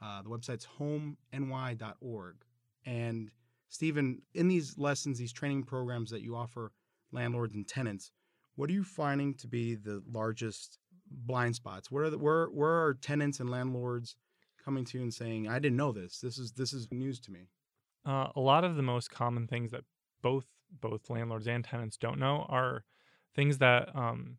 Uh, 0.00 0.22
the 0.22 0.30
website's 0.30 0.66
homeny.org. 0.78 2.36
And 2.86 3.30
Steven, 3.68 4.22
in 4.34 4.48
these 4.48 4.78
lessons, 4.78 5.18
these 5.18 5.32
training 5.32 5.64
programs 5.64 6.10
that 6.10 6.22
you 6.22 6.36
offer 6.36 6.72
landlords 7.12 7.54
and 7.54 7.66
tenants, 7.68 8.10
what 8.54 8.70
are 8.70 8.72
you 8.72 8.84
finding 8.84 9.34
to 9.34 9.46
be 9.46 9.74
the 9.74 10.02
largest 10.10 10.78
blind 11.10 11.54
spots? 11.54 11.90
Where 11.90 12.04
are 12.04 12.10
the, 12.10 12.18
where 12.18 12.46
where 12.46 12.86
are 12.86 12.94
tenants 12.94 13.40
and 13.40 13.50
landlords 13.50 14.16
coming 14.64 14.84
to 14.86 14.98
you 14.98 15.02
and 15.02 15.12
saying, 15.12 15.48
"I 15.48 15.58
didn't 15.58 15.76
know 15.76 15.92
this. 15.92 16.20
This 16.20 16.38
is 16.38 16.52
this 16.52 16.72
is 16.72 16.90
news 16.90 17.20
to 17.20 17.32
me." 17.32 17.48
Uh, 18.04 18.28
a 18.34 18.40
lot 18.40 18.64
of 18.64 18.76
the 18.76 18.82
most 18.82 19.10
common 19.10 19.46
things 19.46 19.70
that 19.70 19.84
both 20.22 20.46
both 20.80 21.10
landlords 21.10 21.46
and 21.46 21.64
tenants 21.64 21.96
don't 21.96 22.18
know 22.18 22.46
are 22.48 22.84
things 23.34 23.58
that 23.58 23.94
um, 23.94 24.38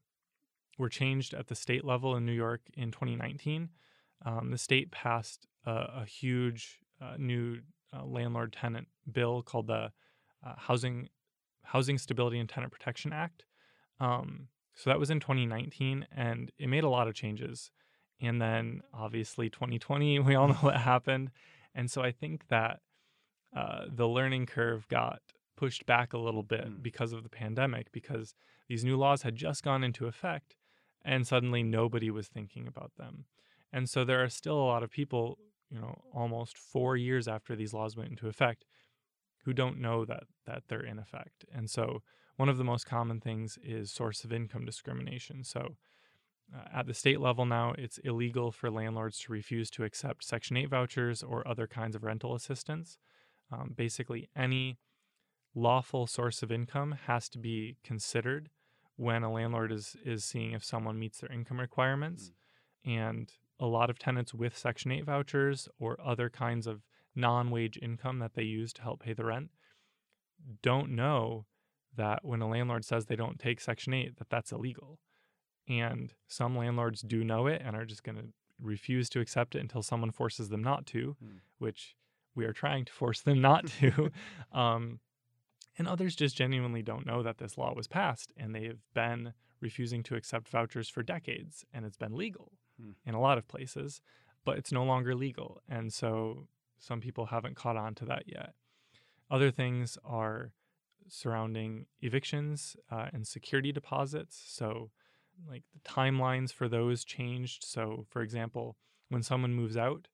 were 0.77 0.89
changed 0.89 1.33
at 1.33 1.47
the 1.47 1.55
state 1.55 1.85
level 1.85 2.15
in 2.15 2.25
New 2.25 2.33
York 2.33 2.61
in 2.75 2.91
2019. 2.91 3.69
Um, 4.25 4.51
the 4.51 4.57
state 4.57 4.91
passed 4.91 5.47
a, 5.65 5.71
a 5.71 6.05
huge 6.05 6.79
uh, 7.01 7.15
new 7.17 7.59
uh, 7.93 8.05
landlord 8.05 8.53
tenant 8.53 8.87
bill 9.11 9.41
called 9.41 9.67
the 9.67 9.91
uh, 10.45 10.55
Housing 10.57 11.09
Housing 11.63 11.97
Stability 11.97 12.39
and 12.39 12.49
Tenant 12.49 12.71
Protection 12.71 13.13
Act. 13.13 13.45
Um, 13.99 14.47
so 14.75 14.89
that 14.89 14.99
was 14.99 15.09
in 15.09 15.19
2019, 15.19 16.07
and 16.15 16.51
it 16.57 16.67
made 16.67 16.83
a 16.83 16.89
lot 16.89 17.07
of 17.07 17.13
changes. 17.13 17.71
And 18.21 18.41
then 18.41 18.81
obviously 18.93 19.49
2020, 19.49 20.19
we 20.19 20.35
all 20.35 20.47
know 20.47 20.53
what 20.55 20.77
happened. 20.77 21.31
And 21.75 21.89
so 21.89 22.01
I 22.01 22.11
think 22.11 22.47
that 22.49 22.79
uh, 23.55 23.85
the 23.87 24.07
learning 24.07 24.45
curve 24.45 24.87
got 24.87 25.21
pushed 25.55 25.85
back 25.85 26.13
a 26.13 26.17
little 26.17 26.43
bit 26.43 26.81
because 26.81 27.13
of 27.13 27.23
the 27.23 27.29
pandemic, 27.29 27.91
because 27.91 28.33
these 28.67 28.83
new 28.83 28.97
laws 28.97 29.21
had 29.21 29.35
just 29.35 29.63
gone 29.63 29.83
into 29.83 30.07
effect 30.07 30.55
and 31.05 31.27
suddenly 31.27 31.63
nobody 31.63 32.09
was 32.09 32.27
thinking 32.27 32.67
about 32.67 32.91
them. 32.97 33.25
And 33.71 33.89
so 33.89 34.03
there 34.03 34.23
are 34.23 34.29
still 34.29 34.57
a 34.57 34.65
lot 34.65 34.83
of 34.83 34.91
people, 34.91 35.37
you 35.69 35.79
know, 35.79 36.01
almost 36.13 36.57
four 36.57 36.95
years 36.95 37.27
after 37.27 37.55
these 37.55 37.73
laws 37.73 37.97
went 37.97 38.09
into 38.11 38.27
effect, 38.27 38.65
who 39.45 39.53
don't 39.53 39.79
know 39.79 40.05
that 40.05 40.23
that 40.45 40.63
they're 40.67 40.85
in 40.85 40.99
effect. 40.99 41.45
And 41.53 41.69
so 41.69 42.01
one 42.37 42.49
of 42.49 42.57
the 42.57 42.63
most 42.63 42.85
common 42.85 43.19
things 43.19 43.57
is 43.63 43.91
source 43.91 44.23
of 44.23 44.31
income 44.31 44.65
discrimination. 44.65 45.43
So 45.43 45.75
at 46.73 46.87
the 46.87 46.93
state 46.93 47.19
level 47.19 47.45
now, 47.45 47.73
it's 47.77 47.97
illegal 47.99 48.51
for 48.51 48.69
landlords 48.69 49.19
to 49.19 49.31
refuse 49.31 49.69
to 49.71 49.83
accept 49.83 50.23
Section 50.23 50.57
8 50.57 50.69
vouchers 50.69 51.23
or 51.23 51.47
other 51.47 51.67
kinds 51.67 51.95
of 51.95 52.03
rental 52.03 52.35
assistance. 52.35 52.97
Um, 53.51 53.73
basically, 53.75 54.29
any 54.35 54.77
lawful 55.55 56.07
source 56.07 56.43
of 56.43 56.51
income 56.51 56.95
has 57.05 57.29
to 57.29 57.39
be 57.39 57.77
considered 57.83 58.49
when 58.95 59.23
a 59.23 59.31
landlord 59.31 59.71
is 59.71 59.95
is 60.05 60.23
seeing 60.23 60.51
if 60.51 60.63
someone 60.63 60.99
meets 60.99 61.19
their 61.19 61.31
income 61.31 61.59
requirements. 61.59 62.31
And 62.85 63.31
a 63.59 63.65
lot 63.65 63.89
of 63.89 63.97
tenants 63.97 64.33
with 64.33 64.57
Section 64.57 64.91
8 64.91 65.05
vouchers 65.05 65.69
or 65.79 65.97
other 66.03 66.29
kinds 66.29 66.67
of 66.67 66.83
non 67.15 67.49
wage 67.51 67.79
income 67.81 68.19
that 68.19 68.33
they 68.33 68.43
use 68.43 68.73
to 68.73 68.81
help 68.81 69.01
pay 69.01 69.13
the 69.13 69.25
rent 69.25 69.49
don't 70.61 70.91
know 70.91 71.45
that 71.95 72.25
when 72.25 72.41
a 72.41 72.49
landlord 72.49 72.85
says 72.85 73.05
they 73.05 73.15
don't 73.15 73.39
take 73.39 73.61
Section 73.61 73.93
8, 73.93 74.17
that 74.17 74.29
that's 74.29 74.51
illegal. 74.51 74.99
And 75.67 76.13
some 76.27 76.57
landlords 76.57 77.01
do 77.01 77.23
know 77.23 77.47
it 77.47 77.61
and 77.63 77.75
are 77.75 77.85
just 77.85 78.03
going 78.03 78.17
to 78.17 78.25
refuse 78.61 79.09
to 79.09 79.19
accept 79.19 79.55
it 79.55 79.59
until 79.59 79.81
someone 79.81 80.11
forces 80.11 80.49
them 80.49 80.61
not 80.63 80.85
to, 80.87 81.15
Hmm. 81.19 81.37
which 81.57 81.95
we 82.35 82.45
are 82.45 82.53
trying 82.53 82.85
to 82.85 82.91
force 82.93 83.21
them 83.21 83.41
not 83.41 83.67
to. 83.67 84.11
um, 84.51 84.99
and 85.77 85.87
others 85.87 86.15
just 86.15 86.35
genuinely 86.35 86.81
don't 86.83 87.05
know 87.05 87.23
that 87.23 87.37
this 87.37 87.57
law 87.57 87.73
was 87.73 87.87
passed 87.87 88.31
and 88.37 88.53
they 88.53 88.65
have 88.65 88.79
been 88.93 89.33
refusing 89.59 90.03
to 90.03 90.15
accept 90.15 90.49
vouchers 90.49 90.89
for 90.89 91.01
decades 91.03 91.65
and 91.73 91.85
it's 91.85 91.97
been 91.97 92.15
legal 92.15 92.51
Hmm. 92.79 92.91
in 93.05 93.13
a 93.15 93.21
lot 93.21 93.37
of 93.37 93.47
places, 93.47 94.01
but 94.45 94.57
it's 94.57 94.71
no 94.71 94.83
longer 94.83 95.13
legal. 95.15 95.61
And 95.69 95.93
so 95.93 96.47
some 96.79 96.99
people 96.99 97.27
haven't 97.27 97.55
caught 97.55 97.77
on 97.77 97.93
to 97.95 98.05
that 98.05 98.23
yet. 98.27 98.53
Other 99.29 99.51
things 99.51 99.97
are 100.03 100.51
surrounding 101.07 101.85
evictions 102.01 102.75
uh, 102.91 103.07
and 103.13 103.27
security 103.27 103.71
deposits. 103.71 104.41
So, 104.47 104.89
like 105.47 105.63
the 105.73 105.89
timelines 105.89 106.51
for 106.51 106.67
those 106.67 107.03
changed. 107.03 107.63
So, 107.63 108.05
for 108.09 108.21
example, 108.21 108.77
when 109.09 109.23
someone 109.23 109.53
moves 109.53 109.77
out 109.77 110.07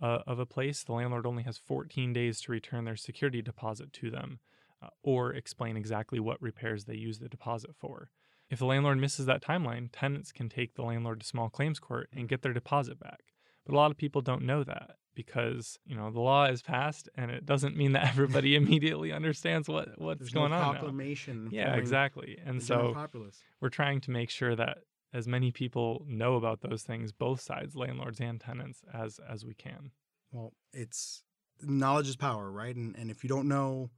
uh, 0.00 0.18
of 0.26 0.38
a 0.38 0.46
place, 0.46 0.82
the 0.82 0.92
landlord 0.92 1.26
only 1.26 1.42
has 1.44 1.58
14 1.58 2.12
days 2.12 2.40
to 2.42 2.52
return 2.52 2.84
their 2.84 2.96
security 2.96 3.42
deposit 3.42 3.92
to 3.94 4.10
them 4.10 4.40
uh, 4.82 4.88
or 5.02 5.32
explain 5.32 5.76
exactly 5.76 6.20
what 6.20 6.42
repairs 6.42 6.84
they 6.84 6.96
use 6.96 7.18
the 7.18 7.28
deposit 7.28 7.70
for. 7.74 8.10
If 8.50 8.58
the 8.58 8.66
landlord 8.66 8.98
misses 8.98 9.26
that 9.26 9.42
timeline, 9.42 9.88
tenants 9.92 10.32
can 10.32 10.48
take 10.48 10.74
the 10.74 10.82
landlord 10.82 11.20
to 11.20 11.26
small 11.26 11.48
claims 11.48 11.78
court 11.78 12.08
and 12.12 12.28
get 12.28 12.42
their 12.42 12.52
deposit 12.52 12.98
back. 12.98 13.20
But 13.64 13.74
a 13.74 13.76
lot 13.76 13.90
of 13.90 13.96
people 13.96 14.20
don't 14.20 14.42
know 14.42 14.64
that 14.64 14.96
because, 15.14 15.78
you 15.84 15.94
know, 15.96 16.10
the 16.10 16.20
law 16.20 16.46
is 16.46 16.62
passed 16.62 17.08
and 17.16 17.30
it 17.30 17.44
doesn't 17.46 17.76
mean 17.76 17.92
that 17.92 18.04
everybody 18.08 18.54
immediately 18.54 19.12
understands 19.12 19.68
what 19.68 20.00
what's 20.00 20.20
There's 20.20 20.32
going 20.32 20.50
no 20.50 20.56
on. 20.56 20.72
proclamation 20.76 21.48
Yeah, 21.50 21.74
exactly. 21.74 22.38
And 22.44 22.62
so 22.62 22.92
populace. 22.94 23.38
we're 23.60 23.68
trying 23.68 24.00
to 24.02 24.10
make 24.10 24.30
sure 24.30 24.54
that 24.56 24.78
as 25.12 25.28
many 25.28 25.50
people 25.50 26.04
know 26.08 26.36
about 26.36 26.62
those 26.62 26.82
things, 26.82 27.12
both 27.12 27.40
sides, 27.40 27.76
landlords 27.76 28.20
and 28.20 28.40
tenants, 28.40 28.82
as 28.92 29.20
as 29.28 29.44
we 29.44 29.54
can. 29.54 29.90
Well, 30.32 30.52
it's 30.72 31.22
knowledge 31.60 32.08
is 32.08 32.16
power, 32.16 32.50
right? 32.50 32.74
And 32.74 32.96
and 32.96 33.10
if 33.10 33.22
you 33.22 33.28
don't 33.28 33.48
know 33.48 33.90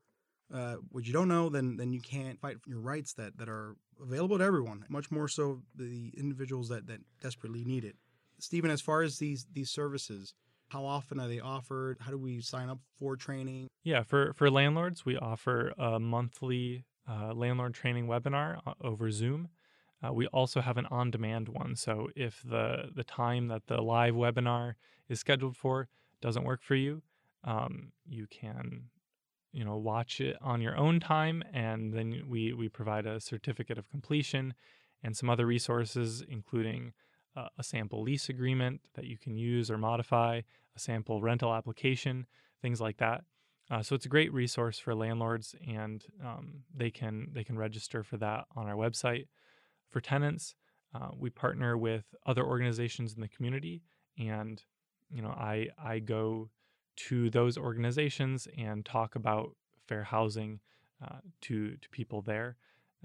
uh, 0.53 0.77
what 0.91 1.07
you 1.07 1.13
don't 1.13 1.29
know, 1.29 1.49
then 1.49 1.77
then 1.77 1.93
you 1.93 2.01
can't 2.01 2.41
fight 2.41 2.61
for 2.61 2.69
your 2.69 2.81
rights 2.81 3.15
that 3.15 3.39
that 3.39 3.49
are 3.49 3.77
available 4.03 4.39
to 4.39 4.45
everyone. 4.45 4.85
Much 4.89 5.11
more 5.11 5.29
so 5.29 5.63
the 5.75 6.13
individuals 6.17 6.69
that 6.69 6.87
that 6.89 7.01
desperately 7.23 7.65
need 7.65 7.85
it. 7.85 7.97
Steven, 8.41 8.71
as 8.71 8.81
far 8.81 9.03
as 9.03 9.19
these 9.19 9.47
these 9.53 9.71
services, 9.71 10.35
how 10.75 10.85
often 10.85 11.21
are 11.21 11.29
they 11.29 11.39
offered? 11.39 11.99
How 12.01 12.11
do 12.11 12.19
we 12.19 12.41
sign 12.41 12.69
up 12.69 12.81
for 12.99 13.15
training? 13.15 13.69
Yeah, 13.85 14.03
for 14.03 14.33
for 14.33 14.51
landlords, 14.51 15.07
we 15.07 15.17
offer 15.17 15.73
a 15.79 16.01
monthly 16.01 16.85
uh, 17.09 17.33
landlord 17.33 17.75
training 17.75 18.09
webinar 18.09 18.59
over 18.81 19.11
Zoom. 19.13 19.49
Uh, 20.03 20.13
we 20.13 20.27
also 20.27 20.61
have 20.61 20.77
an 20.77 20.87
on-demand 20.87 21.49
one. 21.49 21.77
So 21.77 22.09
if 22.17 22.43
the 22.45 22.91
the 22.93 23.05
time 23.05 23.47
that 23.49 23.69
the 23.69 23.81
live 23.81 24.15
webinar 24.15 24.75
is 25.09 25.21
scheduled 25.21 25.57
for 25.57 25.89
doesn't 26.21 26.45
work 26.45 26.61
for 26.61 26.75
you, 26.75 27.03
um, 27.45 27.93
you 28.05 28.27
can 28.27 28.91
you 29.53 29.65
know 29.65 29.77
watch 29.77 30.21
it 30.21 30.37
on 30.43 30.61
your 30.61 30.77
own 30.77 30.99
time, 30.99 31.45
and 31.53 31.93
then 31.93 32.25
we 32.29 32.53
we 32.53 32.69
provide 32.69 33.07
a 33.07 33.21
certificate 33.21 33.79
of 33.79 33.89
completion 33.89 34.55
and 35.05 35.17
some 35.17 35.31
other 35.31 35.47
resources, 35.47 36.25
including 36.29 36.95
uh, 37.37 37.49
a 37.59 37.63
sample 37.63 38.03
lease 38.03 38.29
agreement 38.29 38.81
that 38.95 39.05
you 39.05 39.19
can 39.19 39.37
use 39.37 39.71
or 39.71 39.79
modify, 39.79 40.41
a 40.77 40.79
sample 40.79 41.21
rental 41.21 41.53
application, 41.55 42.27
things 42.63 42.81
like 42.81 42.97
that. 42.99 43.25
Uh, 43.71 43.83
so 43.83 43.95
it's 43.95 44.07
a 44.07 44.11
great 44.11 44.33
resource 44.33 44.79
for 44.79 44.95
landlords, 44.95 45.55
and 45.67 46.05
um, 46.25 46.63
they 46.75 46.91
can 46.91 47.29
they 47.33 47.43
can 47.43 47.57
register 47.57 48.03
for 48.03 48.19
that 48.19 48.45
on 48.55 48.67
our 48.67 48.75
website. 48.75 49.27
For 49.89 50.01
tenants, 50.01 50.55
uh, 50.95 51.09
we 51.17 51.31
partner 51.31 51.77
with 51.79 52.05
other 52.27 52.45
organizations 52.45 53.15
in 53.15 53.21
the 53.21 53.29
community, 53.29 53.83
and 54.19 54.63
you 55.11 55.23
know 55.23 55.31
I 55.31 55.69
I 55.83 55.99
go 56.01 56.51
to 56.97 57.31
those 57.31 57.57
organizations 57.57 58.47
and 58.57 58.85
talk 58.85 59.17
about 59.17 59.57
fair 59.89 60.05
housing 60.05 60.61
uh, 61.03 61.19
to 61.43 61.77
to 61.77 61.89
people 61.89 62.21
there, 62.21 62.57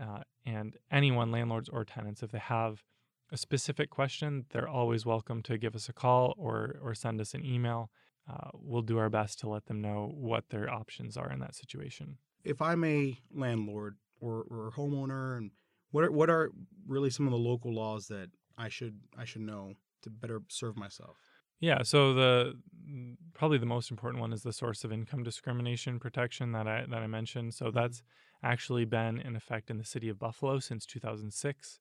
uh, 0.02 0.24
and 0.46 0.76
anyone 0.92 1.32
landlords 1.32 1.70
or 1.70 1.86
tenants 1.86 2.22
if 2.22 2.32
they 2.32 2.40
have 2.40 2.84
a 3.32 3.38
specific 3.38 3.90
question, 3.90 4.46
they're 4.50 4.68
always 4.68 5.06
welcome 5.06 5.42
to 5.44 5.58
give 5.58 5.76
us 5.76 5.90
a 5.90 5.94
call 5.94 6.34
or 6.38 6.80
or 6.82 6.94
send 6.96 7.22
us 7.22 7.34
an 7.34 7.46
email. 7.46 7.92
Uh, 8.30 8.50
we'll 8.54 8.82
do 8.82 8.98
our 8.98 9.10
best 9.10 9.40
to 9.40 9.50
let 9.50 9.66
them 9.66 9.82
know 9.82 10.12
what 10.14 10.50
their 10.50 10.70
options 10.70 11.18
are 11.18 11.32
in 11.32 11.40
that 11.40 11.56
situation. 11.56 12.18
If 12.44 12.62
I'm 12.62 12.84
a 12.84 13.18
landlord 13.34 13.98
or, 14.22 14.46
or 14.50 14.68
a 14.68 14.72
homeowner, 14.72 15.38
and 15.38 15.52
what 15.92 16.04
are, 16.04 16.12
what 16.12 16.30
are 16.30 16.52
really 16.88 17.10
some 17.10 17.26
of 17.26 17.32
the 17.32 17.40
local 17.40 17.74
laws 17.74 18.08
that 18.08 18.30
I 18.58 18.70
should 18.70 19.00
I 19.18 19.26
should 19.26 19.42
know 19.42 19.74
to 20.04 20.10
better 20.10 20.42
serve 20.48 20.78
myself? 20.78 21.18
Yeah, 21.60 21.84
so 21.84 22.14
the 22.14 22.54
mm, 22.90 23.16
probably 23.34 23.58
the 23.58 23.66
most 23.66 23.92
important 23.92 24.22
one 24.22 24.32
is 24.32 24.44
the 24.44 24.54
source 24.54 24.84
of 24.84 24.92
income 24.92 25.24
discrimination 25.24 26.00
protection 26.00 26.52
that 26.54 26.68
I 26.68 26.86
that 26.90 27.00
I 27.00 27.08
mentioned. 27.08 27.54
So 27.54 27.72
that's 27.72 28.04
actually 28.44 28.86
been 28.86 29.20
in 29.20 29.36
effect 29.36 29.70
in 29.70 29.78
the 29.78 29.84
city 29.84 30.08
of 30.08 30.20
Buffalo 30.20 30.60
since 30.60 30.86
2006. 30.86 31.80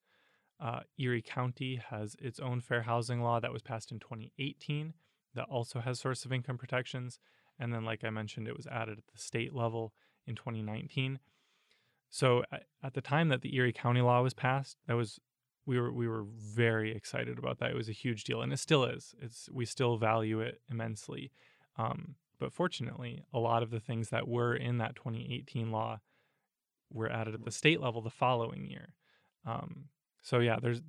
Uh, 0.60 0.80
Erie 0.98 1.22
County 1.22 1.80
has 1.90 2.16
its 2.18 2.40
own 2.40 2.60
fair 2.60 2.82
housing 2.82 3.22
law 3.22 3.38
that 3.40 3.52
was 3.52 3.62
passed 3.62 3.92
in 3.92 4.00
2018 4.00 4.94
that 5.34 5.44
also 5.44 5.80
has 5.80 6.00
source 6.00 6.24
of 6.24 6.32
income 6.32 6.58
protections. 6.58 7.18
And 7.58 7.72
then, 7.72 7.84
like 7.84 8.04
I 8.04 8.10
mentioned, 8.10 8.48
it 8.48 8.56
was 8.56 8.66
added 8.66 8.98
at 8.98 9.06
the 9.12 9.18
state 9.18 9.54
level 9.54 9.92
in 10.26 10.34
2019. 10.34 11.18
So 12.10 12.42
at, 12.82 12.94
the 12.94 13.00
time 13.00 13.28
that 13.28 13.42
the 13.42 13.54
Erie 13.54 13.72
County 13.72 14.00
law 14.00 14.22
was 14.22 14.34
passed, 14.34 14.78
that 14.86 14.94
was 14.94 15.20
we 15.66 15.78
were 15.78 15.92
we 15.92 16.08
were 16.08 16.24
very 16.24 16.94
excited 16.94 17.38
about 17.38 17.58
that. 17.58 17.70
It 17.70 17.76
was 17.76 17.88
a 17.88 17.92
huge 17.92 18.24
deal, 18.24 18.40
and 18.40 18.52
it 18.52 18.58
still 18.58 18.84
is. 18.84 19.14
It's 19.20 19.48
we 19.52 19.66
still 19.66 19.98
value 19.98 20.40
it 20.40 20.60
immensely. 20.70 21.30
Um, 21.76 22.14
but 22.40 22.52
fortunately, 22.52 23.24
a 23.32 23.38
lot 23.38 23.62
of 23.62 23.70
the 23.70 23.80
things 23.80 24.08
that 24.10 24.26
were 24.26 24.54
in 24.54 24.78
that 24.78 24.96
2018 24.96 25.70
law 25.70 26.00
were 26.90 27.10
added 27.10 27.34
at 27.34 27.44
the 27.44 27.50
state 27.50 27.80
level 27.80 28.00
the 28.00 28.10
following 28.10 28.66
year. 28.70 28.94
Um, 29.44 29.86
so 30.28 30.40
yeah, 30.40 30.58
there's 30.60 30.82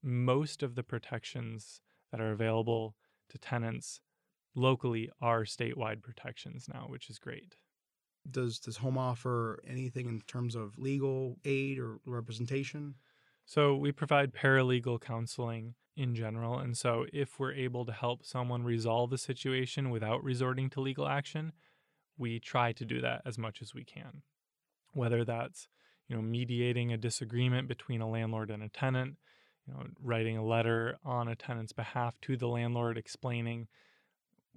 most 0.00 0.62
of 0.62 0.76
the 0.76 0.84
protections 0.84 1.80
that 2.12 2.20
are 2.20 2.30
available 2.30 2.94
to 3.30 3.36
tenants 3.36 4.00
locally 4.54 5.10
are 5.20 5.42
statewide 5.42 6.02
protections 6.02 6.68
now, 6.72 6.86
which 6.86 7.10
is 7.10 7.18
great. 7.18 7.56
Does 8.30 8.60
does 8.60 8.76
home 8.76 8.96
offer 8.96 9.60
anything 9.66 10.06
in 10.06 10.20
terms 10.28 10.54
of 10.54 10.78
legal 10.78 11.36
aid 11.44 11.80
or 11.80 11.98
representation? 12.06 12.94
So 13.44 13.74
we 13.74 13.90
provide 13.90 14.32
paralegal 14.32 15.00
counseling 15.00 15.74
in 15.96 16.14
general. 16.14 16.60
And 16.60 16.78
so 16.78 17.06
if 17.12 17.40
we're 17.40 17.54
able 17.54 17.84
to 17.86 17.92
help 17.92 18.24
someone 18.24 18.62
resolve 18.62 19.10
the 19.10 19.18
situation 19.18 19.90
without 19.90 20.22
resorting 20.22 20.70
to 20.70 20.80
legal 20.80 21.08
action, 21.08 21.50
we 22.16 22.38
try 22.38 22.70
to 22.74 22.84
do 22.84 23.00
that 23.00 23.22
as 23.26 23.36
much 23.36 23.62
as 23.62 23.74
we 23.74 23.82
can. 23.82 24.22
Whether 24.92 25.24
that's, 25.24 25.66
you 26.10 26.16
know, 26.16 26.22
mediating 26.22 26.92
a 26.92 26.96
disagreement 26.96 27.68
between 27.68 28.00
a 28.00 28.10
landlord 28.10 28.50
and 28.50 28.64
a 28.64 28.68
tenant, 28.68 29.16
you 29.64 29.72
know, 29.72 29.84
writing 30.02 30.36
a 30.36 30.44
letter 30.44 30.98
on 31.04 31.28
a 31.28 31.36
tenant's 31.36 31.72
behalf 31.72 32.20
to 32.20 32.36
the 32.36 32.48
landlord 32.48 32.98
explaining 32.98 33.68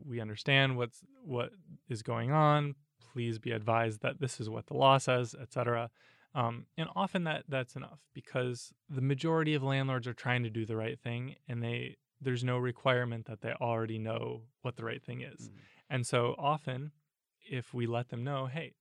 we 0.03 0.19
understand 0.19 0.75
what's 0.75 1.01
what 1.23 1.51
is 1.87 2.01
going 2.01 2.31
on. 2.31 2.73
Please 3.13 3.37
be 3.37 3.51
advised 3.51 4.01
that 4.01 4.19
this 4.19 4.39
is 4.39 4.49
what 4.49 4.65
the 4.65 4.73
law 4.73 4.97
says, 4.97 5.35
etc. 5.39 5.91
Um, 6.33 6.65
and 6.75 6.89
often 6.95 7.25
that 7.25 7.43
that's 7.47 7.75
enough 7.75 7.99
because 8.15 8.73
the 8.89 9.01
majority 9.01 9.53
of 9.53 9.61
landlords 9.61 10.07
are 10.07 10.13
trying 10.15 10.41
to 10.41 10.49
do 10.49 10.65
the 10.65 10.75
right 10.75 10.99
thing, 10.99 11.35
and 11.47 11.61
they 11.61 11.97
there's 12.19 12.43
no 12.43 12.57
requirement 12.57 13.27
that 13.27 13.41
they 13.41 13.51
already 13.61 13.99
know 13.99 14.41
what 14.63 14.75
the 14.75 14.85
right 14.85 15.03
thing 15.03 15.21
is. 15.21 15.49
Mm-hmm. 15.49 15.57
And 15.91 16.07
so 16.07 16.33
often, 16.39 16.93
if 17.47 17.75
we 17.75 17.85
let 17.85 18.09
them 18.09 18.23
know, 18.23 18.47
hey, 18.47 18.73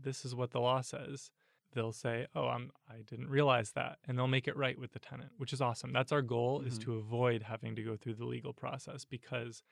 this 0.00 0.24
is 0.24 0.34
what 0.34 0.52
the 0.52 0.60
law 0.60 0.80
says, 0.80 1.30
they'll 1.74 1.92
say, 1.92 2.26
oh, 2.34 2.46
I'm 2.46 2.70
I 2.88 3.02
didn't 3.02 3.28
realize 3.28 3.72
that, 3.72 3.98
and 4.06 4.16
they'll 4.16 4.26
make 4.28 4.48
it 4.48 4.56
right 4.56 4.78
with 4.78 4.92
the 4.92 4.98
tenant, 4.98 5.32
which 5.36 5.52
is 5.52 5.60
awesome. 5.60 5.92
That's 5.92 6.12
our 6.12 6.22
goal 6.22 6.60
is 6.62 6.78
Mhm. 6.78 6.82
to 6.84 6.94
avoid 6.94 7.42
having 7.42 7.74
to 7.76 7.82
go 7.82 7.96
through 7.96 8.14
the 8.14 8.24
legal 8.24 8.52
process 8.52 9.04
because 9.04 9.62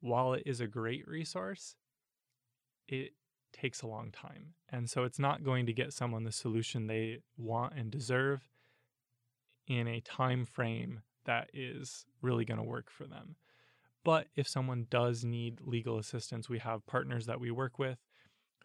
while 0.00 0.32
it 0.32 0.42
is 0.46 0.60
a 0.60 0.66
great 0.66 1.06
resource, 1.06 1.76
it 2.86 3.12
takes 3.52 3.82
a 3.82 3.86
long 3.86 4.10
time. 4.10 4.54
And 4.68 4.88
so 4.88 5.04
it's 5.04 5.18
not 5.18 5.42
going 5.44 5.66
to 5.66 5.72
get 5.72 5.92
someone 5.92 6.24
the 6.24 6.32
solution 6.32 6.86
they 6.86 7.18
want 7.36 7.74
and 7.74 7.90
deserve 7.90 8.48
in 9.66 9.86
a 9.88 10.00
time 10.00 10.44
frame 10.44 11.02
that 11.24 11.50
is 11.52 12.06
really 12.22 12.44
going 12.44 12.58
to 12.58 12.64
work 12.64 12.90
for 12.90 13.06
them. 13.06 13.36
But 14.04 14.28
if 14.34 14.48
someone 14.48 14.86
does 14.88 15.24
need 15.24 15.60
legal 15.60 15.98
assistance, 15.98 16.48
we 16.48 16.58
have 16.60 16.86
partners 16.86 17.26
that 17.26 17.40
we 17.40 17.50
work 17.50 17.78
with 17.78 17.98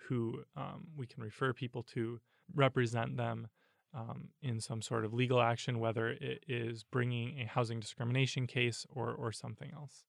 who 0.08 0.44
um, 0.56 0.88
we 0.96 1.08
can 1.08 1.24
refer 1.24 1.54
people 1.54 1.82
to, 1.84 2.20
represent 2.54 3.18
them, 3.18 3.48
um, 3.94 4.30
in 4.42 4.60
some 4.60 4.82
sort 4.82 5.06
of 5.06 5.14
legal 5.14 5.42
action, 5.42 5.80
whether 5.80 6.10
it 6.10 6.44
is 6.48 6.84
bringing 6.84 7.40
a 7.40 7.46
housing 7.46 7.80
discrimination 7.80 8.48
case 8.48 8.86
or, 8.90 9.12
or 9.12 9.32
something 9.32 9.72
else. 9.74 10.04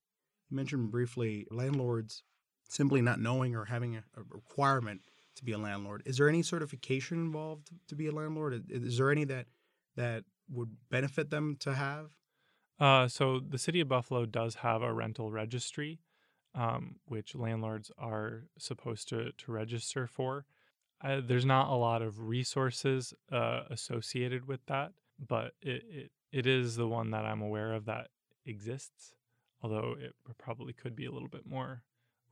You 0.51 0.57
mentioned 0.57 0.91
briefly 0.91 1.47
landlords 1.51 2.23
simply 2.69 3.03
not 3.03 3.21
knowing 3.21 3.55
or 3.55 3.67
having 3.67 3.97
a, 3.97 4.05
a 4.17 4.23
requirement 4.31 5.03
to 5.37 5.45
be 5.45 5.53
a 5.53 5.59
landlord. 5.59 6.03
Is 6.07 6.17
there 6.17 6.29
any 6.29 6.43
certification 6.43 7.19
involved 7.19 7.71
to 7.89 7.95
be 7.95 8.07
a 8.07 8.13
landlord? 8.13 8.65
Is 8.69 8.99
there 8.99 9.11
any 9.11 9.25
that 9.25 9.47
that 9.97 10.25
would 10.51 10.77
benefit 10.91 11.31
them 11.31 11.57
to 11.61 11.75
have? 11.75 12.11
Uh, 12.81 13.07
so 13.09 13.41
the 13.41 13.59
city 13.59 13.81
of 13.81 13.89
Buffalo 13.89 14.27
does 14.27 14.57
have 14.57 14.83
a 14.83 14.93
rental 14.93 15.31
registry, 15.31 16.01
um, 16.55 16.97
which 17.07 17.35
landlords 17.35 17.91
are 17.99 18.45
supposed 18.59 19.09
to 19.09 19.33
to 19.33 19.53
register 19.53 20.07
for. 20.07 20.47
Uh, 21.03 21.21
there's 21.25 21.45
not 21.45 21.69
a 21.69 21.75
lot 21.75 22.03
of 22.03 22.29
resources 22.29 23.15
uh, 23.31 23.63
associated 23.71 24.47
with 24.47 24.65
that, 24.67 24.93
but 25.29 25.53
it, 25.61 25.83
it 25.89 26.11
it 26.33 26.47
is 26.47 26.77
the 26.77 26.89
one 26.89 27.11
that 27.11 27.25
I'm 27.25 27.43
aware 27.43 27.73
of 27.73 27.85
that 27.85 28.09
exists. 28.45 29.15
Although 29.63 29.95
it 29.99 30.15
probably 30.37 30.73
could 30.73 30.95
be 30.97 31.07
a 31.07 31.13
little 31.13 31.29
bit 31.29 31.47
more 31.47 31.83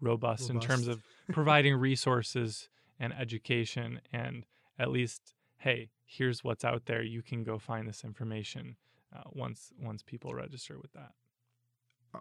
robust, 0.00 0.48
robust. 0.48 0.50
in 0.50 0.60
terms 0.60 0.88
of 0.88 1.02
providing 1.32 1.76
resources 1.76 2.68
and 2.98 3.12
education 3.14 4.00
and 4.12 4.44
at 4.78 4.90
least 4.90 5.34
hey 5.58 5.90
here's 6.04 6.44
what's 6.44 6.64
out 6.64 6.86
there 6.86 7.02
you 7.02 7.22
can 7.22 7.42
go 7.44 7.58
find 7.58 7.88
this 7.88 8.04
information 8.04 8.76
uh, 9.14 9.22
once 9.32 9.72
once 9.80 10.02
people 10.02 10.34
register 10.34 10.78
with 10.78 10.92
that 10.92 11.12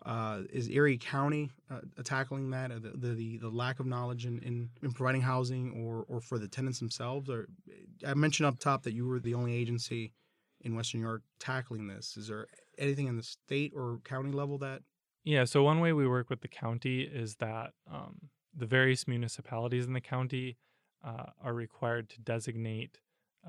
uh, 0.06 0.42
is 0.52 0.70
Erie 0.70 0.98
County 0.98 1.52
uh, 1.70 1.80
tackling 2.04 2.50
that, 2.52 2.72
the, 2.82 3.14
the, 3.14 3.38
the 3.38 3.50
lack 3.50 3.80
of 3.80 3.86
knowledge 3.86 4.26
in, 4.26 4.40
in, 4.40 4.70
in, 4.82 4.92
providing 4.92 5.22
housing, 5.22 5.84
or 5.84 6.06
or 6.08 6.22
for 6.22 6.40
the 6.40 6.48
tenants 6.48 6.80
themselves? 6.80 7.30
Or 7.30 7.48
I 8.06 8.14
mentioned 8.14 8.48
up 8.48 8.60
top 8.60 8.84
that 8.84 8.94
you 8.94 9.06
were 9.06 9.20
the 9.20 9.34
only 9.34 9.54
agency 9.54 10.14
in 10.62 10.76
Western 10.76 11.02
New 11.02 11.08
York 11.08 11.24
tackling 11.40 11.88
this. 11.88 12.16
Is 12.18 12.28
there 12.28 12.48
anything 12.78 13.08
in 13.08 13.18
the 13.18 13.24
state 13.24 13.74
or 13.76 14.00
county 14.04 14.32
level 14.32 14.58
that? 14.60 14.82
Yeah. 15.24 15.46
So 15.46 15.64
one 15.64 15.80
way 15.80 15.94
we 15.94 16.08
work 16.08 16.30
with 16.30 16.42
the 16.42 16.48
county 16.48 17.02
is 17.02 17.36
that 17.36 17.72
um, 17.92 18.30
the 18.56 18.66
various 18.66 19.08
municipalities 19.08 19.86
in 19.86 19.94
the 19.94 20.02
county 20.02 20.58
uh, 21.04 21.28
are 21.44 21.54
required 21.54 22.10
to 22.10 22.22
designate 22.22 23.00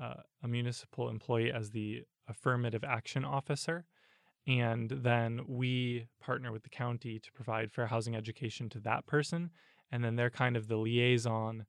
uh, 0.01 0.21
a 0.43 0.47
municipal 0.47 1.09
employee 1.09 1.51
as 1.51 1.71
the 1.71 2.03
affirmative 2.27 2.83
action 2.83 3.25
officer. 3.25 3.85
And 4.45 4.89
then 4.89 5.41
we 5.47 6.07
partner 6.19 6.51
with 6.51 6.63
the 6.63 6.69
county 6.69 7.19
to 7.19 7.31
provide 7.31 7.71
fair 7.71 7.87
housing 7.87 8.15
education 8.15 8.69
to 8.69 8.79
that 8.79 9.05
person. 9.05 9.51
And 9.91 10.03
then 10.03 10.15
they're 10.15 10.29
kind 10.29 10.57
of 10.57 10.67
the 10.67 10.75
liaison 10.75 11.65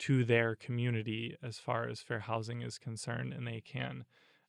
to 0.00 0.24
their 0.24 0.56
community 0.56 1.36
as 1.42 1.58
far 1.58 1.88
as 1.88 2.00
fair 2.00 2.20
housing 2.20 2.62
is 2.62 2.78
concerned. 2.78 3.32
And 3.32 3.46
they 3.46 3.60
can 3.60 4.04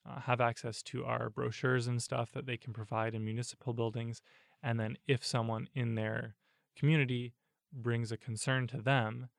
uh, 0.07 0.21
have 0.21 0.39
access 0.39 0.82
to 0.84 1.03
our 1.05 1.30
brochures 1.30 1.88
and 1.88 2.01
stuff 2.01 2.32
that 2.32 2.45
they 2.45 2.57
can 2.57 2.73
provide 2.73 3.13
in 3.13 3.26
municipal 3.26 3.73
buildings. 3.73 4.21
And 4.63 4.80
then 4.80 4.97
if 5.07 5.26
someone 5.26 5.67
in 5.73 5.95
their 5.95 6.36
community 6.78 7.34
brings 7.73 8.11
a 8.11 8.17
concern 8.17 8.67
to 8.67 8.78
them, 8.78 9.30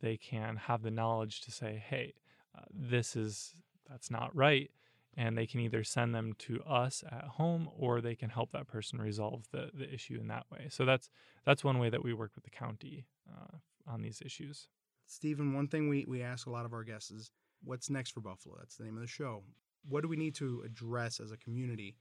they 0.00 0.16
can 0.16 0.56
have 0.56 0.82
the 0.82 0.90
knowledge 0.90 1.40
to 1.42 1.52
say, 1.52 1.82
hey, 1.88 2.14
uh, 2.56 2.62
this 2.72 3.16
is, 3.16 3.54
that's 3.88 4.10
not 4.10 4.34
right. 4.34 4.70
And 5.14 5.36
they 5.36 5.46
can 5.46 5.60
either 5.60 5.84
send 5.84 6.14
them 6.14 6.32
to 6.38 6.62
us 6.62 7.04
at 7.10 7.24
home 7.24 7.68
or 7.78 8.00
they 8.00 8.14
can 8.14 8.30
help 8.30 8.52
that 8.52 8.66
person 8.66 8.98
resolve 8.98 9.44
the, 9.52 9.70
the 9.74 9.92
issue 9.92 10.18
in 10.18 10.28
that 10.28 10.46
way. 10.50 10.68
So 10.70 10.86
that's, 10.86 11.10
that's 11.44 11.62
one 11.62 11.78
way 11.78 11.90
that 11.90 12.02
we 12.02 12.14
work 12.14 12.32
with 12.34 12.44
the 12.44 12.50
county 12.50 13.04
uh, 13.30 13.58
on 13.86 14.00
these 14.00 14.22
issues. 14.24 14.68
Steven, 15.06 15.52
one 15.52 15.68
thing 15.68 15.90
we, 15.90 16.06
we 16.08 16.22
ask 16.22 16.46
a 16.46 16.50
lot 16.50 16.64
of 16.64 16.72
our 16.72 16.82
guests 16.82 17.10
is 17.10 17.30
what's 17.62 17.90
next 17.90 18.12
for 18.12 18.20
Buffalo? 18.20 18.56
That's 18.58 18.76
the 18.76 18.84
name 18.84 18.96
of 18.96 19.02
the 19.02 19.06
show. 19.06 19.42
What 19.86 20.02
do 20.02 20.08
we 20.08 20.16
need 20.16 20.34
to 20.36 20.62
address 20.64 21.20
as 21.20 21.30
a 21.30 21.36
community 21.36 21.96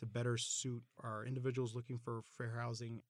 to 0.00 0.06
better 0.06 0.36
suit 0.36 0.82
our 1.02 1.24
individuals 1.24 1.74
looking 1.74 1.98
for 1.98 2.22
fair 2.36 2.58
housing? 2.58 3.02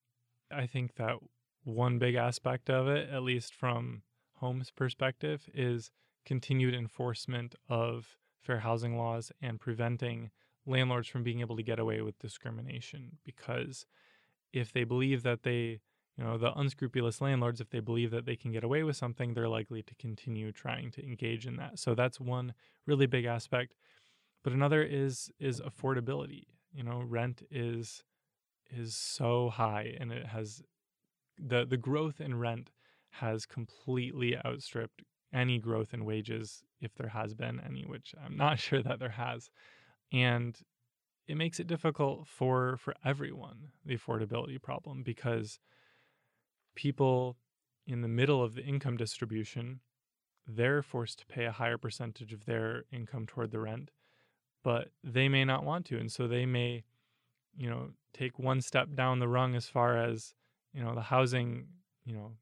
I 0.51 0.67
think 0.67 0.97
that 0.97 1.17
one 1.65 1.99
big 1.99 2.15
aspect 2.15 2.69
of 2.69 2.89
it, 2.89 3.09
at 3.11 3.23
least 3.23 3.55
from 3.55 4.03
Home's 4.35 4.71
perspective, 4.71 5.49
is 5.55 5.91
continued 6.25 6.75
enforcement 6.75 7.55
of 7.69 8.19
fair 8.47 8.61
housing 8.61 8.97
laws 8.97 9.33
and 9.43 9.61
preventing 9.61 10.31
landlords 10.65 11.09
from 11.09 11.23
being 11.23 11.41
able 11.41 11.57
to 11.57 11.63
get 11.63 11.79
away 11.79 12.01
with 12.01 12.19
discrimination. 12.19 13.19
Because 13.25 13.87
if 14.53 14.73
they 14.73 14.85
believe 14.85 15.23
that 15.23 15.43
they, 15.43 15.81
you 16.17 16.25
know, 16.25 16.39
the 16.39 16.53
unscrupulous 16.59 17.21
landlords, 17.21 17.61
if 17.61 17.71
they 17.71 17.81
believe 17.81 18.11
that 18.11 18.25
they 18.25 18.37
can 18.37 18.53
get 18.53 18.65
away 18.65 18.83
with 18.83 18.97
something, 18.97 19.35
they're 19.35 19.49
likely 19.49 19.83
to 19.83 19.95
continue 19.97 20.53
trying 20.53 20.91
to 20.93 21.03
engage 21.05 21.47
in 21.47 21.57
that. 21.57 21.79
So 21.79 21.95
that's 21.95 22.21
one 22.21 22.55
really 22.87 23.07
big 23.07 23.25
aspect. 23.25 23.75
But 24.43 24.53
another 24.53 24.83
is 24.83 25.31
is 25.41 25.61
affordability. 25.61 26.45
You 26.73 26.85
know, 26.85 27.03
rent 27.05 27.43
is 27.51 28.05
is 28.71 28.95
so 28.95 29.51
high 29.51 29.97
and 29.99 30.13
it 30.13 30.27
has 30.27 30.63
the 31.39 31.65
the 31.65 31.77
growth 31.77 32.21
in 32.21 32.39
rent 32.39 32.71
has 33.11 33.47
completely 33.47 34.37
outstripped 34.45 35.03
any 35.37 35.59
growth 35.59 35.93
in 35.93 36.05
wages 36.05 36.65
if 36.81 36.95
there 36.95 37.11
has 37.11 37.35
been 37.35 37.61
any 37.65 37.85
which 37.85 38.15
I'm 38.25 38.37
not 38.37 38.59
sure 38.67 38.83
that 38.83 38.99
there 38.99 39.11
has 39.11 39.51
and 40.13 40.59
it 41.29 41.37
makes 41.37 41.61
it 41.61 41.67
difficult 41.67 42.27
for 42.27 42.77
for 42.79 42.95
everyone 43.05 43.69
the 43.85 43.97
affordability 43.97 44.61
problem 44.61 45.03
because 45.03 45.59
people 46.75 47.37
in 47.87 48.01
the 48.01 48.09
middle 48.09 48.43
of 48.43 48.55
the 48.55 48.65
income 48.65 48.97
distribution 48.97 49.81
they're 50.49 50.83
forced 50.83 51.19
to 51.19 51.27
pay 51.27 51.45
a 51.45 51.53
higher 51.53 51.79
percentage 51.79 52.33
of 52.33 52.47
their 52.47 52.85
income 52.93 53.27
toward 53.27 53.51
the 53.51 53.61
rent 53.61 53.91
but 54.65 54.89
they 55.05 55.29
may 55.29 55.45
not 55.45 55.65
want 55.65 55.85
to 55.87 55.99
and 55.99 56.11
so 56.11 56.27
they 56.27 56.47
may 56.47 56.83
you 57.57 57.69
know 57.69 57.91
take 58.15 58.39
one 58.39 58.61
step 58.61 58.95
down 58.95 59.19
the 59.19 59.29
rung 59.29 59.55
as 59.55 59.67
far 59.67 59.97
as 59.99 60.35
you 60.73 60.83
know 60.83 60.95
the 60.95 61.01
housing 61.01 61.67
you 62.05 62.15
know 62.15 62.33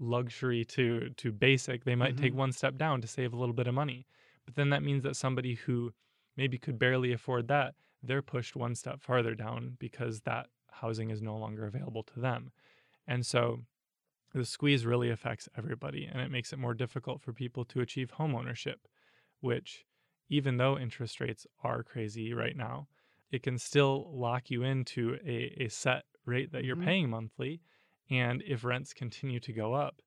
luxury 0.00 0.64
to 0.64 1.10
to 1.16 1.30
basic 1.30 1.84
they 1.84 1.94
might 1.94 2.14
mm-hmm. 2.14 2.24
take 2.24 2.34
one 2.34 2.52
step 2.52 2.76
down 2.76 3.00
to 3.00 3.06
save 3.06 3.32
a 3.32 3.36
little 3.36 3.54
bit 3.54 3.66
of 3.66 3.74
money 3.74 4.06
but 4.44 4.54
then 4.54 4.70
that 4.70 4.82
means 4.82 5.02
that 5.02 5.14
somebody 5.14 5.54
who 5.54 5.92
maybe 6.36 6.58
could 6.58 6.78
barely 6.78 7.12
afford 7.12 7.48
that 7.48 7.74
they're 8.02 8.22
pushed 8.22 8.56
one 8.56 8.74
step 8.74 9.00
farther 9.00 9.34
down 9.34 9.76
because 9.78 10.20
that 10.22 10.46
housing 10.70 11.10
is 11.10 11.20
no 11.20 11.36
longer 11.36 11.66
available 11.66 12.02
to 12.02 12.18
them 12.18 12.50
and 13.06 13.24
so 13.26 13.60
the 14.32 14.44
squeeze 14.44 14.86
really 14.86 15.10
affects 15.10 15.48
everybody 15.58 16.08
and 16.10 16.20
it 16.20 16.30
makes 16.30 16.52
it 16.52 16.58
more 16.58 16.74
difficult 16.74 17.20
for 17.20 17.32
people 17.32 17.64
to 17.64 17.80
achieve 17.80 18.12
home 18.12 18.34
ownership 18.34 18.88
which 19.40 19.84
even 20.30 20.56
though 20.56 20.78
interest 20.78 21.20
rates 21.20 21.46
are 21.62 21.82
crazy 21.82 22.32
right 22.32 22.56
now 22.56 22.86
it 23.30 23.42
can 23.42 23.58
still 23.58 24.10
lock 24.12 24.50
you 24.50 24.62
into 24.62 25.16
a, 25.24 25.64
a 25.64 25.68
set 25.68 26.04
rate 26.24 26.52
that 26.52 26.64
you're 26.64 26.76
mm-hmm. 26.76 26.84
paying 26.84 27.10
monthly. 27.10 27.60
And 28.10 28.42
if 28.46 28.64
rents 28.64 28.92
continue 28.92 29.40
to 29.40 29.52
go 29.52 29.74
up, 29.74 30.02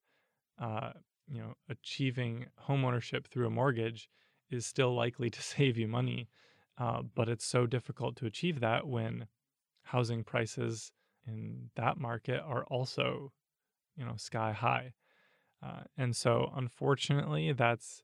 uh, 0.59 0.91
you 1.27 1.39
know, 1.39 1.53
achieving 1.69 2.47
homeownership 2.67 3.27
through 3.27 3.47
a 3.47 3.51
mortgage 3.51 4.09
is 4.49 4.65
still 4.65 4.93
likely 4.93 5.29
to 5.29 5.41
save 5.41 5.77
you 5.77 5.87
money. 5.87 6.29
Uh, 6.77 7.03
but 7.15 7.29
it's 7.29 7.45
so 7.45 7.65
difficult 7.67 8.15
to 8.17 8.25
achieve 8.25 8.59
that 8.59 8.87
when 8.87 9.27
housing 9.83 10.23
prices 10.23 10.91
in 11.27 11.69
that 11.75 11.97
market 11.97 12.41
are 12.45 12.65
also, 12.65 13.31
you 13.95 14.03
know, 14.03 14.15
sky 14.17 14.51
high. 14.51 14.93
Uh, 15.61 15.81
and 15.97 16.15
so, 16.15 16.51
unfortunately, 16.55 17.53
that's 17.53 18.03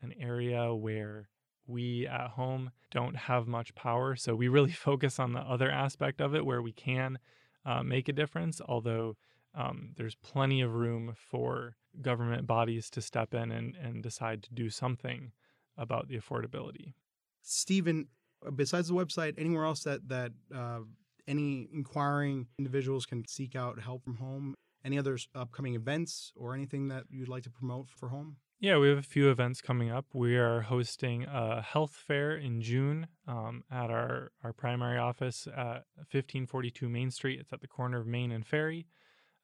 an 0.00 0.14
area 0.18 0.72
where 0.74 1.28
we 1.66 2.06
at 2.06 2.30
home 2.30 2.70
don't 2.90 3.16
have 3.16 3.46
much 3.46 3.74
power. 3.74 4.16
So 4.16 4.34
we 4.34 4.48
really 4.48 4.72
focus 4.88 5.18
on 5.18 5.32
the 5.32 5.40
other 5.40 5.70
aspect 5.70 6.20
of 6.20 6.34
it 6.34 6.46
where 6.46 6.62
we 6.62 6.72
can 6.72 7.18
uh, 7.66 7.82
make 7.82 8.08
a 8.08 8.12
difference, 8.12 8.60
although 8.66 9.16
um, 9.54 9.90
there's 9.96 10.16
plenty 10.16 10.60
of 10.60 10.74
room 10.74 11.14
for 11.16 11.76
government 12.00 12.46
bodies 12.46 12.90
to 12.90 13.00
step 13.00 13.34
in 13.34 13.52
and, 13.52 13.76
and 13.76 14.02
decide 14.02 14.42
to 14.42 14.54
do 14.54 14.68
something 14.68 15.32
about 15.76 16.08
the 16.08 16.18
affordability. 16.18 16.94
Steven, 17.42 18.08
uh, 18.46 18.50
besides 18.50 18.88
the 18.88 18.94
website, 18.94 19.34
anywhere 19.38 19.64
else 19.64 19.82
that, 19.84 20.08
that 20.08 20.32
uh, 20.54 20.80
any 21.26 21.68
inquiring 21.72 22.46
individuals 22.58 23.06
can 23.06 23.26
seek 23.26 23.54
out 23.54 23.80
help 23.80 24.04
from 24.04 24.16
home? 24.16 24.54
Any 24.84 24.98
other 24.98 25.16
upcoming 25.34 25.74
events 25.74 26.32
or 26.36 26.54
anything 26.54 26.88
that 26.88 27.04
you'd 27.08 27.28
like 27.28 27.42
to 27.44 27.50
promote 27.50 27.88
for 27.90 28.10
home? 28.10 28.36
Yeah, 28.60 28.78
we 28.78 28.88
have 28.88 28.98
a 28.98 29.02
few 29.02 29.30
events 29.30 29.60
coming 29.60 29.90
up. 29.90 30.06
We 30.12 30.36
are 30.36 30.62
hosting 30.62 31.24
a 31.24 31.60
health 31.60 31.92
fair 32.06 32.36
in 32.36 32.60
June 32.60 33.08
um, 33.26 33.62
at 33.70 33.90
our, 33.90 34.30
our 34.42 34.52
primary 34.52 34.98
office 34.98 35.46
at 35.46 35.84
1542 35.96 36.88
Main 36.88 37.10
Street. 37.10 37.40
It's 37.40 37.52
at 37.52 37.60
the 37.60 37.66
corner 37.66 37.98
of 37.98 38.06
Main 38.06 38.30
and 38.30 38.46
Ferry. 38.46 38.86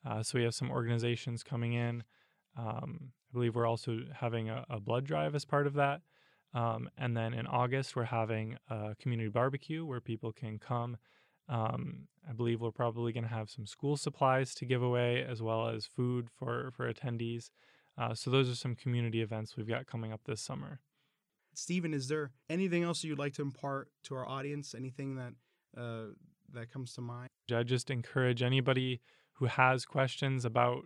Uh, 0.07 0.23
so 0.23 0.39
we 0.39 0.45
have 0.45 0.55
some 0.55 0.71
organizations 0.71 1.43
coming 1.43 1.75
in. 1.75 2.03
Um, 2.57 3.13
I 3.31 3.33
believe 3.33 3.55
we're 3.55 3.67
also 3.67 4.01
having 4.15 4.49
a, 4.49 4.65
a, 4.69 4.81
blood 4.81 5.05
drive 5.05 5.35
as 5.35 5.45
part 5.45 5.67
of 5.67 5.75
that. 5.75 6.01
Um, 6.53 6.91
and 6.99 7.17
then 7.17 7.33
in 7.33 7.47
August, 7.47 7.95
we're 7.95 8.05
having 8.05 8.57
a 8.69 8.97
community 9.01 9.29
barbecue 9.29 9.85
where 9.85 10.01
people 10.01 10.33
can 10.33 10.59
come. 10.59 10.97
Um, 11.49 12.09
I 12.29 12.33
believe 12.33 12.61
we're 12.61 12.73
probably 12.73 13.13
going 13.13 13.25
to 13.25 13.31
have 13.31 13.51
some 13.51 13.67
school 13.67 13.97
supplies 13.97 14.55
to 14.57 14.65
give 14.65 14.83
away 14.83 15.25
as 15.29 15.43
well 15.43 15.69
as 15.69 15.87
food 15.87 16.29
for, 16.37 16.73
for 16.77 16.93
attendees. 16.93 17.51
Uh, 17.97 18.15
so 18.15 18.31
those 18.31 18.51
are 18.51 18.57
some 18.57 18.75
community 18.75 19.21
events 19.21 19.57
we've 19.57 19.69
got 19.69 19.87
coming 19.87 20.13
up 20.13 20.23
this 20.25 20.41
summer. 20.41 20.81
Steven, 21.55 21.93
is 21.93 22.09
there 22.09 22.31
anything 22.49 22.83
else 22.83 23.05
you'd 23.05 23.19
like 23.19 23.35
to 23.35 23.43
impart 23.43 23.89
to 24.05 24.15
our 24.15 24.27
audience? 24.27 24.75
Anything 24.75 25.17
that 25.17 25.33
uh, 25.77 26.13
that 26.53 26.73
comes 26.73 26.95
to 26.95 27.01
mind? 27.01 27.29
I 27.53 27.63
just 27.65 27.91
encourage 27.91 28.43
anybody 28.43 29.01
who 29.41 29.47
has 29.47 29.87
questions 29.87 30.45
about 30.45 30.83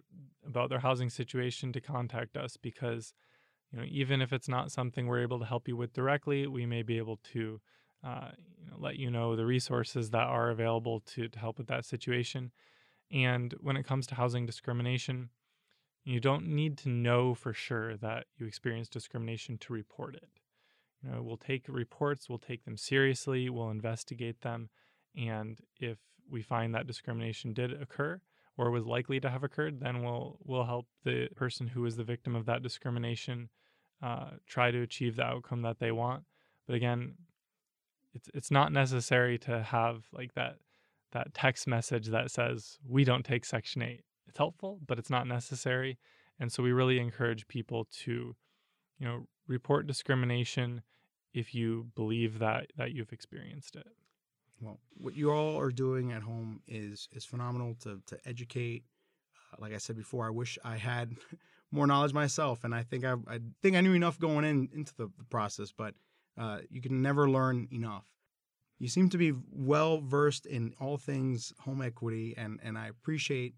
about 0.46 0.70
their 0.70 0.78
housing 0.78 1.10
situation 1.10 1.72
to 1.72 1.80
contact 1.80 2.36
us 2.36 2.56
because 2.56 3.12
you 3.72 3.78
know 3.78 3.84
even 3.88 4.22
if 4.22 4.32
it's 4.32 4.48
not 4.48 4.70
something 4.70 5.06
we're 5.06 5.22
able 5.22 5.40
to 5.40 5.44
help 5.44 5.68
you 5.68 5.76
with 5.76 5.92
directly, 5.92 6.46
we 6.46 6.64
may 6.64 6.82
be 6.82 6.96
able 6.96 7.18
to 7.32 7.60
uh, 8.06 8.28
you 8.60 8.70
know, 8.70 8.76
let 8.78 8.96
you 8.96 9.10
know 9.10 9.34
the 9.34 9.44
resources 9.44 10.10
that 10.10 10.26
are 10.26 10.50
available 10.50 11.00
to, 11.00 11.28
to 11.28 11.38
help 11.38 11.58
with 11.58 11.66
that 11.66 11.84
situation. 11.84 12.52
And 13.10 13.52
when 13.60 13.76
it 13.76 13.86
comes 13.86 14.06
to 14.08 14.14
housing 14.14 14.46
discrimination, 14.46 15.30
you 16.04 16.20
don't 16.20 16.46
need 16.46 16.78
to 16.78 16.90
know 16.90 17.34
for 17.34 17.52
sure 17.52 17.96
that 17.96 18.26
you 18.36 18.46
experience 18.46 18.88
discrimination 18.88 19.58
to 19.58 19.72
report 19.72 20.14
it. 20.14 20.28
You 21.02 21.10
know, 21.10 21.22
we'll 21.22 21.38
take 21.38 21.64
reports, 21.66 22.28
we'll 22.28 22.38
take 22.38 22.64
them 22.64 22.76
seriously, 22.76 23.48
we'll 23.48 23.70
investigate 23.70 24.42
them, 24.42 24.68
and 25.16 25.58
if 25.80 25.98
we 26.30 26.42
find 26.42 26.74
that 26.74 26.86
discrimination 26.86 27.52
did 27.52 27.72
occur 27.72 28.20
or 28.56 28.70
was 28.70 28.86
likely 28.86 29.20
to 29.20 29.30
have 29.30 29.44
occurred, 29.44 29.80
then 29.80 30.02
we'll 30.02 30.38
we'll 30.44 30.64
help 30.64 30.86
the 31.04 31.28
person 31.34 31.66
who 31.66 31.84
is 31.84 31.96
the 31.96 32.04
victim 32.04 32.36
of 32.36 32.46
that 32.46 32.62
discrimination 32.62 33.48
uh, 34.02 34.30
try 34.46 34.70
to 34.70 34.82
achieve 34.82 35.16
the 35.16 35.24
outcome 35.24 35.62
that 35.62 35.78
they 35.78 35.90
want. 35.90 36.24
But 36.66 36.76
again, 36.76 37.14
it's 38.14 38.28
it's 38.34 38.50
not 38.50 38.72
necessary 38.72 39.38
to 39.38 39.62
have 39.62 40.04
like 40.12 40.34
that 40.34 40.56
that 41.12 41.34
text 41.34 41.66
message 41.66 42.08
that 42.08 42.30
says 42.30 42.78
we 42.86 43.04
don't 43.04 43.24
take 43.24 43.44
Section 43.44 43.82
Eight. 43.82 44.04
It's 44.28 44.38
helpful, 44.38 44.80
but 44.86 44.98
it's 44.98 45.10
not 45.10 45.26
necessary. 45.26 45.98
And 46.40 46.50
so 46.50 46.62
we 46.62 46.72
really 46.72 46.98
encourage 46.98 47.46
people 47.46 47.86
to, 48.02 48.34
you 48.98 49.06
know, 49.06 49.26
report 49.46 49.86
discrimination 49.86 50.82
if 51.32 51.54
you 51.54 51.88
believe 51.94 52.38
that 52.38 52.72
that 52.76 52.92
you've 52.92 53.12
experienced 53.12 53.76
it. 53.76 53.86
Well, 54.60 54.80
what 54.96 55.14
you 55.14 55.30
all 55.30 55.58
are 55.58 55.70
doing 55.70 56.12
at 56.12 56.22
home 56.22 56.60
is 56.66 57.08
is 57.12 57.24
phenomenal 57.24 57.74
to 57.80 58.00
to 58.06 58.18
educate. 58.26 58.84
Uh, 59.52 59.56
like 59.60 59.74
I 59.74 59.78
said 59.78 59.96
before, 59.96 60.26
I 60.26 60.30
wish 60.30 60.58
I 60.64 60.76
had 60.76 61.16
more 61.70 61.86
knowledge 61.86 62.12
myself, 62.12 62.64
and 62.64 62.74
I 62.74 62.82
think 62.82 63.04
I, 63.04 63.14
I 63.28 63.40
think 63.62 63.76
I 63.76 63.80
knew 63.80 63.94
enough 63.94 64.18
going 64.18 64.44
in 64.44 64.68
into 64.74 64.94
the, 64.96 65.10
the 65.18 65.24
process. 65.24 65.72
But 65.72 65.94
uh, 66.38 66.58
you 66.70 66.80
can 66.80 67.02
never 67.02 67.28
learn 67.28 67.68
enough. 67.72 68.04
You 68.78 68.88
seem 68.88 69.08
to 69.10 69.18
be 69.18 69.32
well 69.52 70.00
versed 70.00 70.46
in 70.46 70.74
all 70.80 70.96
things 70.96 71.52
home 71.60 71.82
equity, 71.82 72.34
and 72.36 72.58
and 72.62 72.78
I 72.78 72.88
appreciate 72.88 73.54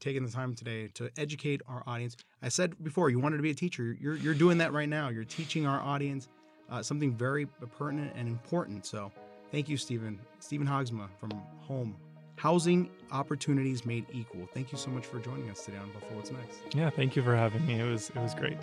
taking 0.00 0.24
the 0.24 0.32
time 0.32 0.54
today 0.54 0.88
to 0.88 1.10
educate 1.16 1.62
our 1.68 1.84
audience. 1.86 2.16
I 2.42 2.48
said 2.48 2.82
before 2.82 3.08
you 3.08 3.20
wanted 3.20 3.36
to 3.36 3.42
be 3.42 3.50
a 3.50 3.54
teacher. 3.54 3.96
You're 3.98 4.16
you're 4.16 4.34
doing 4.34 4.58
that 4.58 4.72
right 4.72 4.88
now. 4.88 5.08
You're 5.08 5.24
teaching 5.24 5.66
our 5.66 5.80
audience 5.80 6.28
uh, 6.68 6.82
something 6.82 7.14
very 7.14 7.46
pertinent 7.78 8.12
and 8.16 8.28
important. 8.28 8.84
So 8.86 9.12
thank 9.52 9.68
you, 9.68 9.76
Steven. 9.76 10.18
Steven 10.40 10.66
Haagsma 10.66 11.08
from 11.20 11.30
Home. 11.60 11.94
Housing 12.36 12.90
opportunities 13.12 13.86
made 13.86 14.06
equal. 14.10 14.48
Thank 14.52 14.72
you 14.72 14.78
so 14.78 14.90
much 14.90 15.06
for 15.06 15.20
joining 15.20 15.48
us 15.50 15.64
today 15.64 15.78
on 15.78 15.92
Buffalo 15.92 16.16
What's 16.16 16.32
Next. 16.32 16.74
Yeah, 16.74 16.90
thank 16.90 17.14
you 17.14 17.22
for 17.22 17.36
having 17.36 17.64
me. 17.66 17.78
It 17.78 17.84
was 17.84 18.10
it 18.10 18.16
was 18.16 18.34
great. 18.34 18.58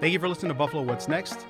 Thank 0.00 0.14
you 0.14 0.18
for 0.18 0.28
listening 0.28 0.50
to 0.50 0.58
Buffalo 0.58 0.82
What's 0.82 1.08
Next. 1.08 1.46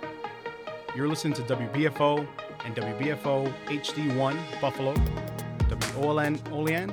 You're 0.97 1.09
listening 1.09 1.35
to 1.35 1.43
WBFO 1.43 2.27
and 2.65 2.75
WBFO 2.75 3.53
HD1 3.67 4.61
Buffalo, 4.61 4.95
WOLN 5.95 6.53
Olean, 6.53 6.93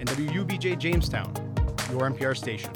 and 0.00 0.08
WUBJ 0.08 0.78
Jamestown, 0.78 1.32
your 1.90 2.10
NPR 2.10 2.36
station. 2.36 2.70